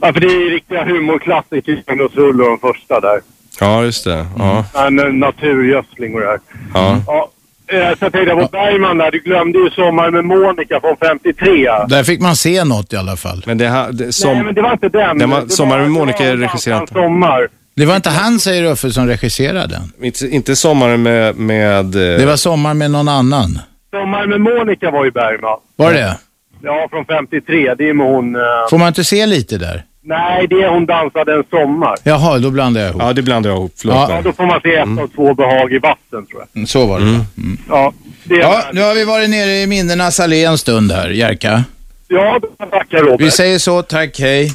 [0.02, 1.84] Ja, för det är riktiga humorklassiker.
[2.02, 3.20] Och de första där.
[3.60, 4.26] Ja, just det.
[4.38, 4.66] Ja.
[4.88, 6.40] En eh, naturgödsling och det här.
[6.74, 6.98] Ja.
[7.08, 7.30] Ja.
[7.68, 9.12] eh, jag tänkte på Bergman där.
[9.12, 11.70] Du glömde ju Sommar med Monica från 53.
[11.88, 13.44] Där fick man se något i alla fall.
[13.46, 15.18] Men det, ha- det, som, Nej, men det var inte den.
[15.18, 16.90] Den var- Det Sommar med Monica är regisserad.
[16.90, 17.48] Sommar.
[17.76, 20.06] Det var inte han, säger Uffe, som regisserade den.
[20.06, 21.36] inte, inte sommaren med...
[21.36, 23.60] med eh, Det var Sommar med någon annan.
[23.92, 25.60] Sommar med Monica var ju Bergman.
[25.76, 26.18] Var det
[26.66, 27.76] Ja, från 53.
[27.78, 28.36] Det är med hon...
[28.36, 29.84] eh, Får man inte se lite där?
[30.06, 31.96] Nej, det är hon dansade en sommar.
[32.04, 33.02] Jaha, då blandar jag ihop.
[33.02, 33.74] Ja, det blandar jag ihop.
[33.78, 33.96] Förlåt.
[33.96, 34.08] Ja.
[34.10, 36.48] Ja, då får man se ett av två behag i vatten, tror jag.
[36.56, 37.06] Mm, Så var det.
[37.06, 37.58] Mm.
[37.70, 41.64] Ja, det Ja, nu har vi varit nere i minnenas allé en stund här, Jerka.
[42.08, 42.40] ja
[42.72, 43.22] tackar Robert.
[43.22, 44.46] Vi säger så, tack, hej.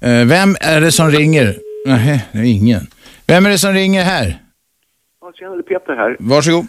[0.00, 1.56] Eh, vem är det som ringer?
[1.86, 2.86] Nej, det är ingen.
[3.26, 4.38] Vem är det som ringer här?
[5.20, 6.16] Ja, tjena, det är Peter här.
[6.18, 6.66] Varsågod.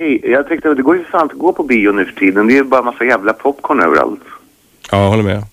[0.00, 2.12] Hej, jag tänkte att det går ju för fan att gå på bio nu för
[2.12, 2.46] tiden.
[2.46, 4.20] Det är bara massa jävla popcorn överallt.
[4.90, 5.44] Ja, jag håller med.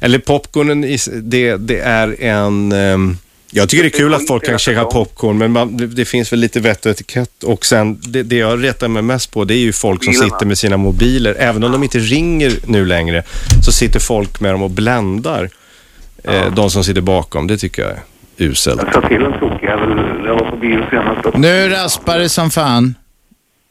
[0.00, 0.80] Eller popcornen,
[1.22, 2.72] det, det är en...
[2.72, 3.16] ehm,
[3.52, 6.32] jag tycker det är kul att folk kan käka popcorn, men man, det, det finns
[6.32, 7.44] väl lite vett och etikett.
[7.44, 10.46] Och sen, det, det jag retar mig mest på, det är ju folk som sitter
[10.46, 11.34] med sina mobiler.
[11.38, 13.22] Även om de inte ringer nu längre,
[13.64, 15.50] så sitter folk med dem och bländar.
[16.24, 18.00] Eh, de som sitter bakom, det tycker jag är
[18.36, 18.80] uselt.
[18.84, 21.38] Jag sa till en tokjävel jag var på bio senast.
[21.38, 22.94] Nu raspar det som fan.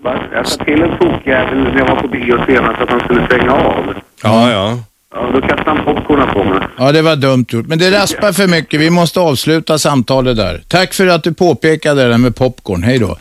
[0.04, 0.24] Va?
[0.34, 3.54] Jag sa till en tokjävel när jag var på bio senast att han skulle stänga
[3.54, 3.94] av.
[4.24, 4.80] Ja, ja.
[5.14, 6.60] Ja, då kastade han popcornen på mig.
[6.78, 7.68] Ja, det var dumt gjort.
[7.68, 8.80] Men det raspar för mycket.
[8.80, 10.62] Vi måste avsluta samtalet där.
[10.68, 12.84] Tack för att du påpekade det där med popcorn.
[12.84, 13.18] Hej då.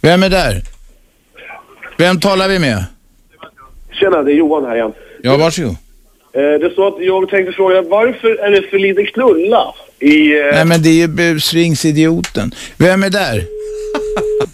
[0.00, 0.62] Vem är där?
[1.98, 2.84] Vem talar vi med?
[3.92, 4.92] Tjena, det är Johan här igen.
[5.22, 5.76] Ja, varsågod.
[6.32, 10.40] Eh, det står att jag tänkte fråga varför är det för lite knulla i...
[10.40, 12.52] Eh, Nej, men det är ju busringsidioten.
[12.78, 13.42] Vem är där?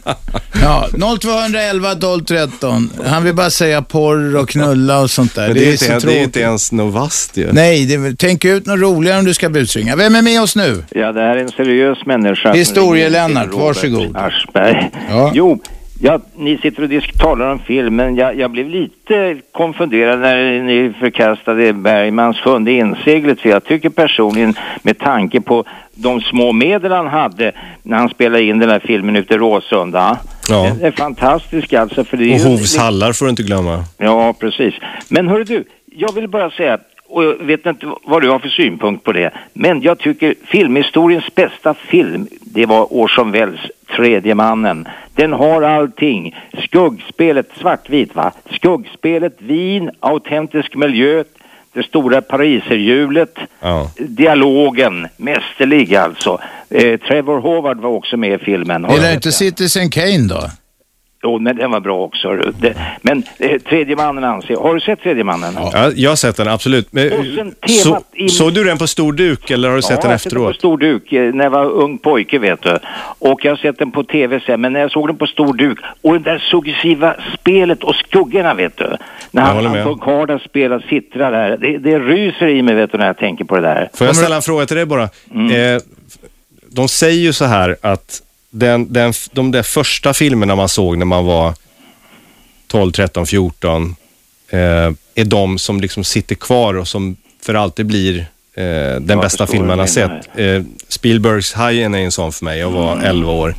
[0.62, 0.89] Ja,
[1.20, 2.91] 0211 12 13.
[3.07, 5.47] Han vill bara säga porr och knulla och sånt där.
[5.47, 7.53] Men det, det, är inte, så det är inte ens något vasst ju.
[7.53, 9.97] Nej, det, tänk ut något roligare om du ska busringa.
[9.97, 10.85] Vem är med oss nu?
[10.91, 12.53] Ja, det här är en seriös människa.
[12.53, 14.16] Historie-Lennart, varsågod.
[14.16, 14.91] Aschberg.
[15.11, 15.33] Ja.
[15.35, 15.62] Jo,
[16.03, 20.62] ja, ni sitter och disk- talar om film, men jag, jag blev lite konfunderad när
[20.62, 25.65] ni förkastade Bergmans Sjunde inseglet, för jag tycker personligen, med tanke på
[25.95, 27.53] de små medel han hade
[27.83, 30.19] när han spelade in den här filmen ute i Råsunda,
[30.49, 30.62] Ja.
[30.79, 32.05] den är fantastisk alltså.
[32.05, 33.85] För det är Och ju- Hovs hallar får du inte glömma.
[33.99, 34.74] Ja, precis.
[35.09, 35.65] Men hörru du,
[35.97, 36.79] jag vill bara säga,
[37.12, 41.34] och jag vet inte vad du har för synpunkt på det, men jag tycker filmhistoriens
[41.34, 43.60] bästa film, det var Orson Welles
[43.97, 44.89] Tredje mannen.
[45.14, 46.36] Den har allting.
[46.64, 48.32] Skuggspelet, svartvit va?
[48.51, 51.24] Skuggspelet, vin, autentisk miljö,
[51.72, 53.90] det stora pariserhjulet, Ja.
[53.98, 56.39] dialogen, mästerlig alltså.
[56.70, 58.84] Eh, Trevor Howard var också med i filmen.
[58.84, 59.32] Har du Eller sett inte?
[59.32, 60.40] Citizen Kane då?
[61.24, 62.36] Jo, men den var bra också.
[62.61, 65.55] Det, men eh, Tredje mannen anser Har du sett Tredje mannen?
[65.73, 66.93] Ja, jag har sett den, absolut.
[66.93, 69.90] Men, sen så, temat i- såg du den på stor duk eller har du sett
[69.90, 70.57] ja, den jag har sett den på efteråt?
[70.59, 72.78] stor duk eh, när jag var ung pojke vet du.
[73.19, 75.55] Och jag har sett den på tv sen, men när jag såg den på stor
[75.55, 78.97] duk och det där suggestiva spelet och skuggorna vet du.
[79.31, 79.66] När han.
[79.66, 81.57] Anton Karda spelar sittrar där.
[81.57, 83.90] Det, det ryser i mig vet du när jag tänker på det där.
[83.94, 85.09] Får jag ställa en fråga till dig bara?
[85.35, 85.74] Mm.
[85.77, 85.82] Eh,
[86.70, 88.23] de säger ju så här att
[88.55, 91.55] den, den, de där första filmerna man såg när man var
[92.66, 93.97] 12, 13, 14
[94.51, 94.59] eh,
[95.15, 99.47] är de som liksom sitter kvar och som för alltid blir eh, den Jag bästa
[99.47, 100.39] filmen man har sett.
[100.39, 102.59] Eh, Spielbergs Hajen är en sån för mig.
[102.59, 103.05] Jag var Mm.
[103.05, 103.55] 11 år.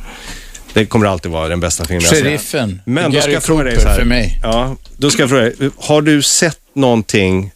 [0.72, 2.24] Det kommer alltid vara den bästa filmen jag har sett.
[2.24, 2.80] Sheriffen.
[2.84, 3.98] Men då ska jag fråga dig så här.
[3.98, 4.40] för mig.
[4.42, 5.70] Ja, då ska jag fråga dig.
[5.78, 7.50] Har du sett någonting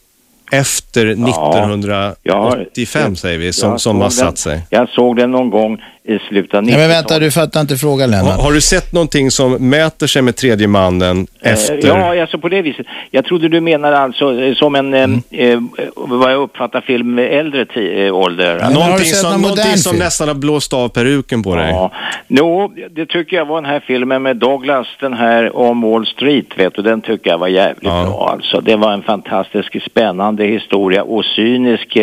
[0.51, 4.61] efter jag har 1985 säger vi, som, som har satt sig?
[4.69, 6.65] Jag såg den någon gång i slutet av 90-talet.
[6.65, 8.41] Nej, men vänta, du fattar inte frågan Har, Lennart.
[8.41, 11.73] har du sett någonting som mäter sig med tredje mannen efter?
[11.73, 12.85] Eh, Ja, alltså på det viset.
[13.11, 15.21] Jag trodde du menar alltså eh, som en, Mm.
[15.31, 15.59] eh,
[15.95, 18.55] vad jag uppfattar film med äldre ålder.
[18.55, 21.69] Men har någonting som, någon någonting som nästan har blåst av peruken på dig.
[21.71, 21.91] Ja,
[22.27, 26.45] no, det tycker jag var den här filmen med Douglas, den här om Wall Street,
[26.57, 28.03] vet du, den tycker jag var jävligt Ja.
[28.03, 28.61] bra alltså.
[28.61, 31.97] Det var en fantastisk spännande historia och cynisk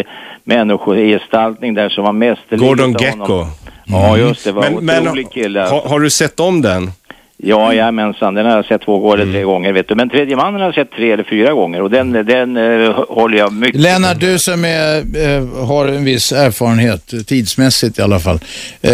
[0.44, 2.68] människogestaltning där som var mästerlig.
[2.68, 3.46] Gordon Gecko.
[3.88, 4.52] Ja, just det.
[4.52, 5.60] var Men, en men otrolig kille.
[5.60, 6.92] har, har du sett om den?
[7.38, 8.34] Ja, jajamensan.
[8.34, 9.34] Den har jag sett två eller Mm.
[9.34, 9.94] tre gånger, vet du.
[9.94, 13.38] Men tredje mannen har jag sett tre eller fyra gånger och den, den eh, håller
[13.38, 18.38] jag mycket Lennart, du som är, eh, har en viss erfarenhet, tidsmässigt i alla fall.
[18.82, 18.92] Eh,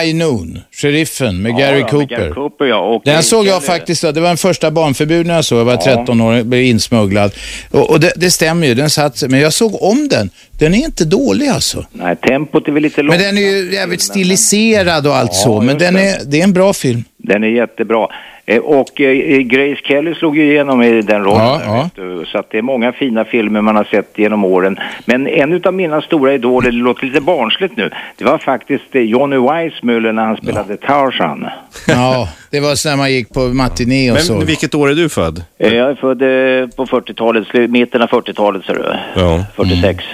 [0.00, 1.98] High Noon, Sheriffen med Ja, Gary ja, Cooper.
[1.98, 2.78] med Gary Cooper, ja.
[2.78, 5.72] Och Den såg jag faktiskt, det var en första barnförbud när jag såg, jag var
[5.72, 5.80] Ja.
[5.96, 7.32] 13 år, blev insmugglad.
[7.70, 9.22] Och, och det, det stämmer ju, den satt.
[9.28, 11.84] Men jag såg om den Den är inte dålig alltså.
[11.92, 13.16] Nej, tempot är väl lite lågt.
[13.16, 15.60] Men den är ju jävligt stiliserad och allt så.
[15.60, 17.04] Men den är, det är en bra film.
[17.26, 18.08] Den är jättebra.
[18.48, 21.40] Eh, Och eh, Grace Kelly slog ju igenom i den rollen.
[21.44, 21.90] Ja, ja.
[21.94, 22.24] du.
[22.26, 24.78] Så att det är många fina filmer man har sett genom åren.
[25.04, 29.02] Men en av mina stora idoler, det låter lite barnsligt nu, det var faktiskt eh,
[29.02, 31.46] Johnny Weissmuller när han spelade Tarzan.
[31.88, 34.36] Ja, det var så när man gick på matiné och så.
[34.36, 35.44] Men vilket år är du född?
[35.58, 38.94] Jag är född eh, på 40-talet, slu- mitten av 40-talet ser du.
[39.20, 39.44] Ja.
[39.56, 40.04] 46.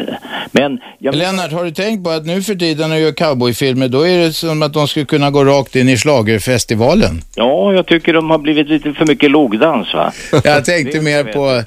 [0.52, 1.14] Men jag...
[1.14, 4.18] Lennart, har du tänkt på att nu för tiden när du gör cowboyfilmer, då är
[4.18, 7.22] det som att de skulle kunna gå rakt in i schlagerfestivalen.
[7.34, 10.12] Ja, jag tycker de har blivit lite för mycket logdans va?
[10.44, 11.62] Jag tänkte mer på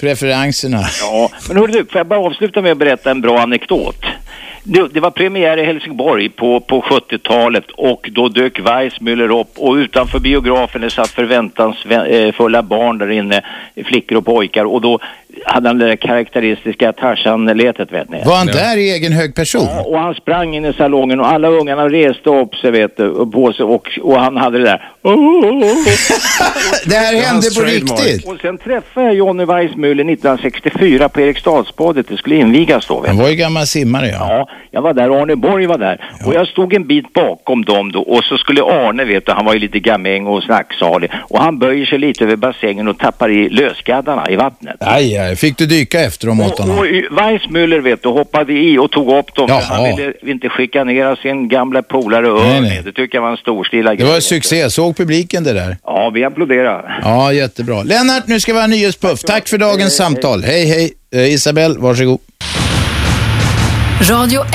[0.00, 0.80] preferenserna.
[1.00, 4.04] Ja, men hörru du, får jag bara avsluta med att berätta en bra anekdot?
[4.62, 9.74] Det, det var premiär i Helsingborg på, på 70-talet och då dök Weissmuller upp och
[9.74, 13.44] utanför biografen det satt förväntansfulla barn där inne,
[13.84, 14.98] flickor och pojkar och då
[15.44, 18.22] hade han det där karaktäristiska Tarzan-letet vet ni.
[18.24, 19.66] Var han där i egen hög person?
[19.70, 23.08] Ja, och han sprang in i salongen och alla ungarna reste upp sig vet du,
[23.08, 24.90] och på sig och, och han hade det där.
[26.86, 28.28] det här hände på riktigt?
[28.28, 32.08] Och sen träffade jag Johnny Weissmuller 1964 på Eriksdalsbadet.
[32.08, 33.00] Det skulle invigas då.
[33.00, 34.26] Vet Han var ju gammal simmare ja.
[34.28, 36.10] Ja, jag var där, Arne Borg var där.
[36.26, 39.44] Och jag stod en bit bakom dem då och så skulle Arne, vet du, han
[39.44, 41.10] var ju lite gamäng och snacksalig.
[41.28, 44.76] Och han böjer sig lite över bassängen och tappar i lösgaddarna i vattnet.
[44.80, 45.36] Aj, aj.
[45.36, 49.18] Fick du dyka efter dem åt Och, och Weissmuller vet du, hoppade i och tog
[49.18, 49.46] upp dem.
[49.48, 49.60] Jaha.
[49.60, 52.82] Han ville inte skikanera sin gamla polare nej.
[52.84, 54.70] Det tycker jag var en storstilad Det var succé.
[54.70, 55.76] Såg publiken det där?
[55.84, 57.00] Ja, vi applåderar.
[57.04, 57.82] Ja, jättebra.
[57.82, 59.22] Lennart, nu ska vi ha en nyhetspuff.
[59.22, 60.42] Tack för dagens samtal.
[60.42, 60.92] Hej, hej.
[61.14, 62.18] Eh, Isabel, varsågod.
[64.10, 64.50] Radio 1.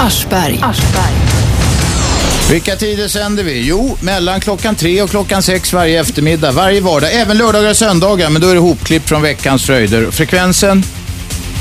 [0.00, 0.60] Aschberg.
[2.50, 3.66] Vilka tider sänder vi?
[3.66, 8.30] Jo, mellan klockan tre och klockan sex varje eftermiddag, varje vardag, även lördagar och söndagar,
[8.30, 10.10] men då är det hopklipp från veckans fröjder.
[10.10, 10.82] Frekvensen?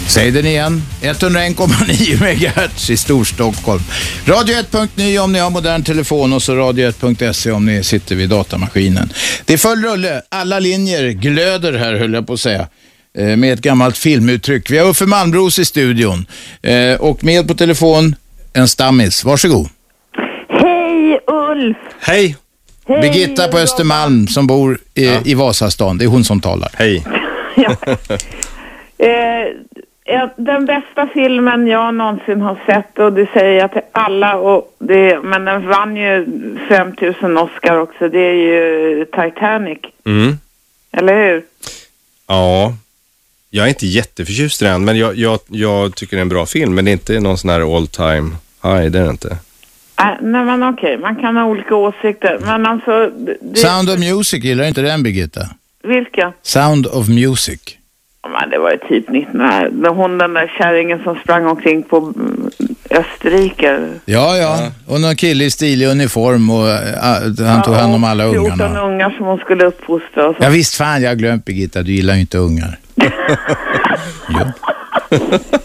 [0.07, 0.83] Säg den igen.
[1.01, 3.81] 101,9 MHz i Storstockholm.
[4.25, 9.13] Radio1.ny om ni har modern telefon och så radio1.se om ni sitter vid datamaskinen.
[9.45, 10.21] Det är full rulle.
[10.29, 12.67] Alla linjer glöder här höll jag på att säga.
[13.17, 14.71] Eh, med ett gammalt filmuttryck.
[14.71, 16.25] Vi har Uffe Malmros i studion.
[16.61, 18.15] Eh, och med på telefon
[18.53, 19.23] en stammis.
[19.23, 19.69] Varsågod.
[21.57, 21.77] Hej Ulf!
[21.99, 22.35] Hej!
[22.87, 25.97] Hej, Birgitta på Östermalm som bor i, i Vasastan.
[25.97, 26.69] Det är hon som talar.
[26.73, 27.05] Hej.
[28.99, 29.45] Eh,
[30.15, 34.75] eh, den bästa filmen jag någonsin har sett och det säger jag till alla och
[34.79, 36.25] det, men den vann ju
[36.69, 38.09] 5000 Oscar också.
[38.09, 40.37] Det är ju Titanic, Mm.
[40.91, 41.43] eller hur?
[42.27, 42.73] Ja,
[43.49, 46.45] jag är inte jätteförtjust i den, men jag, jag, jag tycker det är en bra
[46.45, 46.75] film.
[46.75, 48.29] Men det är inte någon sån här all time
[48.63, 49.37] high, det är det inte.
[50.01, 52.39] Äh, nej men okej, man kan ha olika åsikter.
[52.45, 55.49] Men alltså, det, Sound of Music, gillar inte den Birgitta?
[55.83, 56.33] vilka?
[56.41, 57.59] Sound of Music.
[58.23, 59.69] Ja, Men det var ju typ 19 här.
[59.69, 62.49] Det- Hon den där kärringen som sprang omkring på mm,
[62.89, 63.89] Österrike.
[64.05, 64.71] Ja, ja.
[64.87, 68.81] Och någon kille i stilig uniform och äh, han tog hand om alla 14 ungarna.
[68.81, 70.43] ungar som hon skulle uppfostra och så.
[70.43, 71.81] Ja, visst fan, jag har glömt Birgitta.
[71.83, 72.77] Du gillar ju inte ungar.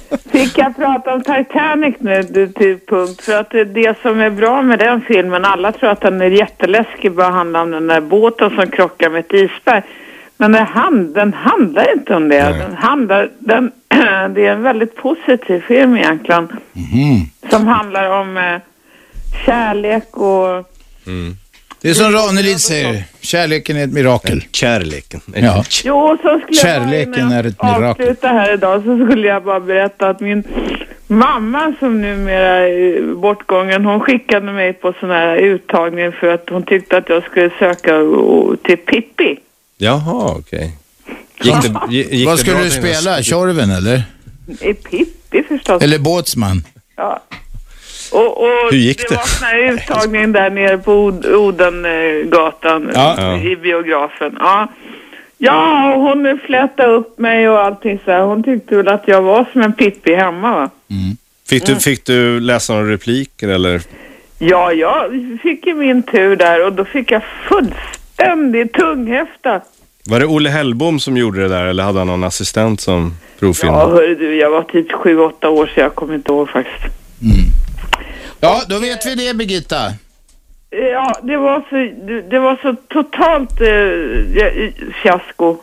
[0.92, 3.22] prata om Titanic nu till punkt?
[3.22, 6.30] För att det, det som är bra med den filmen, alla tror att den är
[6.30, 9.82] jätteläskig, bara handlar om den där båten som krockar med ett isberg.
[10.36, 12.58] Men det hand, den handlar inte om det.
[12.58, 13.72] Den handlar, den,
[14.34, 16.48] det är en väldigt positiv film egentligen.
[17.50, 18.60] Som handlar om eh,
[19.46, 20.68] kärlek och...
[21.82, 24.44] Det är som Ranelid säger, kärleken är ett mirakel.
[24.52, 25.20] Kärleken.
[25.34, 25.64] Ja.
[25.84, 27.84] Jo, så skulle jag bara, Kärleken innan är jag ett mirakel.
[28.06, 30.44] avsluta här idag så skulle jag bara berätta att min
[31.06, 36.62] mamma som numera är bortgången, hon skickade mig på sån här uttagning för att hon
[36.62, 37.92] tyckte att jag skulle söka
[38.64, 39.36] till Pippi.
[39.78, 40.76] Jaha, okej.
[41.42, 43.22] Gick det, gi- gick Vad skulle du spela?
[43.22, 44.02] Tjorven eller?
[44.60, 45.82] I Pippi förstås.
[45.82, 46.64] Eller båtsman?
[46.96, 47.22] Ja.
[48.12, 49.14] Och, och Hur gick det?
[49.14, 53.14] var sån här uttagning där nere på Od- Odengatan Ja.
[53.18, 53.36] Ja.
[53.38, 54.36] i biografen.
[54.40, 54.68] Ja.
[55.38, 58.20] Ja, hon flätade upp mig och allting så här.
[58.20, 60.70] Hon tyckte väl att jag var som en Pippi hemma va.
[61.48, 61.80] Fick du, Mm.
[61.80, 63.80] fick du läsa några repliker eller?
[64.38, 65.10] Ja, jag
[65.42, 69.60] fick ju min tur där och då fick jag fullständig tunghäfta.
[70.10, 73.40] Var det Olle Hellbom som gjorde det där eller hade han någon assistent som Ja,
[73.40, 73.92] provfilmade?
[73.92, 76.84] hörru du, jag var typ sju, åtta år så jag kommer inte ihåg faktiskt.
[78.42, 79.92] Ja, då vet vi det Birgitta.
[80.92, 81.76] Ja, det var så,
[82.30, 83.68] det- var så totalt eh,
[84.36, 84.70] ja,
[85.02, 85.56] fiasko.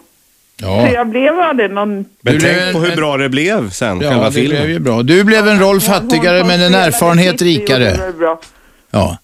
[0.61, 0.87] Ja.
[0.87, 1.95] Så jag blev aldrig någon...
[2.21, 4.61] Men Du tänk blev- på hur bra det blev sen, Ja, själva det filmen.
[4.61, 5.01] blev ju bra.
[5.03, 7.83] Du blev en roll fattigare men en erfarenhet rikare.
[7.83, 8.39] Det var bra.
[8.91, 9.17] Ja.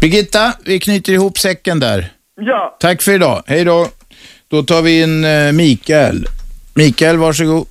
[0.00, 2.06] Birgitta, vi knyter ihop säcken där.
[2.40, 2.76] Ja.
[2.80, 3.42] Tack för idag.
[3.46, 3.88] Hej då.
[4.48, 6.26] Då tar vi in eh, Mikael.
[6.74, 7.66] Mikael, varsågod.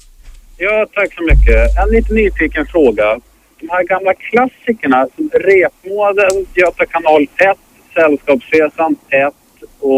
[0.58, 1.78] Ja, tack så mycket.
[1.84, 3.20] En lite nyfiken fråga.
[3.60, 7.58] De här gamla klassikerna som Repmånaden, Göta kanal 1,
[7.94, 9.34] Sällskapsresan 1
[9.80, 9.94] och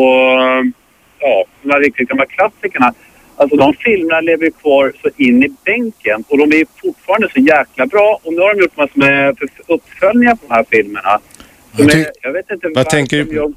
[1.20, 2.94] ja, de här riktigt gamla klassikerna.
[3.36, 7.86] Alltså de filmerna lever kvar så in i bänken och de är fortfarande så jäkla
[7.86, 8.20] bra.
[8.24, 9.38] Och nu har de gjort massor med
[9.68, 11.20] uppföljningar på de här filmerna.
[11.78, 13.54] Ty- är, jag vet inte vad tänker de du- gör-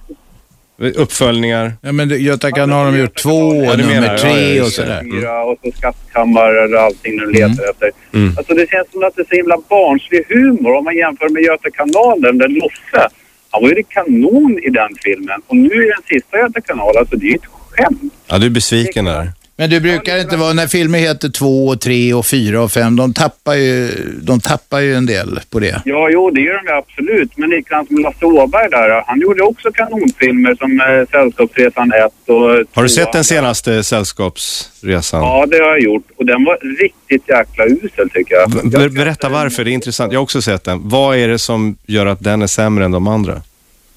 [0.78, 1.72] Uppföljningar?
[1.80, 4.66] Ja, men Göta kanal har de gjort två och Ja, menar, nummer ja, tre just
[4.66, 5.00] och sådär.
[5.00, 5.20] Mm.
[5.20, 7.90] fyra och så skattkammare och allting de letar efter.
[8.14, 8.34] Mm.
[8.38, 11.42] Alltså det känns som att det är så himla barnslig humor om man jämför med
[11.42, 13.08] Göta kanalen där Losse,
[13.50, 15.40] han var ju kanon i den filmen.
[15.46, 18.12] Och nu är den sista Göta kanal, alltså det är ju ett skämt.
[18.26, 19.32] Ja, du är besviken där.
[19.62, 22.96] Men du brukar inte vara, när filmer heter två och tre och fyra och fem,
[22.96, 23.90] de tappar ju,
[24.22, 25.82] de tappar ju en del på det.
[25.84, 27.36] Ja, jo, det gör de absolut.
[27.36, 32.36] Men likadant som Lasse Åberg där, han gjorde också kanonfilmer som eh, Sällskapsresan 1 och...
[32.72, 35.20] Har du sett den senaste Sällskapsresan?
[35.22, 36.06] Ja, det har jag gjort.
[36.16, 38.50] Och den var riktigt jäkla usel tycker jag.
[38.50, 40.12] Ber- Berätta varför, det är intressant.
[40.12, 40.80] Jag har också sett den.
[40.88, 43.42] Vad är det som gör att den är sämre än de andra?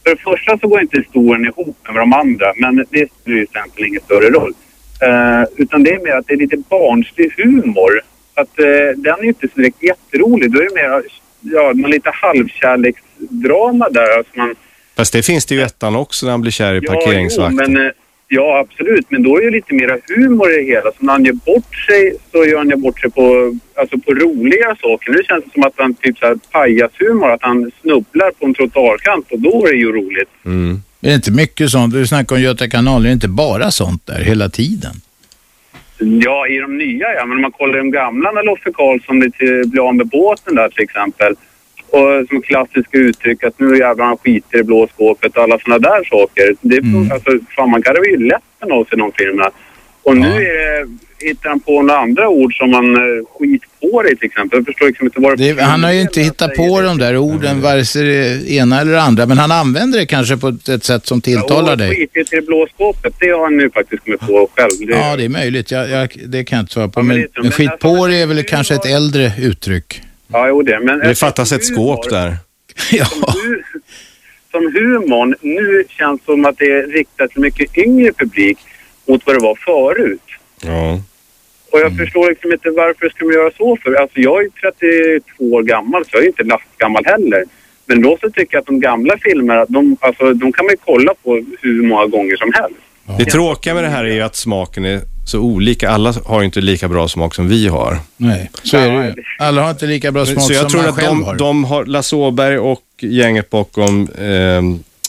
[0.04, 2.84] För det första så går inte historien ihop med de andra, men det
[3.22, 4.54] spelar ju egentligen ingen större roll.
[5.02, 8.02] Eh, utan det är mer att det är lite barnslig humor.
[8.34, 8.66] Att eh,
[8.98, 10.52] den är inte så direkt jätterolig.
[10.52, 11.02] Då är det mer
[11.42, 14.18] ja, någon lite halvkärleksdrama där.
[14.18, 14.56] Alltså man,
[14.96, 17.66] Fast det finns det ju ettan också när han blir kär i ja, parkeringsvakten.
[17.68, 17.92] jo, men, eh,
[18.28, 19.06] ja, absolut.
[19.10, 20.92] Men då är det lite mera humor i det hela.
[20.92, 24.14] Så när han gör bort sig så gör han ju bort sig på, alltså på
[24.14, 25.12] roliga saker.
[25.12, 28.54] Nu känns det som att han typ så här pajashumor, att han snubblar på en
[28.54, 30.30] trottoarkant och då är det ju roligt.
[30.46, 30.82] Mm.
[31.00, 31.94] Det är inte mycket sånt.
[31.94, 34.94] Du snackar om Göta kanal, det är inte bara sånt där hela tiden.
[35.98, 37.26] Ja, i de nya ja.
[37.26, 39.20] Men om man kollar de gamla när Loffe Karlsson
[39.70, 41.36] blir av med båten där till exempel.
[41.90, 45.80] Och som klassiska uttryck att nu jävlar han skiter i blå skåpet och alla sådana
[45.80, 46.56] där saker.
[46.62, 49.52] Det, är alltså, fan, man garvar ju läppen av sig i de filmerna.
[50.06, 50.90] Och nu är det,
[51.28, 54.60] hittar han på några andra ord som man eh, skit på dig till exempel.
[54.60, 57.62] Jag förstår liksom inte vad Det, han har ju inte hittat på de där orden,
[57.62, 61.06] vare sig det ena eller det andra, men han använder det kanske på ett, sätt
[61.06, 61.90] som tilltalar och dig.
[61.96, 64.72] skitit i det blå skåpet, det har han nu faktiskt kommit på själv.
[64.88, 65.72] Det, Ja, det är möjligt.
[65.72, 67.04] Jag, jag, det kan jag inte svara på.
[67.04, 70.02] men Men, det men Men skit alltså, på det är väl kanske ett äldre uttryck.
[70.28, 70.80] Ja, jo det.
[70.80, 72.38] Men Det fattas ett skåp där.
[73.06, 73.62] Som, hu-
[74.52, 78.58] som humorn nu känns som att det är riktat till mycket yngre publik
[79.08, 80.22] mot vad det var förut.
[80.64, 81.00] Ja.
[81.72, 83.94] Och jag förstår liksom inte varför ska man göra så för.
[83.94, 84.50] Alltså jag är
[85.40, 87.44] 32 år gammal så jag är inte lastgammal heller.
[87.86, 90.78] Men då så tycker jag att de gamla filmerna, de, alltså, de kan man ju
[90.86, 92.80] kolla på hur många gånger som helst.
[93.18, 95.90] Det tråkiga med det här är ju att smaken är så olika.
[95.90, 97.98] Alla har ju inte lika bra smak som vi har.
[98.18, 99.14] Nej, så är det ju.
[99.40, 101.36] Alla har inte lika bra smak Så jag som tror man att själv de, har.
[101.36, 104.62] de har, Lasse Åberg och gänget bakom eh,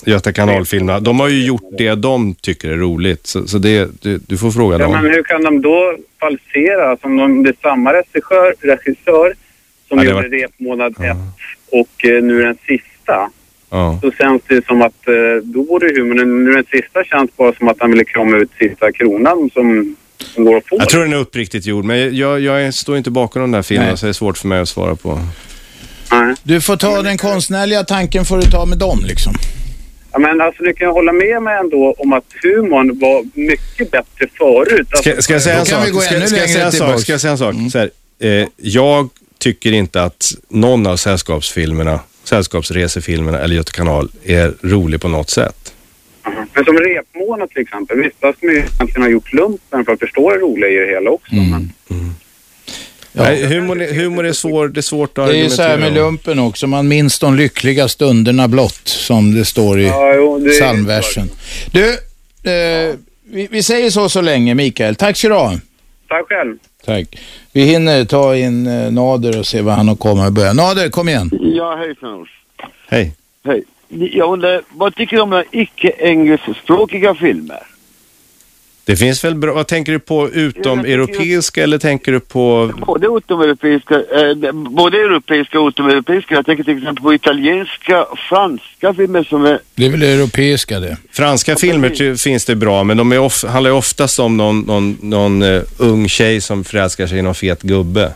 [0.07, 3.27] Göta kanalfilmerna, de har ju gjort det de tycker är roligt.
[3.27, 4.93] Så, så det, du, du får fråga Ja, dem.
[4.93, 9.35] men hur kan de då falsera som de, det är samma regissör, regissör
[9.89, 11.17] som Ja, det gjorde var- Repmånad 1
[11.73, 13.31] och eh, nu den sista.
[13.71, 13.99] Ja.
[14.03, 15.15] Då känns det som att, eh,
[15.45, 18.93] då borde humorn, nu den sista känns bara som att han ville krama ut sista
[18.93, 19.97] kronan som.
[20.71, 23.89] Jag tror den är uppriktigt gjord, men jag, jag står inte bakom de där filmerna
[23.91, 23.99] Nej.
[23.99, 25.19] så det är svårt för mig att svara på.
[26.43, 29.33] Du får ta den konstnärliga tanken får du ta med dem liksom.
[30.17, 34.27] Ja, men alltså du kan hålla med mig ändå om att humorn var mycket bättre
[34.39, 34.89] förut.
[34.91, 35.87] Alltså, Ska, ska jag säga en sak?
[35.87, 37.01] Ska, ska, jag säga en sak?
[37.01, 37.55] Ska jag säga en sak?
[37.73, 44.55] Så här, eh, jag tycker inte att någon av sällskapsfilmerna, sällskapsresefilmerna eller Göta kanal är
[44.63, 45.75] rolig på något sätt.
[46.55, 49.93] Men som repmånad till exempel, visst, där skulle man ju egentligen ha gjort lumpen för
[49.93, 51.35] att förstå det roliga i det hela också.
[51.35, 51.73] Men,
[53.17, 55.93] Nej, humor, är- humor är, svår, det är svårt att Det är så här med
[55.95, 60.51] lumpen också, man minns de lyckliga stunderna blott, som det står i Ja, jo, det
[60.51, 61.31] är psalmversen.
[61.73, 61.89] Du,
[62.51, 62.95] eh,
[63.25, 64.95] vi, vi säger så så länge Mikael.
[64.97, 65.53] Tack så du ha.
[66.09, 66.57] tack själv.
[66.85, 67.19] Tack.
[67.53, 70.53] Vi hinner ta in eh, Nader och se vad han har kommit med börja.
[70.53, 71.31] Nader, kom igen.
[71.41, 72.29] Ja, hej Fenors.
[72.89, 73.13] Hej.
[73.45, 73.63] Hej.
[73.89, 77.63] Jag undrar, vad tycker du om icke-engelskspråkiga filmer?
[78.87, 82.73] Det finns väl bra, vad tänker du på utom europeiska eller tänker du på...
[82.87, 86.35] Både utomeuropeiska, eh, både europeiska och utomeuropeiska.
[86.35, 89.59] Jag tänker till exempel på italienska och franska filmer som är...
[89.75, 90.97] Det är väl europeiska det.
[91.13, 94.61] Franska filmer ty- finns det bra, men de är of, handlar ju oftast om någon,
[94.61, 98.13] någon, någon eh, ung tjej som förälskar sig i någon fet gubbe.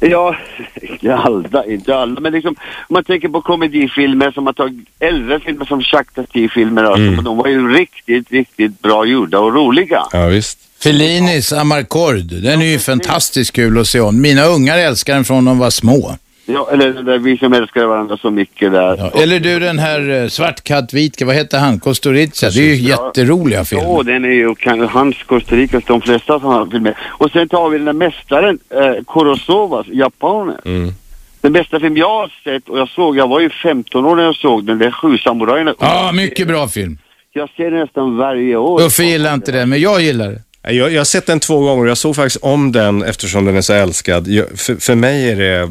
[0.00, 0.36] Ja,
[0.82, 2.20] inte alla, inte alla.
[2.20, 2.50] Men liksom,
[2.88, 6.84] om man tänker på komedifilmer som har tagit äldre filmer som Jacques Tati-filmer.
[6.84, 7.24] Alltså, Mm.
[7.24, 10.02] De var ju riktigt, riktigt bra gjorda och roliga.
[10.12, 10.58] Ja, visst.
[10.82, 14.20] Fellinis Amarcord, den är ju fantastiskt kul att se om.
[14.20, 16.16] Mina ungar älskar den från de var små.
[16.50, 18.96] Ja, eller där vi som älskar varandra så mycket där.
[18.98, 21.80] Ja, eller du den här eh, Svartkatt Vitke, vad heter han?
[21.80, 22.50] Kosturica.
[22.50, 23.84] Det är ju jätteroliga filmer.
[23.84, 25.56] Ja, den är ju kan, hans Costa
[25.86, 26.98] de flesta som har filmer.
[27.08, 30.56] Och sen tar vi den där mästaren, eh, Kurosavas, japanen.
[30.64, 30.92] Mm.
[31.40, 34.22] Den bästa film jag har sett och jag såg, jag var ju 15 år när
[34.22, 35.74] jag såg den, det är Sju samurajerna.
[35.80, 36.98] Ja, mycket bra film.
[37.32, 38.82] Jag ser den nästan varje år.
[38.82, 40.42] Uffe gillar inte den, men jag gillar det.
[40.62, 43.56] Jag, jag har sett den två gånger och jag såg faktiskt om den eftersom den
[43.56, 44.28] är så älskad.
[44.28, 45.68] Jag, för, för mig är det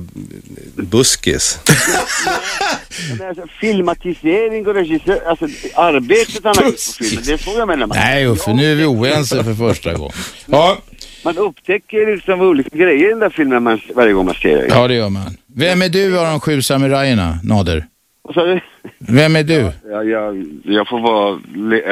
[0.84, 1.60] buskis.
[3.20, 5.46] Men alltså, filmatisering och regissör, alltså
[5.76, 7.88] arbetet han har gjort på filmen, det är så jag menar.
[7.88, 10.14] Man, Nej Uffe, nu är vi oense för första gången.
[10.46, 10.78] Ja,
[11.24, 14.68] man upptäcker liksom olika grejer i den där filmen man, varje gång man ser den.
[14.70, 15.38] ja det gör man.
[15.56, 17.86] Vem är du av de sju samurajerna, Nader?
[18.22, 18.60] Vad sa du?
[19.00, 19.72] Vem är du?
[19.90, 21.40] Ja, jag, jag får vara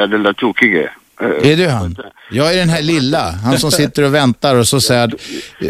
[0.06, 0.90] den där tokige.
[1.20, 1.96] Är du han?
[2.30, 5.14] Jag är den här lilla, han som sitter och väntar och så säger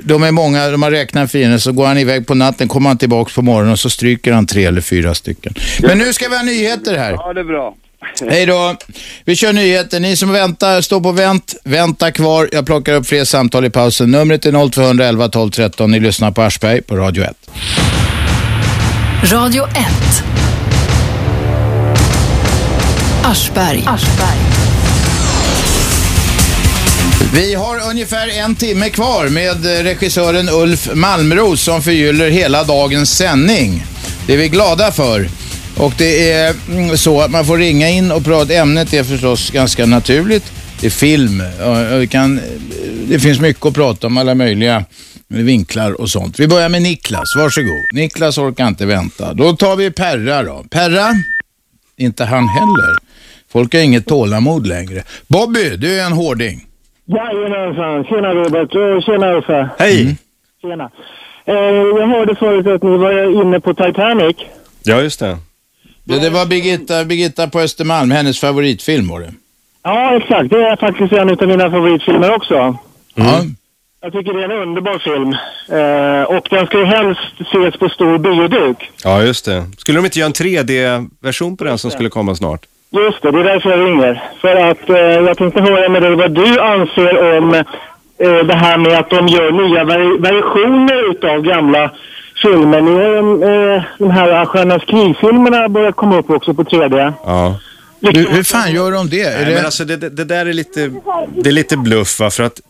[0.02, 2.98] de är många, de har räknat fiender, så går han iväg på natten, kommer han
[2.98, 5.54] tillbaks på morgonen och så stryker han tre eller fyra stycken.
[5.80, 7.12] Men nu ska vi ha nyheter här.
[7.12, 7.74] Ja, det är bra.
[8.30, 8.76] Hej då.
[9.24, 10.00] Vi kör nyheter.
[10.00, 12.48] Ni som väntar, står på vänt, vänta kvar.
[12.52, 14.10] Jag plockar upp fler samtal i pausen.
[14.10, 15.90] Numret är 0211 12 13.
[15.90, 17.36] Ni lyssnar på Aschberg på Radio 1.
[19.32, 19.76] Radio 1.
[23.24, 23.84] Aschberg.
[27.34, 33.16] Vi har ungefär en timme kvar med eh, regissören Ulf Malmros som förgyller hela dagens
[33.16, 33.84] sändning.
[34.26, 35.28] Det är vi glada för.
[35.76, 38.54] Och det är mm, så att man får ringa in och prata.
[38.54, 40.52] Ämnet är förstås ganska naturligt.
[40.80, 41.42] Det är film.
[42.00, 42.44] vi kan, eh,
[43.08, 44.84] det finns mycket att prata om, alla möjliga
[45.28, 46.40] vinklar och sånt.
[46.40, 47.84] Vi börjar med Niklas, varsågod.
[47.94, 49.34] Niklas orkar inte vänta.
[49.34, 50.64] Då tar vi Perra då.
[50.70, 51.14] Perra?
[51.96, 52.96] Inte han heller.
[53.52, 55.02] Folk har inget tålamod längre.
[55.28, 56.66] Bobby, du är en hårding.
[57.06, 58.04] Jajamensan.
[58.04, 59.68] Tjena Robert och tjena Uffe.
[59.78, 60.16] Hej!
[60.62, 60.90] Tjena.
[61.44, 64.36] Eh, jag hörde förut att ni var inne på Titanic.
[64.82, 65.38] Ja, just det.
[66.04, 69.32] Det, det var Birgitta, Birgitta på Östermalm, hennes favoritfilm var det.
[69.82, 70.50] Ja, exakt.
[70.50, 72.76] Det är faktiskt en av mina favoritfilmer också.
[73.14, 73.44] Ja.
[74.00, 75.32] Jag tycker det är en underbar film.
[75.78, 78.90] Eh, och den ska ju helst ses på stor bioduk.
[79.04, 79.64] Ja, just det.
[79.78, 82.66] Skulle de inte göra en 3D-version på den som skulle komma snart?
[82.90, 84.22] Just det, det är därför jag ringer.
[84.40, 87.64] För att eh, jag tänkte höra med dig vad du anser om eh,
[88.46, 91.90] det här med att de gör nya vari- versioner utav gamla
[92.42, 92.80] filmer.
[92.80, 97.12] Nu är eh, de här Stjärnans krig-filmerna börjat komma upp också på 3D.
[97.24, 97.60] Ja.
[98.00, 99.30] Hur, hur fan gör de det?
[99.36, 99.54] Nej, det...
[99.54, 100.90] men alltså det, det, det där är lite,
[101.36, 102.30] det är lite bluff va?
[102.30, 102.60] för att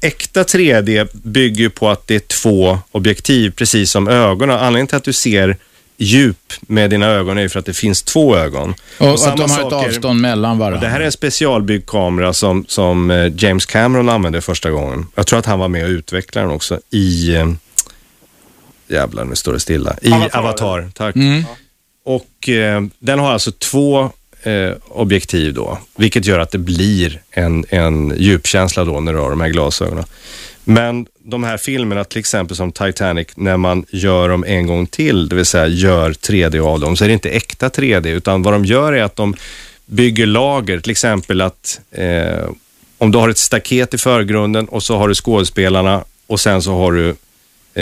[0.00, 4.56] äkta 3D bygger ju på att det är två objektiv, precis som ögonen.
[4.56, 5.56] Anledningen till att du ser
[5.98, 8.74] djup med dina ögon är ju för att det finns två ögon.
[8.98, 10.80] Och, att samma de har ett sak är- avstånd mellan och varandra.
[10.80, 15.06] Det här är en specialbyggd kamera som, som eh, James Cameron använde första gången.
[15.14, 17.34] Jag tror att han var med och utvecklade den också i...
[17.36, 17.48] eh,
[18.90, 19.96] Jävlar, nu står det stilla.
[20.02, 20.38] I Avatar.
[20.38, 21.16] Avatar, tack.
[21.16, 21.44] Mm.
[22.04, 24.10] Och eh, den har alltså två
[24.42, 29.30] eh, objektiv då, vilket gör att det blir en, en djupkänsla då när du har
[29.30, 30.04] de här glasögonen.
[30.70, 35.28] Men de här filmerna, till exempel som Titanic, när man gör dem en gång till,
[35.28, 38.54] det vill säga gör 3D av dem, så är det inte äkta 3D, utan vad
[38.54, 39.34] de gör är att de
[39.86, 42.50] bygger lager, till exempel att eh,
[42.98, 46.76] om du har ett staket i förgrunden och så har du skådespelarna och sen så
[46.76, 47.08] har du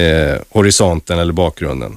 [0.01, 1.97] eh, horisonten eller bakgrunden.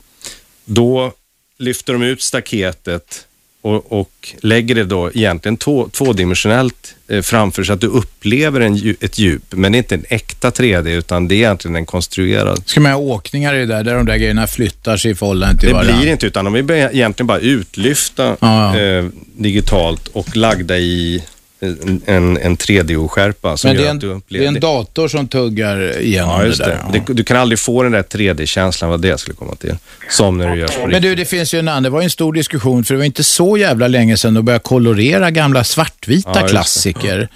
[0.65, 1.11] Då
[1.57, 3.27] lyfter de ut staketet
[3.61, 8.95] och, och lägger det då egentligen två, tvådimensionellt eh, framför så att du upplever en,
[9.01, 9.43] ett djup.
[9.49, 12.61] Men det är inte en äkta 3D utan det är egentligen en konstruerad.
[12.65, 15.59] Ska man ha åkningar i det där, där de där grejerna flyttar sig i förhållande
[15.59, 15.97] till Det varandra?
[15.99, 18.79] blir inte utan de är egentligen bara utlyfta Ja, ja.
[18.79, 19.05] Eh,
[19.37, 21.23] digitalt och lagda i
[21.59, 24.59] en, en, en 3D-oskärpa som Men det gör är, att en, du det är en
[24.59, 27.03] dator som tuggar igenom Ja, just det där.
[27.07, 27.13] det.
[27.13, 29.75] Du kan aldrig få den där 3D-känslan, vad det skulle komma till.
[30.09, 32.09] Som när du gör på Men du, det finns ju en annan, det var en
[32.09, 36.31] stor diskussion för det var inte så jävla länge sedan de började kolorera gamla svartvita
[36.41, 37.27] Ja, klassiker.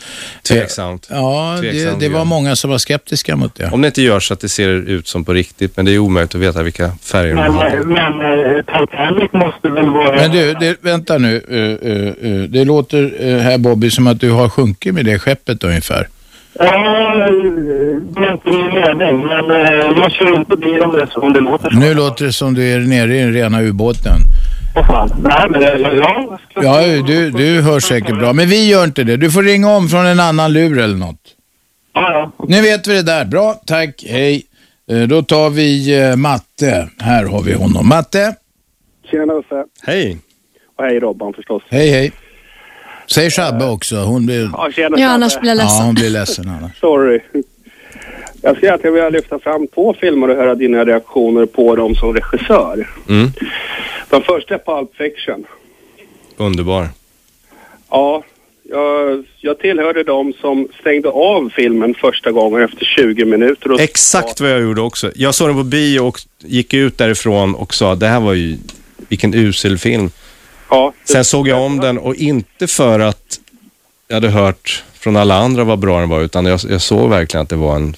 [0.44, 1.08] Tveksamt.
[1.12, 3.70] Ja, det, Tveksam det var många som var skeptiska mot det.
[3.72, 6.00] Om det inte görs så att det ser ut som på riktigt, men det är
[6.00, 7.66] omöjligt att veta vilka färger de Men, har.
[7.66, 10.16] eh, men eh, Titanic måste väl vara...
[10.16, 11.42] Men du, det, vänta nu.
[11.50, 15.64] eh, eh, eh, det låter här Bobby som att du har sjunkit med det skeppet
[15.64, 16.08] ungefär.
[16.60, 21.06] Ja, det är inte min mening, men eh, jag kör inte bil om det är
[21.06, 21.78] så, om det låter så.
[21.80, 24.18] Nu låter det som du är nere i den rena ubåten.
[24.76, 25.10] Åh fan.
[25.24, 26.40] Nej, men eh, ja.
[26.56, 28.34] Ja, du, du hör säkert bra.
[28.34, 29.18] Men vi gör inte det.
[29.18, 31.20] Du får ringa om från en annan lur eller något.
[31.94, 32.46] Ja, ja.
[32.48, 33.26] Nu vet vi det där.
[33.26, 34.04] Bra, tack.
[34.08, 34.44] Hej.
[34.92, 36.90] Eh, Då tar vi Matte.
[37.00, 37.88] Här har vi honom.
[37.88, 38.36] Matte.
[39.12, 39.64] Tjena Uffe.
[39.84, 40.18] Hej.
[40.78, 41.64] Och hej Robban förstås.
[41.70, 42.12] Hej, hej.
[43.08, 43.96] Säg Shabbe också.
[43.96, 44.50] Hon blir...
[44.54, 45.78] Ja, tjena Ja, annars blir jag ledsen.
[45.80, 46.80] Ja, hon blir ledsen annars.
[46.80, 47.20] Sorry.
[48.42, 52.14] Jag skulle egentligen vilja lyfta fram två filmer och höra dina reaktioner på dem som
[52.14, 52.88] regissör.
[53.10, 53.32] Mm.
[54.10, 55.46] Den första är Pulp Fiction.
[56.38, 56.88] Underbar.
[57.90, 58.24] Ja,
[58.64, 63.72] jag, jag tillhörde dem som stängde av filmen första gången efter 20 minuter.
[63.72, 65.12] Och Exakt vad jag gjorde också.
[65.16, 68.58] Jag såg den på bio och gick ut därifrån och sa det här var ju,
[69.10, 70.10] vilken usel film.
[70.70, 73.40] Ja, Sen såg jag om den och inte för att
[74.08, 77.42] jag hade hört från alla andra vad bra den var, utan jag, jag såg verkligen
[77.44, 77.96] att det var en,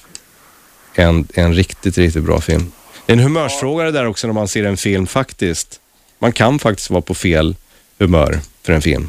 [0.94, 2.72] en, en riktigt, riktigt bra film.
[3.06, 5.80] Det är en humörsfråga det där också när man ser en film faktiskt.
[6.18, 7.54] Man kan faktiskt vara på fel
[7.98, 9.08] humör för en film.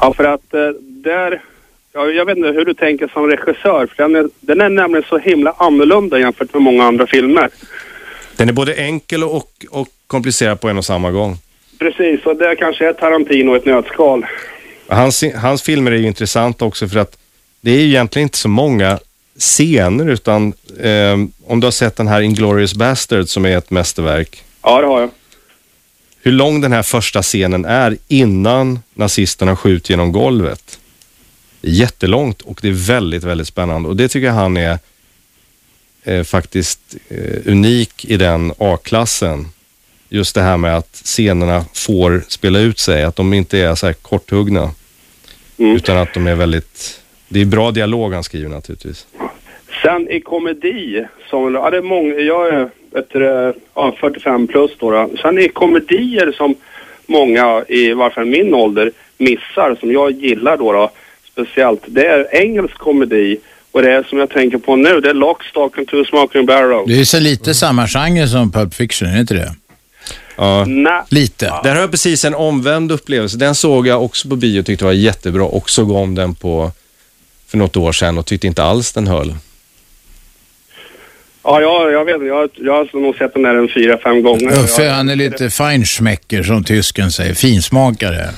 [0.00, 1.42] Ja, för att eh, där...
[1.92, 5.04] Ja, jag vet inte hur du tänker som regissör, för den är, den är nämligen
[5.08, 7.48] så himla annorlunda jämfört med många andra filmer.
[8.36, 11.38] Den är både enkel och, och komplicerad på en och samma gång.
[11.78, 14.26] Precis, och det kanske är Tarantino ett nötskal.
[14.88, 17.18] Hans, hans filmer är ju intressanta också för att
[17.60, 18.98] det är ju egentligen inte så många
[19.38, 21.12] scener utan eh,
[21.46, 24.44] om du har sett den här Inglourious Bastard som är ett mästerverk.
[24.62, 25.10] Ja, det har jag.
[26.22, 30.78] Hur lång den här första scenen är innan nazisterna skjuter genom golvet.
[31.60, 34.78] Det är jättelångt och det är väldigt, väldigt spännande och det tycker jag han är
[36.04, 39.48] eh, faktiskt eh, unik i den A-klassen.
[40.08, 43.86] Just det här med att scenerna får spela ut sig, att de inte är så
[43.86, 44.70] här korthuggna.
[45.58, 49.06] Utan att de är väldigt, det är bra dialog han skriver naturligtvis.
[49.82, 54.70] Sen i komedi, som, ja, det är många, jag är vet du, ja, 45 plus
[54.78, 55.10] då, då.
[55.22, 56.54] Sen i komedier som
[57.06, 60.90] många, i varje fall min ålder, missar, som jag gillar då, då
[61.32, 63.38] speciellt, det är engelsk komedi.
[63.72, 66.46] Och det är som jag tänker på nu, det är Lock, Stock and Two Smoking
[66.46, 66.86] Barrels.
[66.86, 69.54] Det är så lite samma genre som Pulp Fiction, är det inte det?
[70.36, 70.64] Ja.
[70.64, 71.02] Nej.
[71.08, 71.52] Lite.
[71.64, 73.36] Där har jag precis en omvänd upplevelse.
[73.36, 76.72] Den såg jag också på bio och tyckte var jättebra och såg om den på
[77.48, 79.34] för något år sedan och tyckte inte alls den höll.
[81.42, 84.52] Ja, jag, jag vet jag, jag har nog sett den där en fyra, fem gånger.
[84.64, 87.34] Uffe, Jag- han är lite feinschmecker som tysken säger.
[87.34, 88.30] Finsmakare.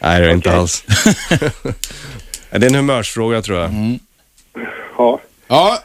[0.00, 0.84] Nej, det är det inte alls.
[2.50, 3.70] det är en humörsfråga tror jag.
[4.98, 5.20] Ja.
[5.48, 5.78] Ja.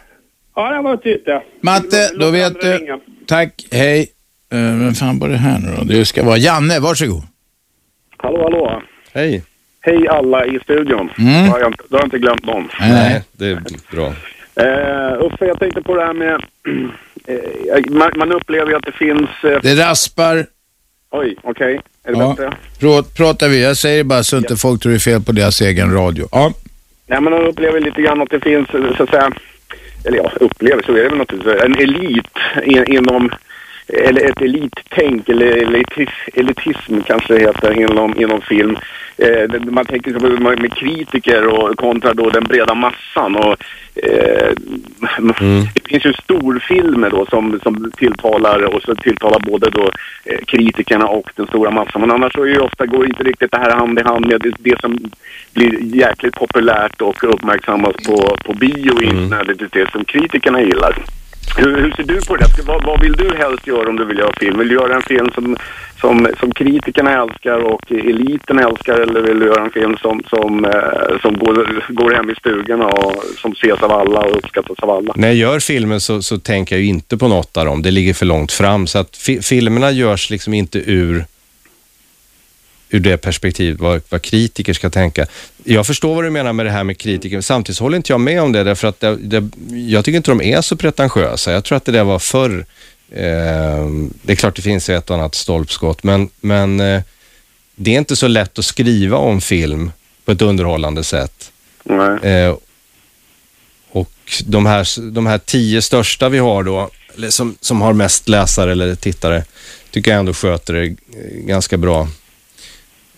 [0.56, 1.44] Ja, det var det.
[1.62, 3.00] Matte, då vet du.
[3.28, 4.08] Tack, hej.
[4.54, 5.84] Uh, vem fan var det här nu då?
[5.84, 7.24] Det ska vara Janne, varsågod.
[8.18, 8.82] Hallå, hallå.
[9.14, 9.44] Hej.
[9.82, 11.10] Hej alla i studion.
[11.18, 11.46] Mm.
[11.46, 12.70] Då, har jag, inte- då har jag inte glömt någon.
[12.80, 13.62] Nej, det är
[13.92, 14.08] bra.
[14.08, 16.34] Uh, Uffe, jag tänkte på det här med...
[17.28, 19.30] eh, man, man upplever ju att det finns...
[19.44, 20.46] eh, Det raspar.
[21.12, 21.82] Oj, okej.
[22.04, 22.30] Är det Ja.
[22.30, 22.54] bättre?
[22.80, 25.62] Prå- Pratar vi, jag säger bara så inte folk tror det är fel på deras
[25.62, 26.28] egen radio.
[26.32, 26.54] Ja.
[27.08, 29.32] Nej, men man upplever lite grann att det finns, eh, så att säga...
[30.06, 31.62] Eller ja, upplever, så är det väl naturligtvis.
[31.64, 32.26] En elit
[32.64, 33.30] i- inom...
[33.88, 38.78] Eller ett elittänk, eller elitis, elitism kanske det heter inom, inom film.
[39.18, 43.36] Eh, man tänker så med, med kritiker och kontra då den breda massan.
[43.36, 43.56] Och,
[43.96, 44.54] eh,
[45.74, 49.92] Det finns ju storfilmer då som, som tilltalar och så tilltalar både då
[50.26, 52.02] eh, kritikerna och den stora massan.
[52.02, 54.42] Men annars så är ju ofta går inte riktigt det här hand i hand med
[54.42, 55.12] det, det som
[55.54, 60.96] blir jäkligt populärt och uppmärksammas på, på bio och inte nödvändigtvis det som kritikerna gillar.
[61.58, 62.48] Hur, hur ser du på det?
[62.66, 64.60] Vad, vad vill du helst göra om du vill göra film?
[64.60, 65.58] Vill du göra en film som,
[66.02, 70.66] som, som kritikerna älskar och eliten älskar eller vill du göra en film som, som,
[70.66, 74.90] eh, som går, går hem i stugorna och som ses av alla och uppskattas av
[74.90, 75.14] alla?
[75.16, 77.82] När jag gör filmen så, så tänker jag ju inte på något av dem.
[77.82, 78.88] Det ligger för långt fram.
[78.88, 81.26] Så att fi filmerna görs liksom inte ur,
[82.94, 85.26] ur det perspektivet vad, vad kritiker ska tänka.
[85.64, 87.42] Jag förstår vad du menar med det här med kritiker.
[87.42, 89.50] Samtidigt håller inte jag med om det därför att det, det,
[89.90, 91.52] jag tycker inte de är så pretentiösa.
[91.52, 92.66] Jag tror att det där var förr.
[93.12, 93.88] Eh,
[94.22, 97.02] det är klart det finns ett och annat stolpskott men, men eh,
[97.76, 99.92] det är inte så lätt att skriva om film
[100.26, 101.52] på ett underhållande sätt.
[102.24, 102.56] Eh,
[103.92, 106.90] och de här, de här tio största vi har då,
[107.30, 109.44] som, som har mest läsare eller tittare,
[109.92, 110.96] tycker jag ändå sköter det eh,
[111.46, 112.08] ganska bra.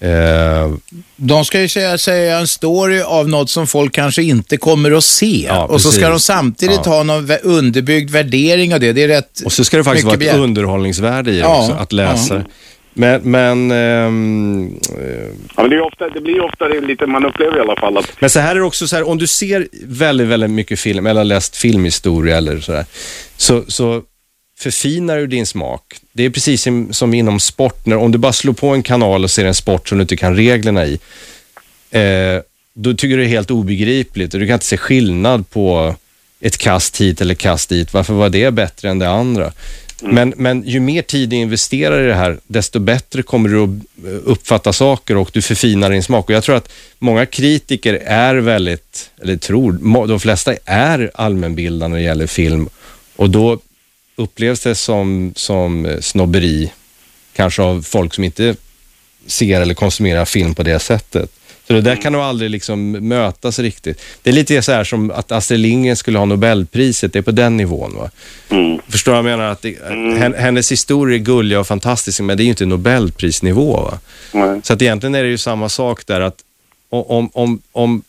[0.06, 0.73] Eh,
[1.15, 5.03] De ska ju säga, säga en story av något som folk kanske inte kommer att
[5.03, 5.45] se.
[5.48, 6.91] Ja, och så ska de samtidigt Ja.
[6.91, 8.94] ha någon underbyggd värdering av det.
[8.94, 10.36] Det är rätt och så ska det faktiskt vara ett begärt.
[10.36, 12.36] underhållningsvärde i det Ja, också, att läsa.
[12.36, 12.41] ja.
[12.98, 17.26] Men, men, ehm, eh, Ja, men det, är ofta, det blir ofta det lite, man
[17.26, 19.27] upplever i alla fall att men så här är det också, så här, om du
[19.27, 22.86] ser väldigt, väldigt mycket film, eller läst filmhistoria eller sådär,
[23.38, 24.02] så, så
[24.60, 25.82] förfinar du din smak.
[26.17, 29.31] Det är precis som, inom sport, när, om du bara slår på en kanal och
[29.31, 30.99] ser en sport som du inte kan reglerna i,
[31.91, 32.41] eh,
[32.73, 35.95] då tycker du det är helt obegripligt och du kan inte se skillnad på
[36.39, 37.93] ett kast hit eller kast dit.
[37.93, 39.51] Varför var det bättre än det andra?
[40.01, 43.69] Men, men ju mer tid du investerar i det här, desto bättre kommer du att
[44.05, 46.29] eh, uppfatta saker och du förfinar din smak.
[46.29, 51.97] Och jag tror att många kritiker är väldigt, eller tror, de flesta är allmänbildade när
[51.97, 52.69] det gäller film
[53.15, 53.59] och då
[54.15, 56.71] upplevs det som, som eh, snobberi,
[57.35, 58.55] kanske av folk som inte
[59.27, 61.31] ser eller konsumerar film på det sättet.
[61.67, 64.01] Så det där kan nog aldrig liksom mötas riktigt.
[64.21, 67.31] Det är lite så här som att Astrid Lindgren skulle ha Nobelpriset, det är på
[67.31, 67.95] den nivån.
[67.95, 68.09] Va?
[68.89, 69.51] Förstår du vad jag menar?
[69.51, 69.77] Att det,
[70.19, 73.73] hen- Hennes historier är gulliga och fantastiska, men det är ju inte Nobelprisnivå.
[73.75, 73.99] Va?
[74.63, 76.37] Så att egentligen är det ju samma sak där att
[76.89, 78.03] om, om, om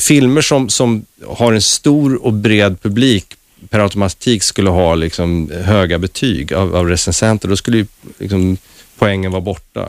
[0.00, 3.26] filmer som, som har en stor och bred publik
[3.70, 7.86] per automatik skulle ha liksom höga betyg av, av recensenter, då skulle ju
[8.18, 8.56] liksom
[8.98, 9.88] poängen vara borta.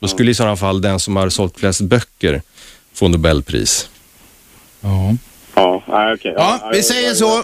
[0.00, 2.42] Då skulle i sådana fall den som har sålt flest böcker
[2.94, 3.88] få Nobelpris.
[4.80, 5.16] Ja.
[5.54, 6.34] Ja, nej, okej.
[6.36, 7.42] Ja, vi säger så.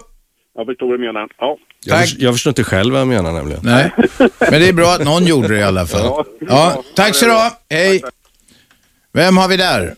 [0.54, 1.28] Jag förstår vad du menar.
[1.38, 1.56] Ja.
[1.84, 3.60] Jag, förs- jag förstår inte själv vad jag menar nämligen.
[3.64, 3.90] Nej,
[4.38, 6.24] men det är bra att någon gjorde det i alla fall.
[6.48, 7.60] Ja, tack så du ha.
[7.70, 8.02] Hej.
[9.12, 9.94] Vem har vi där?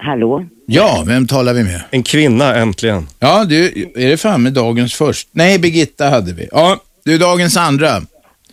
[0.00, 0.46] Hallå?
[0.66, 1.80] Ja, vem talar vi med?
[1.90, 3.08] En kvinna, äntligen.
[3.18, 3.66] Ja, du,
[3.96, 5.28] är det framme dagens först?
[5.32, 6.48] Nej, Birgitta hade vi.
[6.52, 8.02] Ja, du är dagens andra.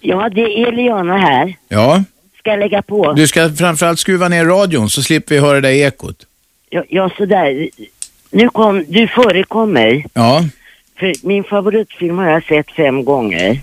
[0.01, 1.55] Ja, det är Eliana här.
[1.69, 2.03] Ja,
[2.39, 3.13] Ska jag lägga på?
[3.13, 6.15] du ska framförallt skruva ner radion så slipper vi höra det där ekot.
[6.69, 7.69] Ja, ja sådär.
[8.31, 10.05] Nu kom, du förekom mig.
[10.13, 10.45] Ja,
[10.99, 13.59] För min favoritfilm har jag sett fem gånger.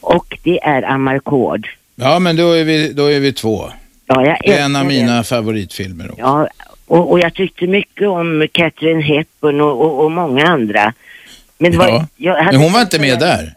[0.00, 1.68] Och det är Amarcord.
[1.94, 3.70] ja men då är vi, då är vi två.
[4.06, 5.24] Ja, jag Det är en av mina den.
[5.24, 6.10] favoritfilmer.
[6.10, 6.20] Också.
[6.22, 6.48] Ja,
[6.92, 10.94] och, och jag tyckte mycket om Catherine Hepburn och, och, och många andra.
[11.58, 12.06] Men, var, Ja.
[12.16, 13.54] jag hade Men hon var inte med där.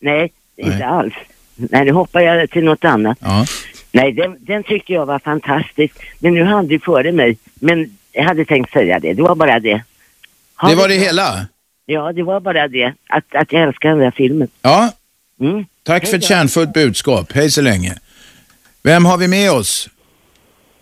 [0.00, 1.14] Nej, inte alls.
[1.54, 3.18] Nej, nu hoppar jag till något annat.
[3.20, 3.46] Ja.
[3.92, 5.94] Nej, den, den tyckte jag var fantastisk.
[6.18, 7.38] Men nu hann du före mig.
[7.54, 9.12] Men jag hade tänkt säga det.
[9.12, 9.82] Det var bara det.
[10.56, 11.46] Ha Det var det hela?
[11.86, 12.94] Ja, det var bara det.
[13.08, 14.48] Att, att jag älskar den där filmen.
[14.62, 14.92] Ja.
[15.40, 15.64] Mm.
[15.82, 17.32] Tack Hej för ett kärnfullt budskap.
[17.32, 17.94] Hej så länge.
[18.82, 19.88] Vem har vi med oss?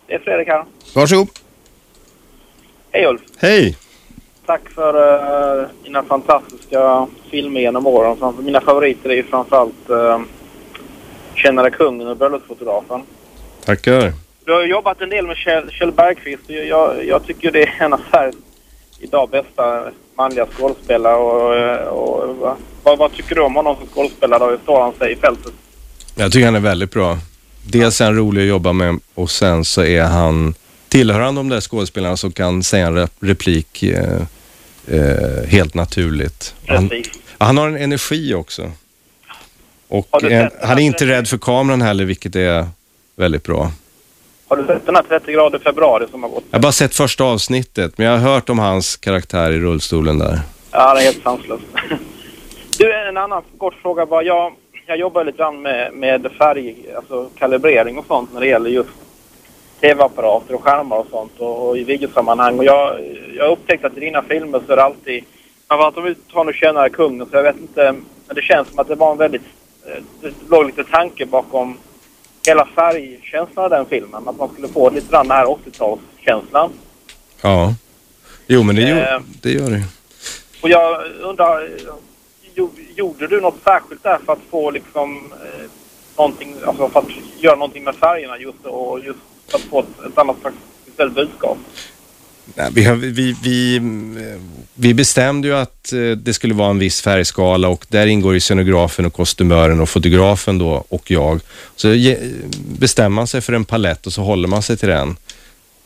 [0.07, 0.65] Det är Fredrik här.
[0.95, 1.44] Varsågod.
[2.95, 3.21] Hej Ulf.
[3.37, 3.77] Hej.
[4.45, 4.93] Tack för
[5.61, 8.17] uh, dina fantastiska filmer genom åren.
[8.19, 10.19] Framför- Mina favoriter är ju framförallt uh,
[11.35, 13.01] Kännare kungen och Bröllopsfotografen.
[13.65, 14.13] Tackar.
[14.45, 16.43] Du har jobbat en del med Kjell, Kjell Bergqvist.
[16.49, 18.35] och Jag, jag tycker det är en av Sveriges
[18.99, 19.83] idag bästa
[20.17, 21.15] manliga skådespelare.
[21.15, 24.51] Och, eh, och, vad- vad, vad tycker du om honom som skådespelare?
[24.51, 25.53] Hur står han sig i fältet?
[26.15, 27.17] Jag tycker han är väldigt bra.
[27.71, 30.53] Dels är han rolig att jobba med och sen så är han,
[30.95, 34.21] tillhör han de där skådespelarna som kan säga en rep- replik eh,
[34.87, 36.55] eh, helt naturligt.
[36.67, 36.89] Han,
[37.37, 38.71] han har en energi också.
[39.87, 42.67] Och den han är inte rädd för kameran heller, vilket är
[43.15, 43.71] väldigt bra.
[44.47, 46.43] Har du sett den här 30 grader februari som har gått?
[46.49, 50.17] Jag har bara sett första avsnittet, men jag har hört om hans karaktär i rullstolen
[50.17, 50.39] där.
[50.71, 51.63] Ja, det är helt sanslöst.
[52.77, 54.23] Du, en annan kort fråga bara.
[54.23, 54.53] Jag,
[54.87, 58.89] jag jobbar lite grann med, med färg, alltså kalibrering och sånt när det gäller just
[59.89, 62.57] tv-apparater och skärmar och sånt och, och i videosammanhang.
[62.57, 62.99] Och jag,
[63.35, 65.23] jag har upptäckt att i dina filmer så är det alltid,
[65.67, 67.91] framförallt om vi tar nu Tjänare kungen, så jag vet inte,
[68.27, 69.41] men det känns som att det var en väldigt,
[69.87, 71.77] eh, det låg lite tanke bakom
[72.47, 74.27] hela färgkänslan av den filmen.
[74.27, 76.69] Att man skulle få lite grann den här 80-talskänslan.
[77.41, 77.73] Ja.
[78.47, 78.87] Jo, men det, Eh.
[78.97, 79.83] gör, det gör det.
[80.61, 81.69] Och jag undrar, eh,
[82.53, 85.65] jo- gjorde du något särskilt där för att få liksom eh,
[86.17, 87.05] någonting, alltså för att
[87.39, 89.19] göra någonting med färgerna just och just
[89.53, 90.35] att få ett, annat
[90.95, 91.57] slags budskap?
[92.55, 93.79] Nej, vi, har, vi, vi,
[94.73, 98.39] vi bestämde ju att eh, det skulle vara en viss färgskala och där ingår ju
[98.39, 101.39] scenografen och kostymören och fotografen då och jag.
[101.75, 102.19] Så ge-
[102.79, 105.15] bestämmer man sig för en palett och så håller man sig till den.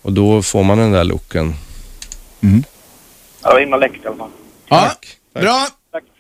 [0.01, 1.55] Och då får man den där looken.
[2.39, 2.49] Ja,
[3.41, 4.29] det var himla läckert i alla fall.
[4.69, 4.91] Ja,
[5.41, 5.67] bra.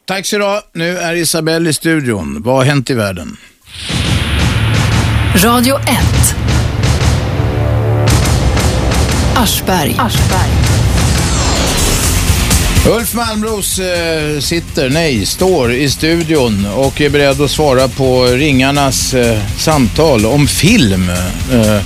[0.05, 0.61] Tack så du.
[0.79, 2.41] Nu är Isabelle i studion.
[2.41, 3.37] Vad har hänt i världen?
[5.35, 5.85] Radio 1.
[9.39, 9.95] Aschberg.
[12.97, 19.13] Ulf Malmros eh, sitter, nej, står i studion och är beredd att svara på ringarnas
[19.13, 21.09] eh, samtal om film,
[21.53, 21.81] eh,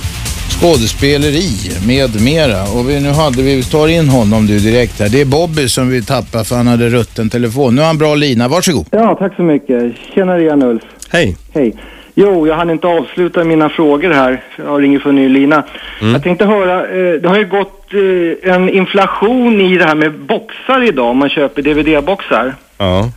[0.60, 1.50] skådespeleri
[1.86, 2.62] med mera.
[2.62, 5.08] Och vi, nu hade vi, vi tar in honom du direkt här.
[5.08, 7.74] Det är Bobby som vi tappar för han hade rutten telefon.
[7.74, 8.86] Nu har han bra lina, varsågod.
[8.90, 9.92] Ja, tack så mycket.
[10.14, 10.82] Tjena igen Ulf.
[11.10, 11.36] Hej.
[11.52, 11.74] Hej.
[12.14, 14.40] Jo, jag hann inte avsluta mina frågor här.
[14.56, 15.62] Jag ringer för en ny lina.
[16.00, 20.12] Jag tänkte höra, eh, det har ju gått eh, en inflation i det här med
[20.12, 22.54] boxar idag, om man köper DVD-boxar.
[22.78, 23.10] Ja.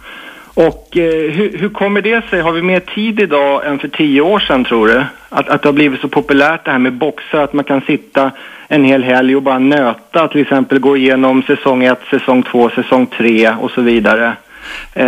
[0.53, 2.41] Och eh, hur, hur kommer det sig?
[2.41, 5.03] Har vi mer tid idag än för tio år sedan tror du?
[5.30, 8.32] Att, att det har blivit så populärt det här med boxar, att man kan sitta
[8.68, 13.06] en hel helg och bara nöta, till exempel gå igenom säsong 1, säsong 2, säsong
[13.06, 14.34] 3 och så vidare.
[14.94, 15.06] Eh,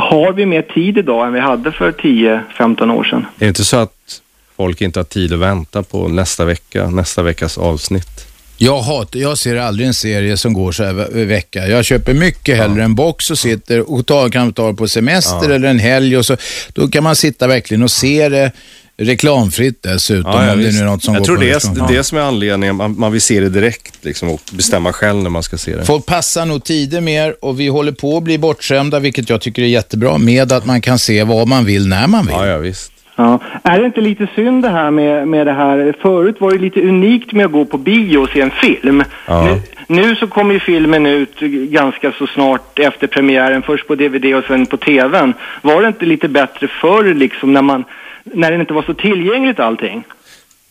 [0.00, 3.26] har vi mer tid idag än vi hade för 10-15 år sedan?
[3.36, 4.20] Är det inte så att
[4.56, 8.26] folk inte har tid att vänta på nästa vecka, nästa veckas avsnitt?
[8.56, 11.66] Jag, hat, jag ser aldrig en serie som går så här ve- vecka.
[11.66, 15.54] Jag köper mycket hellre en box och sitter och tar, kan ta på semester Ja.
[15.54, 16.36] eller en helg och så.
[16.72, 18.52] Då kan man sitta verkligen och se det
[18.96, 21.50] reklamfritt dessutom Ja, ja, om det nu är något som Jag går tror på det
[21.50, 21.74] är reklam.
[21.74, 22.76] det är det som är anledningen.
[22.76, 25.84] Man, man vill se det direkt liksom, och bestämma själv när man ska se det.
[25.84, 29.62] Folk passar nog tider mer och vi håller på att bli bortskämda, vilket jag tycker
[29.62, 32.34] är jättebra, med att man kan se vad man vill när man vill.
[32.34, 32.92] Ja, ja visst.
[33.16, 33.38] Ja.
[33.62, 35.94] Är det inte lite synd det här med, med det här?
[36.02, 39.04] Förut var det lite unikt med att gå på bio och se en film.
[39.26, 39.44] Ja.
[39.44, 41.40] Nu, nu så kommer ju filmen ut
[41.70, 45.34] ganska så snart efter premiären, först på DVD och sen på TVn.
[45.62, 47.84] Var det inte lite bättre förr liksom när man,
[48.24, 50.04] när det inte var så tillgängligt allting?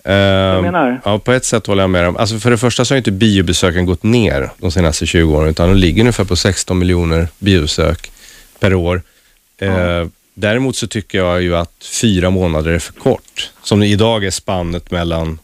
[0.06, 1.02] Ehm, menar?
[1.06, 2.18] Ja, på ett sätt håller jag med om.
[2.18, 5.68] Alltså för det första så har inte biobesöken gått ner de senaste 20 åren, utan
[5.70, 8.12] de ligger ungefär på 16 miljoner biobesök
[8.60, 9.02] per år.
[9.62, 13.52] Eh, däremot så tycker jag ju att fyra månader är för kort.
[13.64, 15.40] Som idag är spannet mellan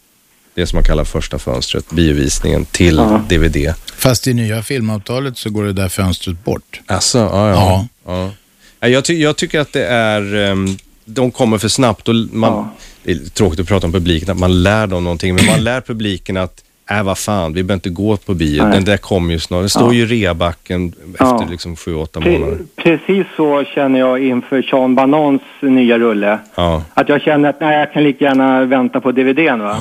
[0.54, 3.22] det som man kallar första fönstret, biovisningen, till Ja.
[3.30, 3.74] DVD.
[3.96, 6.80] Fast i nya filmavtalet så går det där fönstret bort.
[6.86, 7.88] Alltså, ja, ja.
[8.06, 8.32] ja.
[8.80, 8.88] ja.
[8.88, 10.78] Jag, ty jag tycker att det är, ehm,
[11.16, 12.68] de kommer för snabbt och man,
[13.04, 15.82] det är tråkigt att prata om publiken, att man lär dem någonting, men man lär
[15.82, 18.64] publiken att Äh, vad fan, vi behöver inte gå på bio.
[18.64, 18.72] Nej.
[18.72, 19.64] Den där kommer ju snart.
[19.64, 19.94] Det står Ja.
[19.94, 21.36] ju i reabacken Ja.
[21.42, 22.58] efter liksom sju, åtta Pre- månader.
[22.76, 26.40] precis så känner jag inför Sean Banans nya rulle.
[26.56, 26.84] Ja.
[26.94, 29.78] Att jag känner att nej, jag kan lika gärna vänta på DVDn va.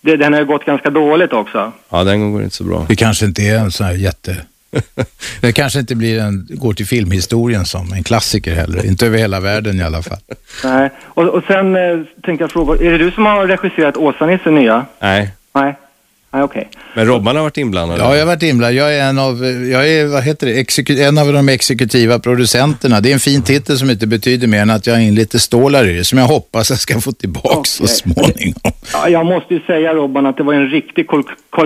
[0.00, 1.72] Det, den har ju gått ganska dåligt också.
[1.90, 2.86] ja, den går inte så bra.
[2.88, 4.36] Det kanske inte är en sån här jätte...
[5.40, 8.86] det kanske inte blir en, går till filmhistorien som en klassiker heller.
[8.86, 10.18] Inte över hela världen i alla fall.
[10.64, 10.90] Nej.
[10.98, 14.86] Och, och sen eh, tänkte jag fråga, är det du som har regisserat Åsa-Nisse nya?
[15.00, 15.76] Nej, Nej.
[16.32, 16.68] Nej, okej.
[16.94, 17.98] men Robban har varit inblandad.
[18.00, 18.74] Ja, jag har varit inblandad.
[18.74, 23.00] Jag är en av, jag är, vad heter det, Exeku en av de exekutiva producenterna.
[23.00, 25.38] Det är en fin titel som inte betyder mer än att jag har in lite
[25.38, 28.72] stålar i det, som jag hoppas jag ska få tillbaka så småningom.
[28.92, 31.06] Ja, jag måste ju säga Robban att det var en riktig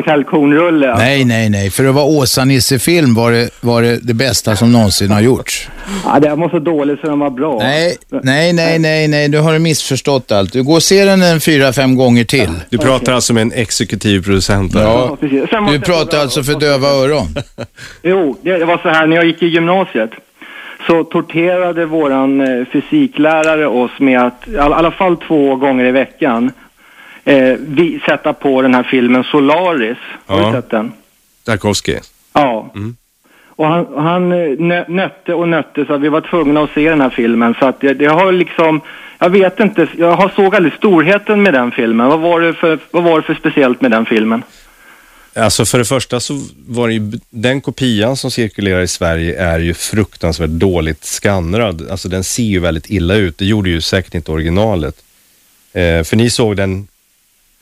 [0.05, 0.97] kalkonrulle.
[0.97, 1.71] Nej, nej, nej.
[1.71, 5.69] För att vara Åsa-Nisse-film var det, var det det bästa som någonsin har gjorts.
[6.05, 7.59] Ja, det var så dåligt så den var bra.
[7.59, 9.29] Nej, nej, nej, nej, nej.
[9.29, 10.53] Du har du missförstått allt.
[10.53, 12.51] Du går och ser den en fyra, fem gånger till.
[12.71, 14.81] Du pratar alltså med en exekutiv producent där.
[14.83, 15.09] Ja,
[15.61, 17.27] måste du pratar alltså för döva öron.
[18.03, 20.11] Jo, det, var så här när jag gick i gymnasiet
[20.87, 25.91] så torterade våran eh, fysiklärare oss med att i all, alla fall två gånger i
[25.91, 26.53] veckan
[27.25, 29.97] eh, vi, sätta på den här filmen Solaris.
[30.27, 30.47] Har Ja.
[30.47, 30.93] du sett den?
[31.47, 31.97] Tarkovsky.
[32.33, 32.73] Ja.
[33.57, 36.91] Och han, han eh, nö, nötte och nötte så att vi var tvungna att se
[36.91, 37.55] den här filmen.
[37.59, 38.81] Så att det, det har liksom,
[39.19, 42.09] jag vet inte, jag har såg aldrig storheten med den filmen.
[42.09, 44.43] Vad var, det för, vad var det för speciellt med den filmen?
[45.35, 49.59] Alltså för det första så var det ju, den kopian som cirkulerar i Sverige är
[49.59, 51.91] ju fruktansvärt dåligt skannrad.
[51.91, 53.39] Alltså den ser ju väldigt illa ut.
[53.39, 54.95] Det gjorde ju säkert inte originalet.
[55.73, 56.89] Eh, för ni såg den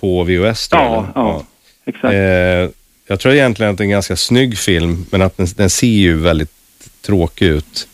[0.00, 0.76] på VHS då?
[0.76, 1.08] Ja, eller?
[1.14, 1.44] ja,
[1.84, 2.14] exakt.
[2.14, 5.70] Eh, jag tror egentligen att det är en ganska snygg film, men att den, den
[5.70, 6.50] ser ju väldigt
[7.06, 7.88] tråkig ut.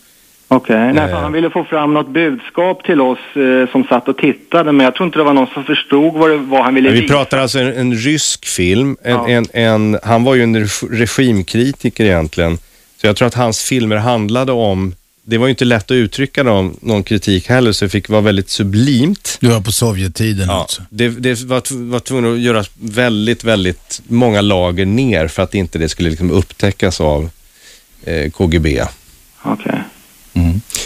[0.49, 1.19] Okej, nej Eh.
[1.21, 4.95] han ville få fram något budskap till oss eh, som satt och tittade men jag
[4.95, 7.15] tror inte det var någon som förstod vad, det, vad han ville Men vi visa.
[7.15, 8.97] pratar alltså en, en rysk film.
[9.03, 9.29] En, Ja.
[9.29, 12.59] en, en, han var ju en reg- regimkritiker egentligen.
[13.01, 14.95] Så jag tror att hans filmer handlade om,
[15.31, 18.21] det var ju inte lätt att uttrycka någon, någon kritik heller, så det fick vara
[18.21, 19.39] väldigt sublimt.
[19.41, 20.83] Du var på Sovjettiden Ja, alltså.
[20.91, 25.79] det, det var, var tvungen att göra väldigt, väldigt många lager ner för att inte
[25.79, 27.31] det skulle liksom upptäckas av
[28.05, 28.85] eh, KGB.
[29.43, 29.81] Okej.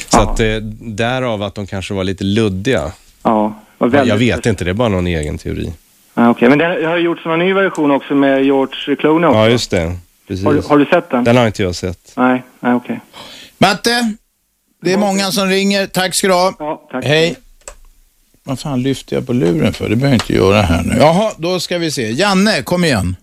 [0.08, 2.92] Så att eh, därav att de kanske var lite luddiga.
[3.22, 5.72] Ja, väldigt- jag vet inte, det är bara någon egen teori.
[6.14, 9.38] Ja, Okej, men det har ju gjorts en ny version också med George Clooney också.
[9.38, 9.96] Ja, just det.
[10.28, 10.44] Precis.
[10.44, 11.24] Har, du- har du sett den?
[11.24, 12.12] Den har inte jag sett.
[12.16, 13.00] Nej, nej okej.
[13.58, 14.12] Matte,
[14.84, 15.86] det är många som ringer.
[15.86, 16.54] Tack ska du ha.
[16.58, 17.04] Ja, tack.
[17.04, 17.36] Hej.
[18.44, 19.88] Vad fan lyfter jag på luren för?
[19.88, 20.94] Det behöver jag inte göra här nu.
[20.98, 22.10] Jaha, då ska vi se.
[22.10, 23.16] Janne, kom igen.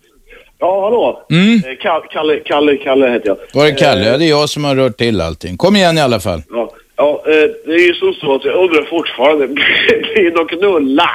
[0.59, 1.25] Ja, hallå.
[1.31, 1.53] Mm.
[1.55, 3.37] Eh, Ka- Kalle, Kalle, Kalle heter jag.
[3.53, 4.01] Var det Kalle?
[4.01, 5.57] Eh, Ja, det är jag som har rört till allting.
[5.57, 6.43] Kom igen i alla fall.
[6.49, 6.71] Ja,
[7.01, 11.09] ja eh, det är ju som så att jag undrar fortfarande, blir det knulla?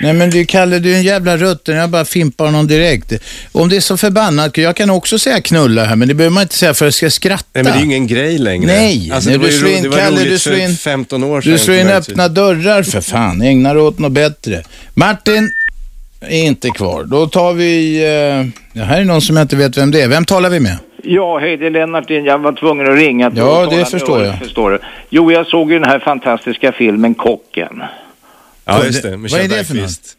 [0.00, 1.76] Nej men du Kalle, du är en jävla rutten.
[1.76, 3.12] Jag bara fimpar honom direkt.
[3.52, 6.42] Om det är så förbannat, jag kan också säga knulla här, men det behöver man
[6.42, 7.44] inte säga för att jag ska skratta.
[7.52, 8.66] Nej, men det är ju ingen grej längre.
[8.66, 10.54] Nej, Alltså, nej, det var du ju slår in, det var Kalle, roligt du slår
[10.54, 11.52] för in, 15 år sedan.
[11.52, 13.42] du slår in öppna dörrar för fan.
[13.42, 14.62] Ägna dig åt något bättre.
[14.94, 15.50] Martin
[16.20, 17.04] är inte kvar.
[17.04, 18.46] Då tar vi, eh,
[18.80, 20.08] det här är någon som jag inte vet vem det är.
[20.08, 20.76] Vem talar vi med?
[21.02, 22.10] Ja, hej det är Lennart.
[22.10, 23.32] Jag var tvungen att ringa.
[23.34, 24.38] Ja, det förstår jag.
[24.38, 24.78] Förstår du.
[25.08, 27.82] Jo, jag såg ju den här fantastiska filmen Kocken.
[28.64, 29.16] Ja, just det.
[29.16, 30.16] Med Vad är det för Bergqvist.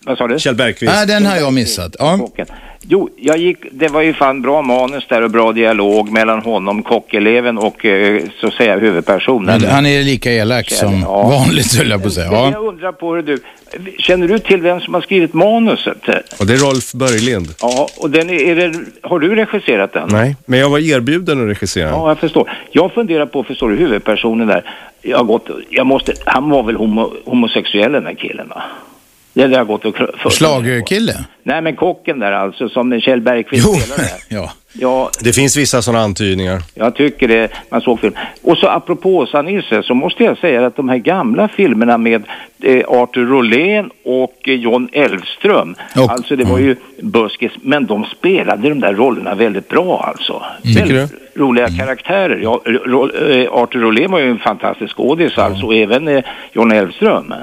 [0.00, 0.38] Vad sa du?
[0.38, 0.92] Kjell Bergqvist.
[0.92, 1.96] Nej, den har jag missat.
[1.98, 2.18] Ja.
[2.18, 2.46] Kocken.
[2.88, 6.82] Jo, jag gick, det var ju fan bra manus där och bra dialog mellan honom,
[6.82, 9.60] kockeleven och eh, så att säga huvudpersonen.
[9.60, 11.22] Men han är lika elak som Ja.
[11.28, 12.30] vanligt höll jag på att säga.
[12.30, 12.50] Men Ja.
[12.52, 13.38] jag undrar på hur du,
[13.98, 16.08] känner du till vem som har skrivit manuset?
[16.40, 17.48] Och det är Rolf Börjlind.
[17.60, 20.08] Ja, och den är, är det, har du regisserat den?
[20.12, 21.88] Nej, men jag var erbjuden att regissera.
[21.88, 22.50] Ja, jag förstår.
[22.72, 24.70] Jag funderar på, förstår du, huvudpersonen där.
[25.02, 28.62] Jag har gått, jag måste, han var väl homo, homosexuell den där killen va?
[29.36, 29.94] Det har jag gått och.
[30.32, 31.14] Schlagerkille?
[31.42, 34.16] Nej men kocken där alltså, som Kjell Bergqvist spelar där.
[34.36, 34.52] Ja.
[34.72, 36.62] Ja, Det finns vissa sådana antydningar.
[36.74, 38.14] jag tycker det, man såg film.
[38.42, 42.22] Och så apropå Åsa-Nisse så måste jag säga att de här gamla filmerna med
[42.88, 48.68] Arthur Rolén och eh, John Elfström, Och- alltså det var ju buskis, men de spelade
[48.68, 50.42] de där rollerna väldigt bra alltså.
[50.62, 52.40] Tycker väldigt roliga karaktärer.
[52.42, 57.34] Ja, eh, Arthur Rolén var ju en fantastisk skådis alltså, och även eh, John Elfström.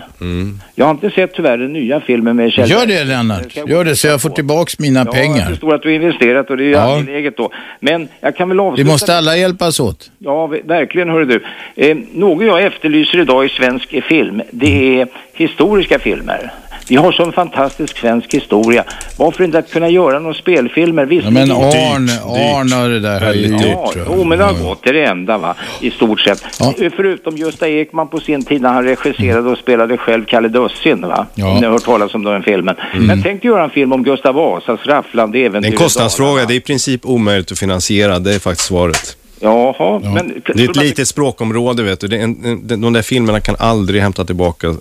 [0.76, 3.95] Jag har inte sett tyvärr den nya filmen med Kjell Gör det Lennart, gör det
[3.95, 5.49] så jag får tillbaks mina Ja, jag pengar.
[5.49, 6.95] förstår att du har investerat och det är ju Ja.
[6.98, 7.49] angeläget då.
[7.80, 8.91] Men jag kan väl Vi avsluta...
[8.91, 10.11] måste alla hjälpas åt.
[10.19, 11.44] Ja, verkligen hörru du.
[11.76, 15.02] Eh, något jag efterlyser idag i svensk eh, film, det är
[15.34, 16.51] historiska filmer.
[16.88, 18.84] Vi har sån fantastisk svensk historia.
[19.17, 21.05] Varför inte att kunna göra några spelfilmer?
[21.05, 23.61] Visst, Ja, men Arn, Arn och det där har Ja, dyrt
[23.95, 24.05] jag.
[24.07, 24.84] jo, men det har gått.
[24.84, 26.43] Det är det enda va, i stort sett.
[26.61, 31.01] Eh, Förutom Gösta Ekman på sin tid när han regisserade och spelade själv Kalle Dussin
[31.01, 31.25] va.
[31.35, 31.47] Ja.
[31.51, 32.75] Om ni har hört talas om den filmen.
[32.93, 33.05] Mm.
[33.05, 36.45] Men tänk dig göra en film om Gustav Vasas rafflande äventyr Det är en kostnadsfråga.
[36.45, 38.19] Det är i princip omöjligt att finansiera.
[38.19, 39.17] Det är faktiskt svaret.
[39.44, 40.41] Jaha, men...
[40.56, 42.07] Det är ett litet språkområde vet du.
[42.07, 44.76] Det är en, en, de där filmerna kan aldrig hämta tillbaka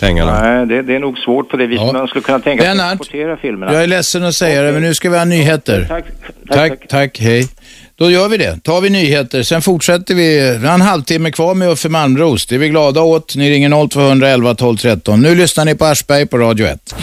[0.00, 0.42] pengarna.
[0.42, 1.92] Nej, det, det är nog svårt på det viset.
[1.92, 3.72] Man skulle kunna tänka sig att exportera filmerna.
[3.72, 5.86] Jag är ledsen att säga det, men nu ska vi ha nyheter.
[5.88, 6.04] Tack,
[6.48, 7.48] tack, tack, hej.
[7.96, 8.60] Då gör vi det.
[8.62, 9.42] Tar vi nyheter.
[9.42, 10.58] Sen fortsätter vi.
[10.60, 12.46] Vi har en halvtimme kvar med Uffe Malmros.
[12.46, 13.36] Det är vi glada åt.
[13.36, 15.20] Ni ringer 0211 12 13.
[15.20, 16.94] Nu lyssnar ni på Aschberg på Radio 1.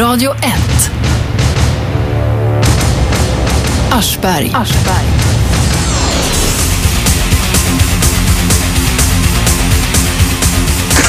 [0.00, 0.38] Radio 1.
[3.90, 4.50] Aschberg.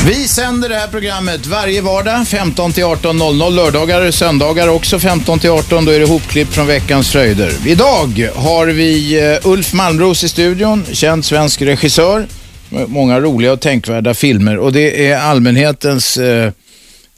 [0.10, 3.56] Vi sänder det här programmet varje vardag 15 till 18.00.
[3.56, 5.86] Lördagar, söndagar också 15 till 18.
[5.86, 7.52] Då är det hopklipp från veckans fröjder.
[7.68, 12.26] Idag har vi eh, Ulf Malmros i studion, känd svensk regissör.
[12.70, 16.52] med Många roliga och tänkvärda filmer och det är allmänhetens eh,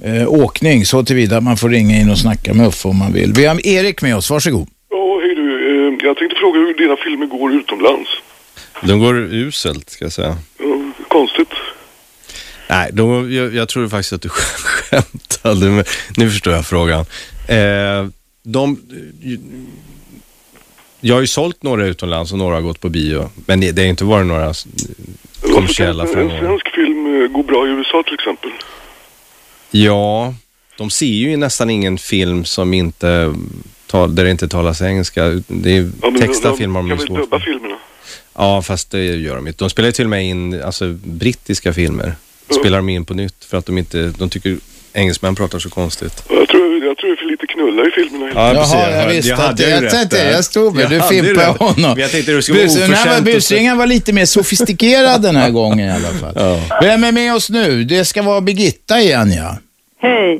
[0.04, 3.14] eh, åkning så tillvida att man får ringa in och snacka med Uffe om man
[3.14, 3.34] vill.
[3.34, 4.68] Vi har Erik med oss, varsågod.
[4.90, 5.44] Ja, hej du.
[5.44, 8.10] Eh, Jag tänkte fråga hur dina filmer går utomlands.
[8.84, 10.38] De går uselt, ska jag säga.
[10.60, 10.66] Ja,
[11.08, 11.50] konstigt.
[12.72, 15.66] Nej, de, jag, jag tror faktiskt att du skämtade.
[15.66, 15.84] Men
[16.18, 17.06] nu förstår jag frågan.
[17.48, 18.08] Eh,
[18.44, 18.80] de,
[21.02, 23.30] jag har ju sålt några utomlands och några har gått på bio.
[23.46, 24.54] Men det, det har inte varit några
[25.54, 26.42] kommersiella kan en framgångar.
[26.42, 28.52] svensk film eh, gå bra i USA till exempel?
[29.72, 30.34] Ja,
[30.78, 33.36] de ser ju nästan ingen film som inte
[33.88, 35.42] tal, där det inte talas engelska.
[35.48, 37.76] Det är Ja, texta filmer de de är kan väl svårt dubba filmerna?
[38.36, 39.64] Ja, fast det gör de inte.
[39.64, 42.16] De spelar ju till och med in alltså, brittiska filmer.
[42.60, 44.58] Spelar de in på nytt för att de inte, de tycker
[44.94, 46.24] engelsmän pratar så konstigt.
[46.30, 48.32] Jag tror, jag tror det är för lite knulla i filmerna.
[48.36, 48.74] Ja, precis.
[48.74, 49.70] Jaha, jag hörde- visste hade att det.
[49.70, 50.84] Jag tänkte, jag stod med.
[50.84, 52.00] Jag Du fimpade honom.
[52.00, 55.22] Jag tänkte det skulle vara Bus- den här var- oförtjänt Busringen var lite mer sofistikerad
[55.22, 56.60] den här gången i alla fall.
[56.82, 57.84] Vem är med oss nu?
[57.84, 59.58] Det ska vara Birgitta igen ja.
[60.00, 60.40] Hej.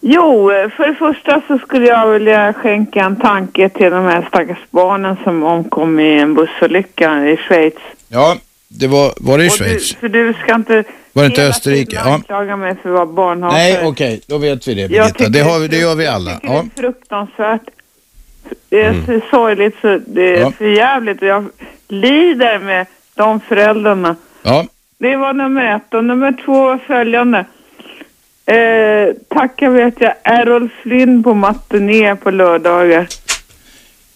[0.00, 4.58] Jo, för det första så skulle jag vilja skänka en tanke till de här stackars
[4.70, 7.74] barnen som omkom i en bussolycka i Schweiz.
[8.08, 8.36] Ja,
[8.78, 9.94] det var, var det i Och du, Schweiz?
[9.94, 11.96] för du ska inte Var det inte Österrike?
[12.04, 12.14] Ja.
[12.14, 13.58] anklaga mig för att vara barnhatare.
[13.58, 15.08] Nej, okej, då vet vi det Jag Birgitta.
[15.18, 16.30] tycker Det, har, det det gör vi alla.
[16.30, 16.58] Det Ja.
[16.58, 17.62] är fruktansvärt.
[18.68, 19.06] Det är Mm.
[19.06, 20.52] så sorgligt så det är Ja.
[20.58, 21.48] för jävligt jag
[21.88, 24.16] lider med de föräldrarna.
[24.42, 24.66] Ja.
[24.98, 27.44] Det var nummer ett och nummer två var följande.
[28.46, 33.06] Eh, tacka vet jag Errol Flynn på matiné på lördagar.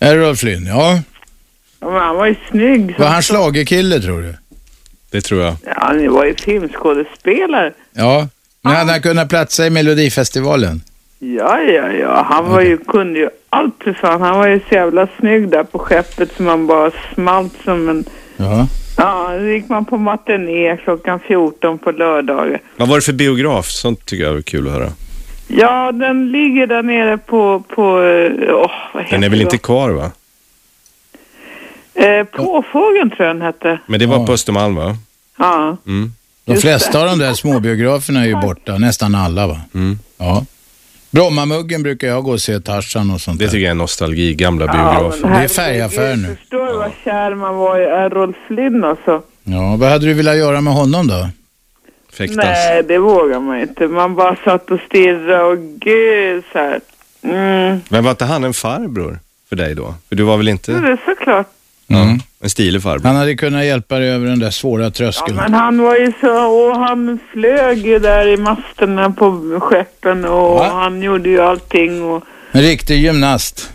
[0.00, 1.00] Errol Flynn, ja.
[1.80, 2.94] Ja, men han var ju snygg.
[2.98, 4.34] Var han schlagerkille tror du?
[5.16, 5.54] Det tror jag.
[5.64, 7.72] Ja, han var ju filmskådespelare.
[7.92, 8.28] Ja.
[8.62, 10.82] Men hade han kunnat platsa i Melodifestivalen?
[11.18, 12.26] Ja, ja, ja.
[12.30, 14.20] Han var ju, kunde ju allt för fan.
[14.22, 18.04] Han var ju så jävla snygg där på skeppet som man bara smalt som en...
[18.36, 18.66] Ja.
[18.96, 22.60] Ja, då gick man på matiné klockan 14 på lördagar.
[22.76, 23.66] Vad var det för biograf?
[23.66, 24.92] Sånt tycker jag är kul att höra.
[25.48, 29.58] Ja, den ligger där nere på, på, eh, åh, vad heter Den är väl inte
[29.58, 30.10] kvar va?
[31.94, 33.78] Eh, Påfågeln tror jag den hette.
[33.86, 34.96] Men det var på Östermalm va?
[35.36, 35.76] Ja.
[35.86, 36.12] Mm.
[36.44, 36.98] De flesta det.
[36.98, 39.60] av de där småbiograferna är ju borta, nästan alla va?
[39.74, 39.98] Mm.
[40.18, 40.44] Ja.
[41.10, 44.66] Brommamuggen brukar jag gå och se Tarzan och sånt Det tycker jag är nostalgi, gamla
[44.66, 45.28] Ja, biografer.
[45.28, 46.36] Det är färgaffär nu.
[46.36, 49.22] Förstår du vad kär man var i Errol Flynn alltså?
[49.44, 51.28] Ja, vad hade du velat göra med honom då?
[52.18, 53.86] Nej, det vågar man inte.
[53.88, 56.80] Man bara satt och stirrade och gud så här.
[57.22, 57.80] Mm.
[57.88, 59.18] Men var inte han en farbror
[59.48, 59.94] för dig då?
[60.08, 61.46] För du var väl inte Det är såklart.
[61.88, 62.18] Mm.
[62.40, 63.06] en stilig farbror?
[63.06, 65.36] Han hade kunnat hjälpa dig över den där svåra Ja, tröskeln.
[65.36, 70.54] men han var ju så, och han flög ju där i masterna på skeppen och
[70.54, 70.68] Va?
[70.72, 73.72] han gjorde ju allting och En riktig gymnast.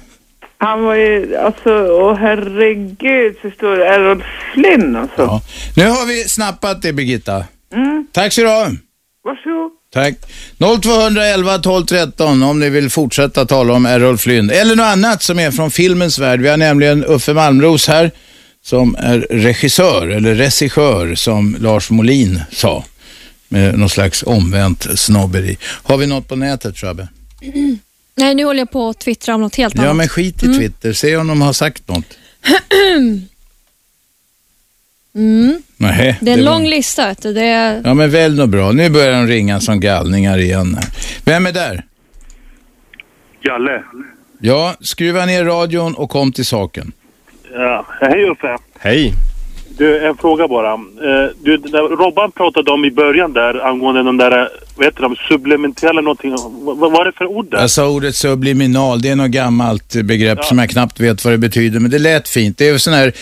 [0.58, 4.24] han var ju, alltså, åh herregud, förstår du, Errol
[4.54, 5.22] Flynn alltså.
[5.22, 5.42] Ja.
[5.76, 7.44] Nu har vi snappat det Birgitta.
[7.74, 8.68] Mm, Tack så du ha.
[9.24, 9.72] varsågod.
[9.94, 10.16] Tack.
[10.82, 14.50] 0211 12 13 om ni vill fortsätta tala om Errol Flynn.
[14.50, 16.42] Eller något annat som är från filmens värld.
[16.42, 18.12] Vi har nämligen Uffe Malmros här
[18.64, 22.84] som är regissör, eller regissör som Lars Molin sa.
[23.50, 25.58] Med någon slags omvänt snobberi.
[25.64, 27.08] Har vi något på nätet Shabbe?
[28.16, 29.96] Nej, nu håller jag på att twittra om något helt Ja annat.
[29.96, 30.58] men skit i Mm.
[30.60, 32.06] Twitter, se om de har sagt något.
[35.16, 35.62] Mm.
[35.78, 37.14] Nej, Det är en var- lång lista.
[37.22, 37.82] Det är...
[37.86, 38.72] Ja men väl något bra.
[38.72, 40.78] Nu börjar de ringa som galningar igen.
[41.26, 41.84] Vem är där?
[43.44, 43.84] Jalle.
[44.42, 46.92] Ja, skruva ner radion och kom till saken.
[47.54, 48.58] Ja, hej Uffe.
[48.80, 49.14] Hej.
[49.78, 50.74] Du, en fråga bara.
[50.74, 55.16] Eh, Du, när Robban pratade om i början där angående de där, vad heter de,
[55.16, 56.36] sublimentella någonting.
[56.52, 57.60] Vad, vad var det för ord där?
[57.60, 61.38] Jag sa ordet subliminal, det är något gammalt begrepp som jag knappt vet vad det
[61.38, 62.58] betyder, men det lät fint.
[62.58, 63.14] Det är sån här,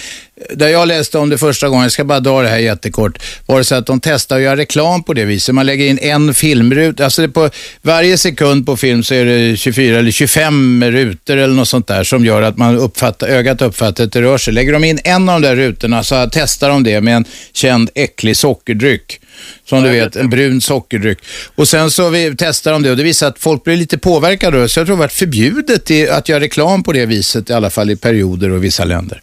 [0.49, 3.57] där jag läste om det första gången, jag ska bara dra det här jättekort, var
[3.57, 5.55] det så att de testar att göra reklam på det viset.
[5.55, 7.49] Man lägger in en filmrut, alltså det på
[7.81, 12.03] varje sekund på film så är det 24 eller 25 rutor eller något sånt där
[12.03, 14.53] som gör att man uppfattar, ögat uppfattar att det rör sig.
[14.53, 17.89] Lägger de in en av de där rutorna så testar de det med en känd
[17.95, 19.19] äcklig sockerdryck.
[19.65, 21.17] Som du vet, en brun sockerdryck.
[21.55, 24.69] Och sen så vi testar de det och det visar att folk blir lite påverkade.
[24.69, 27.89] Så jag tror det varit förbjudet att göra reklam på det viset, i alla fall
[27.89, 29.21] i perioder och vissa länder.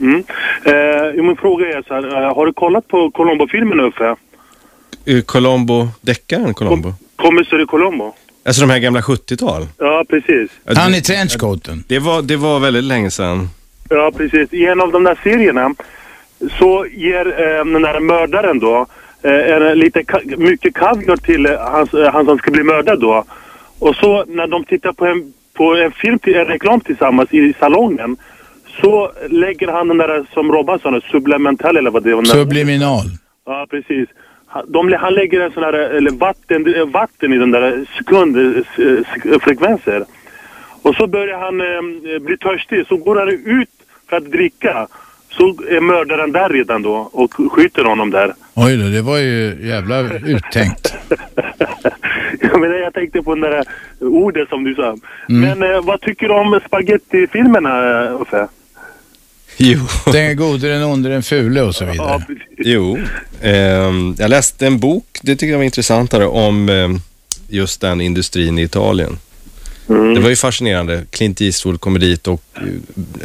[0.00, 0.24] Mm.
[0.64, 4.16] Eh, jo, min fråga är så här, eh, har du kollat på Colombo-filmen Uffe?
[5.08, 6.92] Uh, Colombo, deckaren Colombo?
[7.16, 8.14] Kommissarie Colombo?
[8.44, 9.66] Alltså de här gamla 70-tal?
[9.78, 10.50] Ja, precis.
[10.76, 11.84] Han i trenchcoaten.
[11.88, 13.48] Det var, det var väldigt länge sedan.
[13.90, 14.52] Ja, precis.
[14.52, 15.74] I en av de där serierna
[16.58, 18.86] så ger eh, den där mördaren då
[19.22, 23.00] eh, en, lite ka- mycket kaviar till eh, hans, eh, han som ska bli mördad
[23.00, 23.24] då.
[23.78, 27.54] Och så när de tittar på en, på en film, till, en reklam tillsammans i
[27.60, 28.16] salongen
[28.80, 32.24] så lägger han den där som Robban sa, sublimental eller vad det var.
[32.24, 33.04] Subliminal.
[33.46, 34.08] Ja, precis.
[34.46, 40.04] Han, de, han lägger en sån här, eller vatten, vatten i den där sekundfrekvenser.
[40.82, 43.68] Och så börjar han eh, bli törstig, så går han ut
[44.08, 44.86] för att dricka.
[45.28, 48.34] Så är mördaren där redan då och skjuter honom där.
[48.54, 50.94] Oj då, det var ju jävla uttänkt.
[52.40, 53.64] Jag, menar, jag tänkte på den där
[54.00, 54.96] ordet som du sa.
[55.26, 58.48] Men eh, vad tycker du om spagettifilmerna, eh, Uffe?
[59.62, 59.78] Jo.
[60.04, 62.24] Den är gode, den onde, den fule och så vidare.
[62.58, 62.98] Jo.
[63.42, 67.00] Ehm, jag läste en bok, det tycker jag var intressantare, om ehm,
[67.48, 69.18] just den industrin i Italien.
[69.86, 71.04] Det var ju fascinerande.
[71.10, 72.62] Clint Eastwood kommer dit och eh,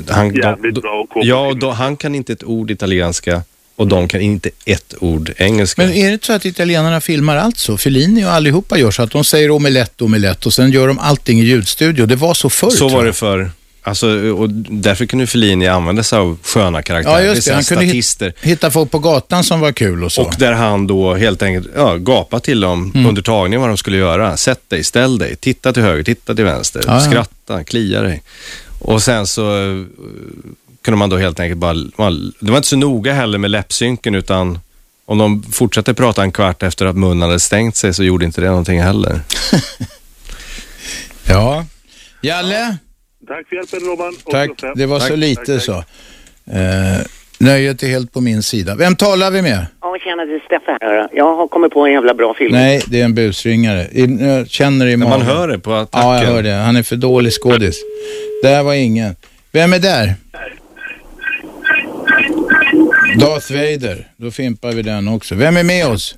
[0.09, 3.41] han, Jävligt de, bra ja, då, han kan inte ett ord italienska
[3.75, 5.81] och de kan inte ett ord engelska.
[5.81, 7.77] Men är det inte så att italienarna filmar allt så?
[7.77, 11.39] Fellini och allihopa gör så att de säger omelett, omelett och sen gör de allting
[11.39, 12.05] i ljudstudio.
[12.05, 12.69] Det var så förr.
[12.69, 13.51] Så var det för
[13.87, 17.19] Alltså, och därför kunde Fellini använda sig av sköna karaktärer.
[17.19, 17.53] Ja, just det.
[17.53, 18.25] Han kunde statister.
[18.25, 20.21] hit, hitta folk på gatan som var kul och så.
[20.21, 23.07] Och där han då helt enkelt ja, gapade till dem Mm.
[23.07, 24.37] under tagningen vad de skulle göra.
[24.37, 26.99] Sätt dig, ställ dig, titta till höger, titta till vänster, Ja, ja.
[26.99, 28.21] skratta, klia dig.
[28.79, 29.83] Och sen så eh,
[30.81, 34.15] kunde man då helt enkelt bara, man, det var inte så noga heller med läppsynken
[34.15, 34.59] utan
[35.05, 38.41] om de fortsatte prata en kvart efter att munnen hade stängt sig så gjorde inte
[38.41, 39.21] det någonting heller.
[41.27, 41.65] Ja.
[42.21, 42.77] Jalle?
[43.27, 44.13] Tack för hjälpen Robban.
[44.31, 44.51] Tack.
[44.75, 45.61] Det var så Tack, lite tack, tack.
[45.63, 45.73] så.
[46.51, 47.05] Eh,
[47.39, 48.75] nöjet är helt på min sida.
[48.75, 49.65] Vem talar vi med?
[49.81, 51.09] Ja, tjena, det är Steffe här.
[51.13, 52.51] Jag har kommit på en jävla bra film.
[52.51, 53.87] Nej, det är en busringare.
[54.25, 55.09] Jag känner det i magen.
[55.09, 56.09] man hör det på Ja, attacken.
[56.09, 56.51] jag hör det.
[56.53, 57.81] Han är för dålig skådis.
[58.43, 59.15] Där var ingen.
[59.51, 60.13] Vem är där?
[63.19, 64.07] Darth Vader.
[64.17, 65.35] Då fimpar vi den också.
[65.35, 66.15] Vem är med oss?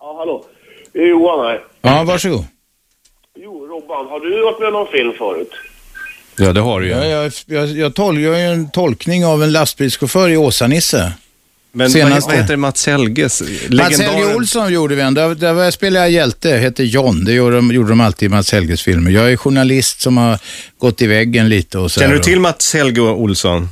[0.00, 0.44] Ja, hallå.
[0.92, 1.60] Det är Johan här.
[1.82, 2.44] Ja, varsågod.
[3.38, 5.50] Jo, Robban, har du varit med någon film förut?
[6.36, 6.92] Ja, det har du ju.
[6.92, 11.12] Ja, jag, jag, jag, tol, jag är en tolkning av en lastbilschaufför i Åsa-Nisse.
[11.72, 12.30] Men Senaste.
[12.30, 13.42] vad heter Mats Helges?
[13.70, 15.14] Mats Helge Olsson gjorde vi en.
[15.14, 17.24] Där, där var jag spelade jag hjälte, heter John.
[17.24, 19.10] Det gjorde de, gjorde de alltid i Mats Helges filmer.
[19.10, 20.38] Jag är journalist som har
[20.78, 23.68] gått i väggen lite och så Känner du till Mats Helge Olsson?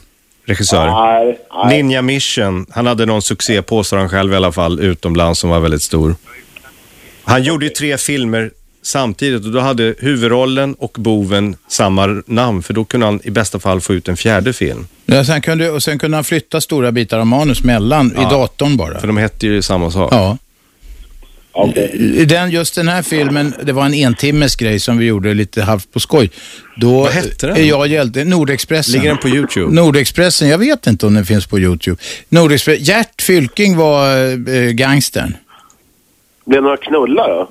[0.46, 0.86] Regissör?
[0.86, 1.76] Nej, nej.
[1.76, 2.66] Ninja Mission.
[2.70, 6.14] Han hade någon succé, påstår han själv i alla fall, utomlands som var väldigt stor.
[7.24, 8.50] Han gjorde ju tre filmer
[8.82, 13.58] samtidigt och då hade huvudrollen och boven samma namn för då kunde han i bästa
[13.58, 14.86] fall få ut en fjärde film.
[15.06, 18.76] Ja, sen kunde, och sen kunde han flytta stora bitar av manus mellan i datorn
[18.76, 19.00] bara.
[19.00, 20.12] För de hette ju samma sak.
[20.12, 20.38] Ja.
[21.92, 25.62] I den, just den här filmen, det var en entimmes grej som vi gjorde lite
[25.62, 26.30] halvt på skoj.
[26.76, 27.56] Då Vad hette den?
[27.56, 28.92] är jag hjälte, Nordexpressen.
[28.92, 29.74] Ligger den på YouTube?
[29.74, 31.96] Nordexpressen, jag vet inte om den finns på YouTube.
[32.28, 35.34] Nordexpressen, Gert Fylking var äh, gangstern.
[36.44, 37.50] Blev det några knullar då?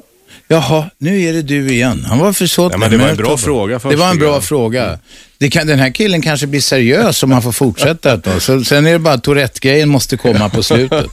[0.52, 2.06] Jaha, nu är det du igen.
[2.10, 2.82] Han var försåtlig.
[2.84, 4.44] Ja, det var en bra fråga först, Det var en bra jag.
[4.44, 5.00] fråga.
[5.38, 8.42] Det kan, den här killen kanske blir seriös om han får fortsätta ett tag.
[8.42, 11.06] Så, sen är det bara Tourette-grejen måste komma på slutet.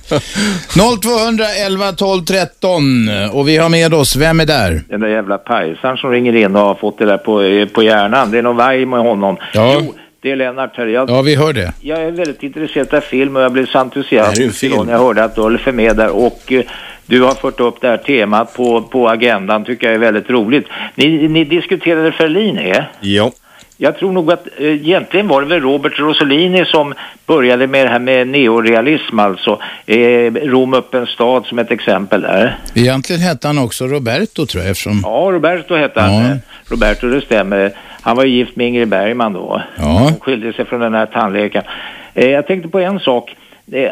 [1.02, 4.82] 0211 12 13 och vi har med oss, vem är där?
[4.88, 7.82] Den där jävla pajsaren som ringer in och har fått det där på, eh, på
[7.82, 8.30] hjärnan.
[8.30, 9.36] Det är någon varg med honom.
[9.54, 9.74] Ja.
[9.80, 10.86] Jo, det är Lennart här.
[10.86, 11.72] Jag, Ja, vi hör det.
[11.80, 14.46] jag är väldigt intresserad av film och jag blev så entusiastisk Det här är ju
[14.46, 14.72] en film.
[14.72, 16.08] idag när jag hörde att Ulf är med där.
[16.10, 16.62] Och eh,
[17.08, 19.64] du har fört upp det här temat på, på agendan.
[19.64, 20.66] tycker jag är väldigt roligt.
[20.94, 22.74] Ni, ni diskuterade Fellini.
[23.00, 23.32] Ja.
[23.80, 26.94] Jag tror nog att eh, egentligen var det väl Robert Rossellini som
[27.26, 29.60] började med det här med neorealism alltså.
[29.86, 32.58] Eh, Rom upp en stad som ett exempel där.
[32.74, 35.00] Egentligen hette han också Roberto tror jag eftersom...
[35.04, 36.14] Ja, Roberto hette han.
[36.14, 36.36] Ja.
[36.70, 37.72] Roberto, det stämmer.
[38.00, 39.62] Han var ju gift med Ingrid Bergman då.
[39.76, 39.84] Ja.
[39.84, 41.66] Hon skilde sig från den här tandläkaren.
[42.14, 43.36] Eh, jag tänkte på en sak.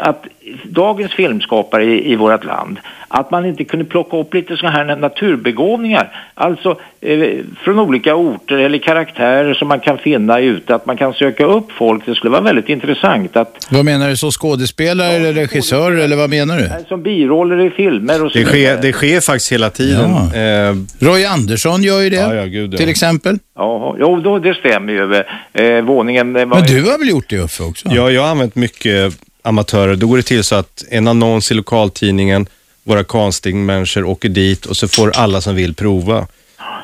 [0.00, 0.24] Att
[0.64, 2.78] dagens filmskapare i, i vårt land,
[3.08, 6.12] att man inte kunde plocka upp lite sådana här naturbegåvningar.
[6.34, 7.18] Alltså eh,
[7.64, 10.74] från olika orter eller karaktärer som man kan finna ute.
[10.74, 12.06] Att man kan söka upp folk.
[12.06, 13.36] Det skulle vara väldigt intressant.
[13.36, 16.70] Att, Vad menar du, så skådespelare eller regissör eller vad menar du?
[16.88, 18.78] som biroller i filmer och så Det sker, vidare.
[18.82, 20.10] det sker faktiskt hela tiden.
[20.34, 20.40] Ja.
[20.40, 22.78] Eh, Roy Andersson gör ju det, Ja, ja, gud, ja.
[22.78, 23.38] till exempel.
[23.56, 25.22] Ja, jo, då, det stämmer ju.
[25.64, 27.88] Eh, våningen eh, var Men du har väl gjort det Uffe också?
[27.90, 29.12] Ja, jag har använt mycket
[29.46, 29.96] amatörer.
[29.96, 32.46] Då går det till så att en annons i lokaltidningen,
[32.84, 36.26] våra castingmänniskor åker dit och så får alla som vill prova.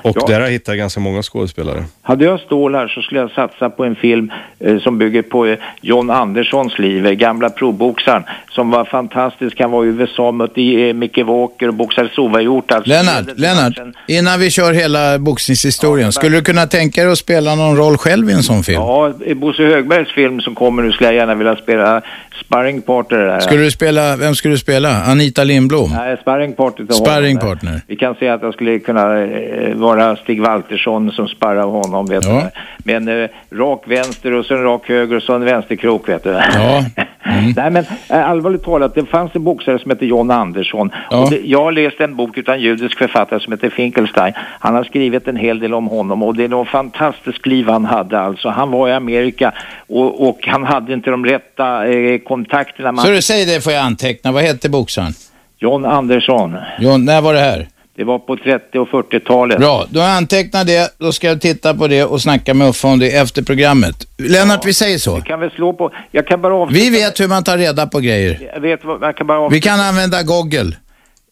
[0.03, 0.27] Och Ja.
[0.27, 1.85] där har jag hittat ganska många skådespelare.
[2.03, 5.47] Hade jag stål här så skulle jag satsa på en film eh, som bygger på
[5.47, 9.61] eh, John Anderssons liv, eh, gamla proboxaren som var fantastisk.
[9.61, 12.73] Han var i USA, mötte eh, Micke Walker och boxade sovajort.
[12.73, 13.73] Alltså, Lennart, Lennart,
[14.09, 18.31] innan vi kör hela boxningshistorien, skulle du kunna tänka dig att spela någon roll själv
[18.31, 18.81] i en sån film?
[18.81, 22.03] Ja, i Bosse Högbergs film som kommer nu skulle jag gärna vilja spela
[22.47, 23.41] sparringpartner där.
[23.41, 25.03] Skulle du spela, vem skulle du spela?
[25.03, 25.91] Anita Lindblom?
[25.97, 27.07] Nej, sparringpartner till honom.
[27.07, 27.81] Sparringpartner.
[27.87, 32.24] Vi kan säga att jag skulle kunna eh, vara Stig Waltersson som sparrar honom, vet
[32.24, 32.43] Ja.
[32.55, 32.60] du.
[32.93, 36.31] Men eh, rak vänster och så en rak höger och så en vänsterkrok, vet du.
[36.31, 36.85] Ja.
[37.24, 37.52] Mm.
[37.56, 40.90] Nej, men eh, allvarligt talat, det fanns en boxare som hette John Andersson.
[41.10, 41.23] Ja.
[41.23, 44.32] Och det, jag har läst en bok utan judisk författare som heter Finkelstein.
[44.60, 47.85] Han har skrivit en hel del om honom och det är något fantastiskt liv han
[47.85, 48.48] hade alltså.
[48.48, 49.52] Han var i Amerika
[49.89, 52.93] och, och han hade inte de rätta eh, kontakterna.
[52.93, 53.05] Man...
[53.05, 54.32] Så du säger det får jag anteckna.
[54.32, 55.12] Vad hette boxaren?
[55.59, 56.56] John Andersson.
[56.78, 57.66] John, när var det här?
[58.03, 59.59] Det var på 30 och 40-talet.
[59.59, 60.95] Bra, då har jag antecknat det.
[60.99, 64.07] Då ska jag titta på det och snacka med Uffe om det efter programmet.
[64.19, 65.11] Lennart, vi säger så.
[65.11, 65.91] Jag kan väl slå på...
[66.11, 66.85] Jag kan bara avsluta...
[66.85, 68.51] Vi vet hur man tar reda på grejer.
[68.55, 69.03] Jag vet vad...
[69.03, 69.55] Jag kan bara avsluta...
[69.55, 70.77] Vi kan använda Google.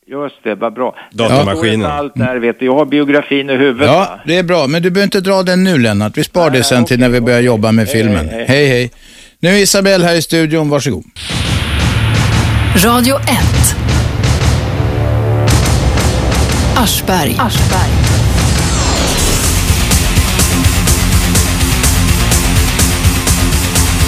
[0.07, 0.95] Just det, vad bra.
[1.13, 1.81] Datamaskinen.
[1.81, 2.65] Jag allt där, vet du.
[2.67, 3.89] Jag har biografin i huvudet.
[3.89, 4.07] va?
[4.11, 4.67] Ja, det är bra.
[4.67, 6.17] Men du behöver inte dra den nu, Lennart.
[6.17, 8.29] Vi spar det sen till när vi börjar jobba med filmen.
[8.29, 8.45] hej.
[8.49, 8.91] Hej, hej.
[9.41, 10.69] Nu är Isabelle här i studion.
[10.71, 11.05] Varsågod.
[12.85, 13.90] Radio 1.
[16.81, 17.37] Aschberg.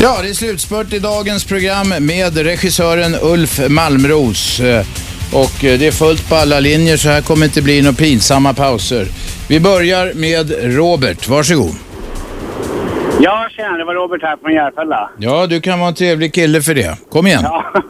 [0.02, 4.60] Ja, det är slutspurt i dagens program med regissören Ulf Malmros.
[4.60, 4.84] Eh,
[5.34, 8.54] Och eh, det är fullt på alla linjer så här kommer inte bli några pinsamma
[8.54, 9.06] pauser.
[9.48, 11.28] Vi börjar med Robert.
[11.28, 11.74] Varsågod.
[13.20, 15.10] Ja, tjena, det var Robert här från Järfälla.
[15.18, 16.96] Ja, du kan vara en trevlig kille för det.
[17.10, 17.40] Kom igen.
[17.42, 17.64] Ja.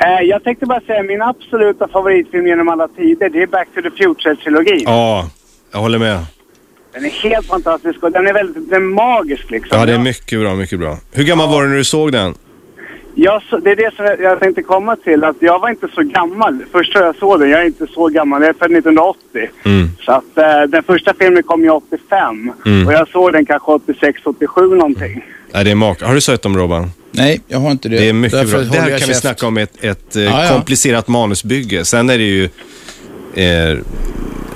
[0.00, 3.82] Eh, Jag tänkte bara säga, min absoluta favoritfilm genom alla tider, det är Back to
[3.82, 4.82] the Future-trilogin.
[4.84, 5.30] Ja,
[5.72, 6.18] jag håller med.
[6.92, 9.78] Den är helt fantastisk och den är väldigt den är magisk liksom.
[9.78, 10.96] Ja, det är mycket bra, mycket bra.
[11.12, 12.34] Hur gammal var du när du såg den?
[13.18, 16.64] Jag, det är det som jag- tänkte komma till, att jag var inte så gammal.
[16.72, 19.48] Första jag såg den, jag är inte så gammal, jag är född 1980.
[19.64, 19.88] Mm.
[20.00, 22.52] Så att eh, den första filmen kom ju 85.
[22.66, 22.86] Mm.
[22.86, 25.24] Och jag såg den kanske 86, 87 någonting.
[25.52, 26.02] Nej, det är mak.
[26.02, 26.90] Har du sett dem, Robban?
[27.12, 27.98] Nej, jag har inte det.
[27.98, 28.72] Det är mycket Därför bra.
[28.80, 29.20] Där jag kan vi käft.
[29.20, 30.48] snacka om ett, ett ja.
[30.52, 31.84] komplicerat manusbygge.
[31.84, 32.48] Sen är det ju
[33.34, 33.78] eh,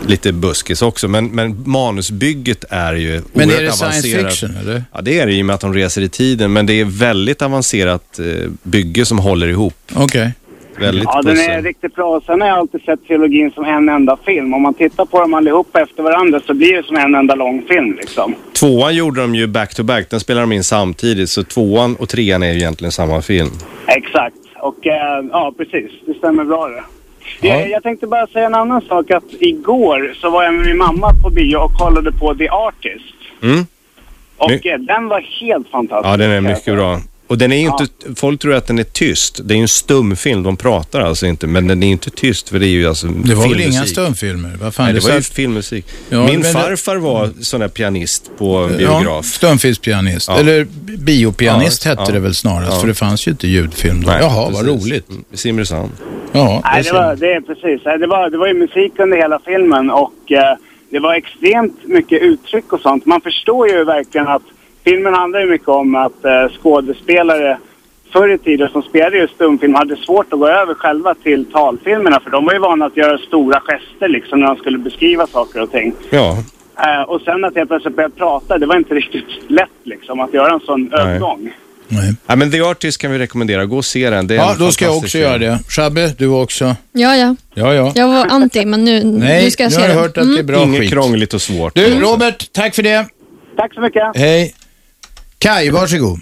[0.07, 4.31] lite buskis också, men, men manusbygget är ju Men är oerhört det science avancerat.
[4.33, 4.85] fiction, eller?
[4.95, 6.85] Ja, det är det i och med att de reser i tiden, men det är
[6.85, 9.75] väldigt avancerat eh, bygge som håller ihop.
[9.95, 10.33] Okej.
[10.81, 12.21] Väldigt Ja, den är riktigt bra.
[12.27, 14.55] Sen har jag alltid sett trilogin som en enda film.
[14.55, 17.63] Om man tittar på dem allihopa efter varandra så blir det som en enda lång
[17.69, 18.35] film liksom.
[18.53, 22.09] Tvåan gjorde de ju back to back, den spelade de in samtidigt, så tvåan och
[22.09, 23.49] trean är ju egentligen samma film.
[23.87, 24.37] Exakt.
[24.61, 25.91] Och eh, ja, precis.
[26.07, 26.83] Det stämmer bra det.
[27.49, 29.11] Jag, jag tänkte bara säga en annan sak.
[29.11, 33.15] Att igår så var jag med min mamma på bio och kollade på The Artist.
[33.43, 33.67] Mm.
[34.37, 36.13] Och My- eh, den var helt fantastisk.
[36.13, 37.01] Ja, den är mycket bra.
[37.31, 37.87] Och den är ju inte,
[38.17, 39.41] folk tror att den är tyst.
[39.45, 42.49] Det är ju en stumfilm, de pratar alltså inte, men den är ju inte tyst
[42.49, 43.75] för det är ju alltså Det var väl filmmusik.
[43.75, 44.57] inga stumfilmer?
[44.61, 45.85] Vad fan, Nej, det det var ju filmmusik.
[46.09, 49.25] Ja, Min farfar var sån där pianist på Ja, biograf.
[49.27, 50.29] stumfilmspianist.
[50.29, 50.39] Ja.
[50.39, 50.65] Eller
[50.99, 52.13] biopianist Ja, hette ja.
[52.13, 52.81] det väl snarast, Ja.
[52.81, 54.11] för det fanns ju inte ljudfilm då.
[54.11, 54.85] Nej, Jaha, vad precis.
[54.87, 55.09] roligt.
[55.11, 55.91] Mm, Simrishamn.
[56.33, 57.85] Ja, Nej, det, var, det är precis.
[58.01, 60.57] Det var, det var ju musik under hela filmen och eh,
[60.91, 63.07] det var extremt mycket uttryck och sånt.
[63.07, 64.43] Man förstår ju verkligen att
[64.85, 66.31] filmen handlar ju mycket om att eh,
[66.63, 67.59] skådespelare
[68.13, 72.21] förr i tiden som spelade just stumfilm hade svårt att gå över själva till talfilmerna
[72.21, 75.63] för de var ju vana att göra stora gester liksom när de skulle beskriva saker
[75.63, 75.93] och ting.
[76.11, 76.37] Ja.
[76.79, 80.35] Eh, och sen att jag plötsligt började prata, det var inte riktigt lätt liksom att
[80.35, 81.51] göra en sån övergång.
[82.27, 83.65] Ja, men The Artist kan vi rekommendera.
[83.67, 84.27] Gå och se den.
[84.27, 85.51] Det är Ja, då ska jag också göra film.
[85.53, 85.59] det.
[85.69, 86.65] Shabbe, du också?
[86.93, 87.37] Ja, ja.
[87.55, 87.93] Ja, ja.
[87.95, 90.03] Jag var anti, men nu, Nej, nu ska jag nu se har jag den.
[90.03, 90.91] hört att det är bra Inget skit.
[90.91, 91.75] krångligt och svårt.
[91.75, 93.07] Du, Robert, tack för det.
[93.57, 94.03] Tack så mycket.
[94.15, 94.55] Hej.
[95.41, 96.19] Kai, varsågod.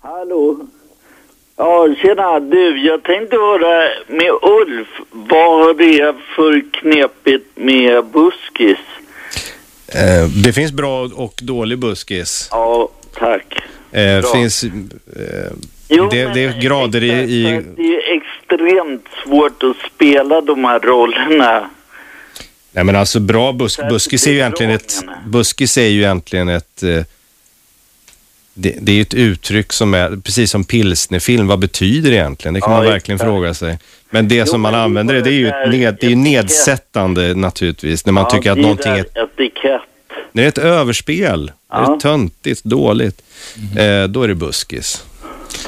[0.00, 0.58] Hallå?
[1.56, 2.40] Ja, tjena.
[2.40, 8.78] Du, jag tänkte höra med Ulf, vad har det för knepigt med buskis?
[9.88, 12.48] Eh, det finns bra och dålig buskis.
[12.50, 12.88] Ja,
[13.18, 13.62] tack.
[13.92, 14.32] Eh, Bra.
[14.32, 14.70] finns, eh,
[15.88, 17.10] Jo, det, men det är grader i...
[17.10, 21.70] i Det är extremt svårt att spela de här rollerna.
[22.72, 25.04] nej men alltså bra busk, buskis är ju egentligen ett...
[25.26, 26.82] Buskis är ju egentligen ett...
[26.82, 27.02] Eh,
[28.60, 32.54] det, det är ju ett uttryck som är, precis som pilsnerfilm, vad betyder det egentligen?
[32.54, 33.28] Det kan Ja, man verkligen exakt.
[33.28, 33.78] fråga sig.
[34.10, 35.96] Men det Jo, som man men det använder det, det är ju, ett det ned,
[36.00, 39.80] det är nedsättande naturligtvis, när man Ja, tycker att det någonting är etikett.
[40.32, 41.46] Det är ett överspel.
[41.46, 41.94] Det Ja.
[41.94, 43.22] är töntigt, dåligt.
[43.78, 45.04] Eh, då är det buskis.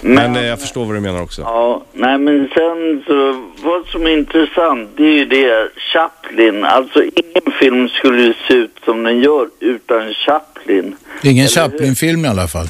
[0.02, 1.42] Men, eh, jag förstår vad du menar också.
[1.42, 7.02] Ja, nej men sen så, vad som är intressant det är ju det, Chaplin, alltså
[7.02, 10.96] ingen film skulle se ut som den gör utan Chaplin.
[11.22, 11.48] Ingen?
[11.48, 12.66] Chaplin-film i alla fall.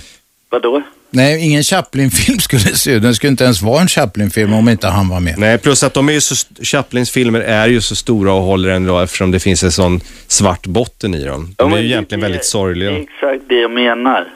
[0.51, 0.83] Vadå?
[1.11, 3.03] Nej, ingen Chaplin-film skulle se ut.
[3.03, 5.35] Den skulle inte ens vara en Chaplin-film om inte han var med.
[5.39, 8.69] Nej, plus att de är ju så, Chaplins filmer är ju så stora och håller
[8.69, 11.55] än idag eftersom det finns en sån svart botten i dem.
[11.59, 12.91] Ja, De är ju det- egentligen väldigt sorgliga.
[12.99, 14.29] Exakt det jag menar.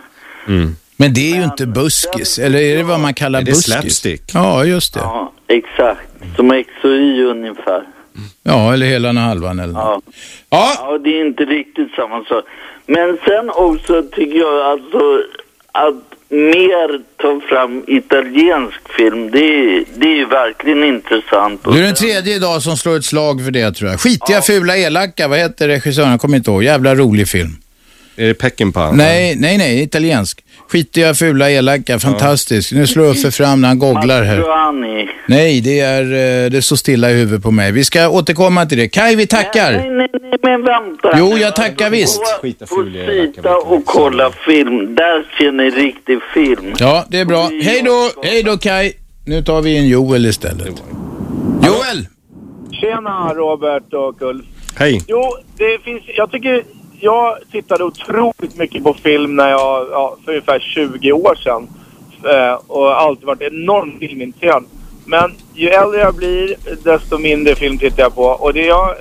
[0.48, 0.76] Mm.
[0.96, 3.64] Men det är ju inte buskis, eller är det vad man kallar Det är buskis?
[3.74, 4.22] slapstick.
[4.34, 5.00] Ja, just det.
[5.00, 6.00] Ja, exakt.
[6.36, 7.82] Som XOI ungefär.
[8.42, 10.00] Ja, eller hela den halvan eller Ja.
[10.50, 10.72] Ja.
[10.78, 12.44] ja, det är inte riktigt samma sak.
[12.86, 14.98] Men sen också tycker jag alltså
[15.74, 19.38] att mer ta fram italiensk film, det
[19.94, 21.60] det är verkligen intressant.
[21.64, 24.00] Du är den tredje idag som slår ett slag för det tror jag.
[24.00, 25.28] Skitiga, fula, elaka.
[25.28, 26.10] Vad heter regissören?
[26.10, 26.64] Jag kommer inte ihåg.
[26.64, 27.56] Jävla rolig film.
[28.16, 28.92] Är det Peckinpah?
[28.92, 29.82] Nej, nej, nej.
[29.82, 30.44] Italiensk.
[30.68, 31.98] Skitiga, fula, elaka.
[31.98, 32.72] Fantastisk.
[32.72, 34.36] Nu slår Uffe fram när han googlar här.
[34.36, 35.08] Mastroianni.
[35.28, 36.02] Nej, det är,
[36.44, 37.72] eh, det står stilla i huvudet på mig.
[37.72, 38.88] Vi ska återkomma till det.
[38.88, 39.72] Kai, vi tackar.
[39.72, 41.14] Nej, nej, nej, men vänta.
[41.18, 42.20] Jo, jag tackar visst.
[42.40, 42.46] På
[43.06, 44.94] Sita och kolla film.
[44.94, 46.74] Där ser ni riktig film.
[46.78, 47.50] Ja, det är bra.
[47.62, 48.92] Hej då, hej då Kai.
[49.26, 50.82] Nu tar vi in Joel istället.
[51.62, 52.06] Joel!
[52.72, 54.44] Tjena Robert och Ulf.
[54.76, 55.02] Hej.
[55.08, 55.22] Jo,
[55.56, 56.64] det finns, jag tycker,
[57.04, 61.68] jag tittade otroligt mycket på film när jag, ja, för ungefär 20 år sedan.
[62.24, 64.64] Eh, och alltid varit enormt filmintresserad.
[65.06, 66.54] Men ju äldre jag blir,
[66.84, 68.22] desto mindre film tittar jag på.
[68.22, 68.94] Och det jag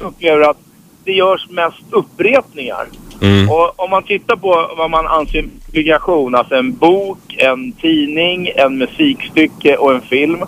[0.00, 0.56] upplever att
[1.04, 2.86] det görs mest upprepningar.
[3.22, 3.50] Mm.
[3.50, 8.78] Och om man tittar på vad man anser publikation, alltså en bok, en tidning, en
[8.78, 10.38] musikstycke och en film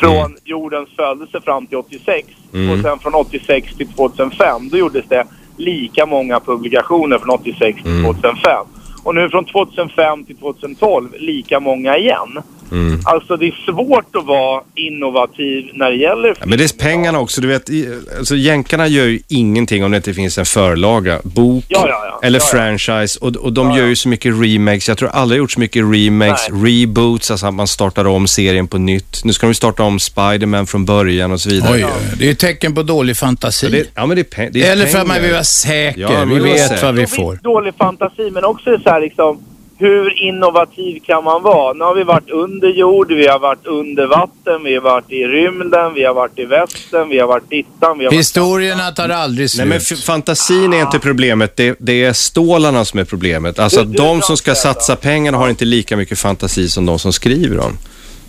[0.00, 2.70] från jordens födelse fram till 86 Mm.
[2.70, 5.26] och sen från 86 till 2005, då gjordes det
[5.56, 8.14] lika många publikationer från 86 till Mm.
[8.14, 8.66] 2005.
[9.04, 12.42] Och nu från 2005 till 2012 lika många igen.
[12.74, 13.00] Mm.
[13.04, 17.18] Alltså det är svårt att vara innovativ när det gäller Ja, men det är pengarna
[17.18, 17.40] också.
[17.40, 17.70] Du vet,
[18.18, 22.20] alltså, jänkarna gör ju ingenting om det inte finns en förlaga, bok Ja, ja, ja.
[22.22, 22.58] eller Ja, ja.
[22.58, 23.18] franchise.
[23.20, 24.88] Och, och de gör ju så mycket remakes.
[24.88, 28.78] Jag tror aldrig gjort så mycket remakes, reboots, alltså att man startar om serien på
[28.78, 29.24] nytt.
[29.24, 31.74] Nu ska de ju starta om Spider-Man från början och så vidare.
[31.74, 31.86] Oj,
[32.18, 33.68] det är ett tecken på dålig fantasi.
[33.70, 36.24] det, ja, men det är, det är Eller för att man vill vara säker.
[36.26, 36.86] Vi vet säker.
[36.86, 37.38] vad vi får.
[37.42, 39.38] dålig fantasi, men också så här liksom
[39.78, 41.72] hur innovativ kan man vara?
[41.72, 45.24] Nu har vi varit under jord, vi har varit under vatten, vi har varit i
[45.24, 48.18] rymden, vi har varit i västern, vi har varit dittan, vi har varit...
[48.20, 49.66] Historierna tar aldrig Nej, slut.
[49.68, 51.56] men f- fantasin är inte problemet.
[51.56, 53.58] Det, det är stålarna som är problemet.
[53.58, 56.86] Alltså Du- att du de som ska satsa pengarna har inte lika mycket fantasi som
[56.86, 57.78] de som skriver dem.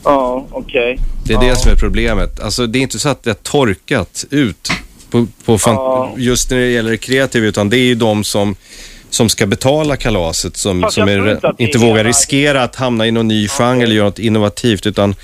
[0.03, 0.99] Ja, okej.
[1.26, 2.39] Det är det som är problemet.
[2.39, 4.69] Alltså det är inte så att det har torkat ut
[5.09, 8.55] på, på fan, just när det gäller det kreativa, utan det är ju de som,
[9.10, 13.11] som ska betala kalaset som, Fast som är, inte vågar hela- riskera att hamna i
[13.11, 15.15] någon ny genre eller göra något innovativt, utan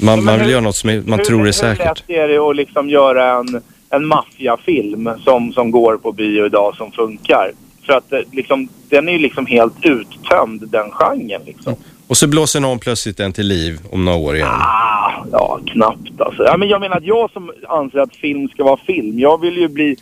[0.00, 1.86] man, man vill hur- göra något som man hur, tror är Hur säkert.
[2.08, 6.76] lätt är det att liksom göra en, en maffiafilm som, som går på bio idag
[6.76, 7.52] som funkar?
[7.86, 11.74] För att eh, liksom, den är ju liksom helt uttömd, den genren liksom.
[12.06, 14.48] Och så blåser någon plötsligt den till liv om några år igen.
[14.48, 16.42] Ah, ja, knappt alltså.
[16.44, 19.56] Ja, men jag menar att jag som anser att film ska vara film, jag vill
[19.56, 19.96] ju bli,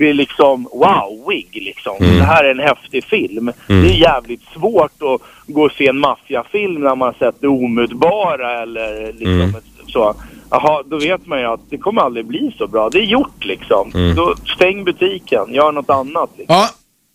[0.00, 1.96] bli liksom wowig liksom.
[2.00, 2.16] Mm.
[2.18, 3.52] Det här är en häftig film.
[3.68, 3.82] Mm.
[3.82, 5.20] Det är jävligt svårt att
[5.54, 9.54] gå och se en maffiafilm när man sett det omutbara eller liksom Mm.
[9.88, 10.14] så.
[10.50, 12.88] Jaha, då vet man ju att det kommer aldrig bli så bra.
[12.90, 13.90] Det är gjort liksom.
[13.94, 14.14] Mm.
[14.16, 16.30] Då stäng butiken, gör något annat.
[16.38, 16.56] Liksom.
[16.56, 16.68] Ja,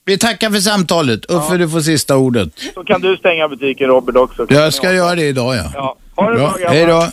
[0.06, 1.32] vi tackar för samtalet.
[1.32, 2.50] Uffe, du får sista ordet.
[2.74, 4.46] Så kan du stänga butiken Robert också.
[4.50, 5.72] Jag ska göra det idag, ja.
[5.74, 6.56] Ja, ha det Bra.
[6.60, 6.70] bra.
[6.70, 7.08] Hej då.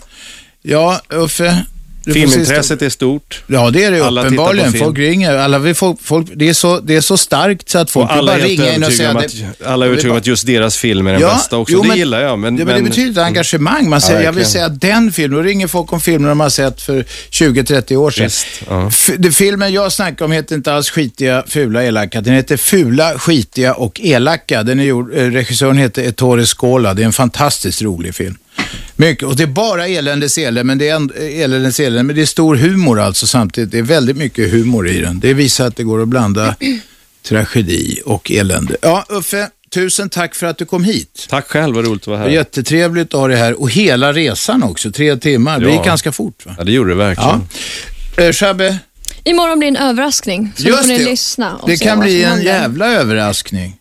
[0.63, 1.65] Ja, Uffe.
[2.05, 3.43] Filmintresset är stort.
[3.47, 4.73] Ja, det är det Alla uppenbarligen.
[4.73, 5.37] Folk ringer.
[5.37, 8.17] Alla vill folk, folk, det, är så, det är så starkt så att folk Och
[8.17, 9.11] alla bara ringa in och säga...
[9.11, 9.35] att,
[9.67, 11.75] alla är övertygade om att just deras film är den bästa också.
[11.75, 12.39] jo, det men- gillar jag.
[12.39, 13.89] Men, det, men det betyder ett engagemang.
[13.91, 15.37] Man säger, Ja, jag vill säga den filmen.
[15.39, 18.25] Då ringer folk om filmer de har sett för 20-30 år sedan.
[18.25, 18.87] Visst, ja.
[18.89, 22.21] F- det filmen jag snackar om heter inte alls skitiga, fula, elaka.
[22.21, 24.63] Den heter Fula, skitiga och elaka.
[24.63, 26.95] Den är gjord, eh, regissören heter Ettore Scola.
[26.95, 28.37] Det är en fantastiskt rolig film.
[28.97, 32.23] Mycket, och det är bara eländes elände, men det är en- eländes elände, men det
[32.23, 33.71] är stor humor alltså samtidigt.
[33.71, 35.21] Det är väldigt mycket humor i den.
[35.21, 36.57] Det visar att det går att blanda
[37.29, 38.77] tragedi och elände.
[38.83, 41.27] Ja, Uffe, tusen tack för att du kom hit.
[41.31, 42.31] Tack själv, vad roligt att vara Det här.
[42.31, 45.61] jättetrevligt att ha dig här och hela resan också, tre timmar.
[45.61, 45.73] Det Ja.
[45.73, 46.55] gick ganska fort va?
[46.59, 47.41] Ja, det gjorde det verkligen.
[48.17, 48.23] Ja.
[48.23, 48.79] Eh, Shabbe,
[49.25, 50.53] Imorgon blir en överraskning.
[50.57, 51.05] Så då Just får ni det.
[51.05, 52.45] lyssna och det kan bli en händer.
[52.45, 53.77] jävla överraskning.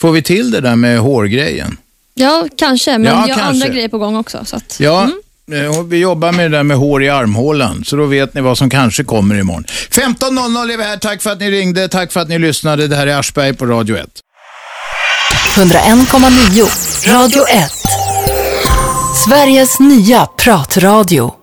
[0.00, 1.76] Får vi till det där med hårgrejen?
[2.18, 2.98] Ja, kanske.
[2.98, 3.44] Men Ja, jag har kanske.
[3.44, 4.44] andra grejer på gång också.
[4.44, 5.08] Så att, Ja,
[5.48, 5.64] mm.
[5.72, 8.58] eh, vi jobbar med det där med hår i armhålan, så då vet ni vad
[8.58, 9.64] som kanske kommer imorgon.
[9.90, 10.96] 15.00 är vi här.
[10.96, 12.86] Tack för att ni ringde, tack för att ni lyssnade.
[12.88, 14.06] Det här är Aschberg på Radio 1.
[15.56, 17.72] 101,9 Radio 1.
[19.28, 21.34] Sveriges nya pratradio.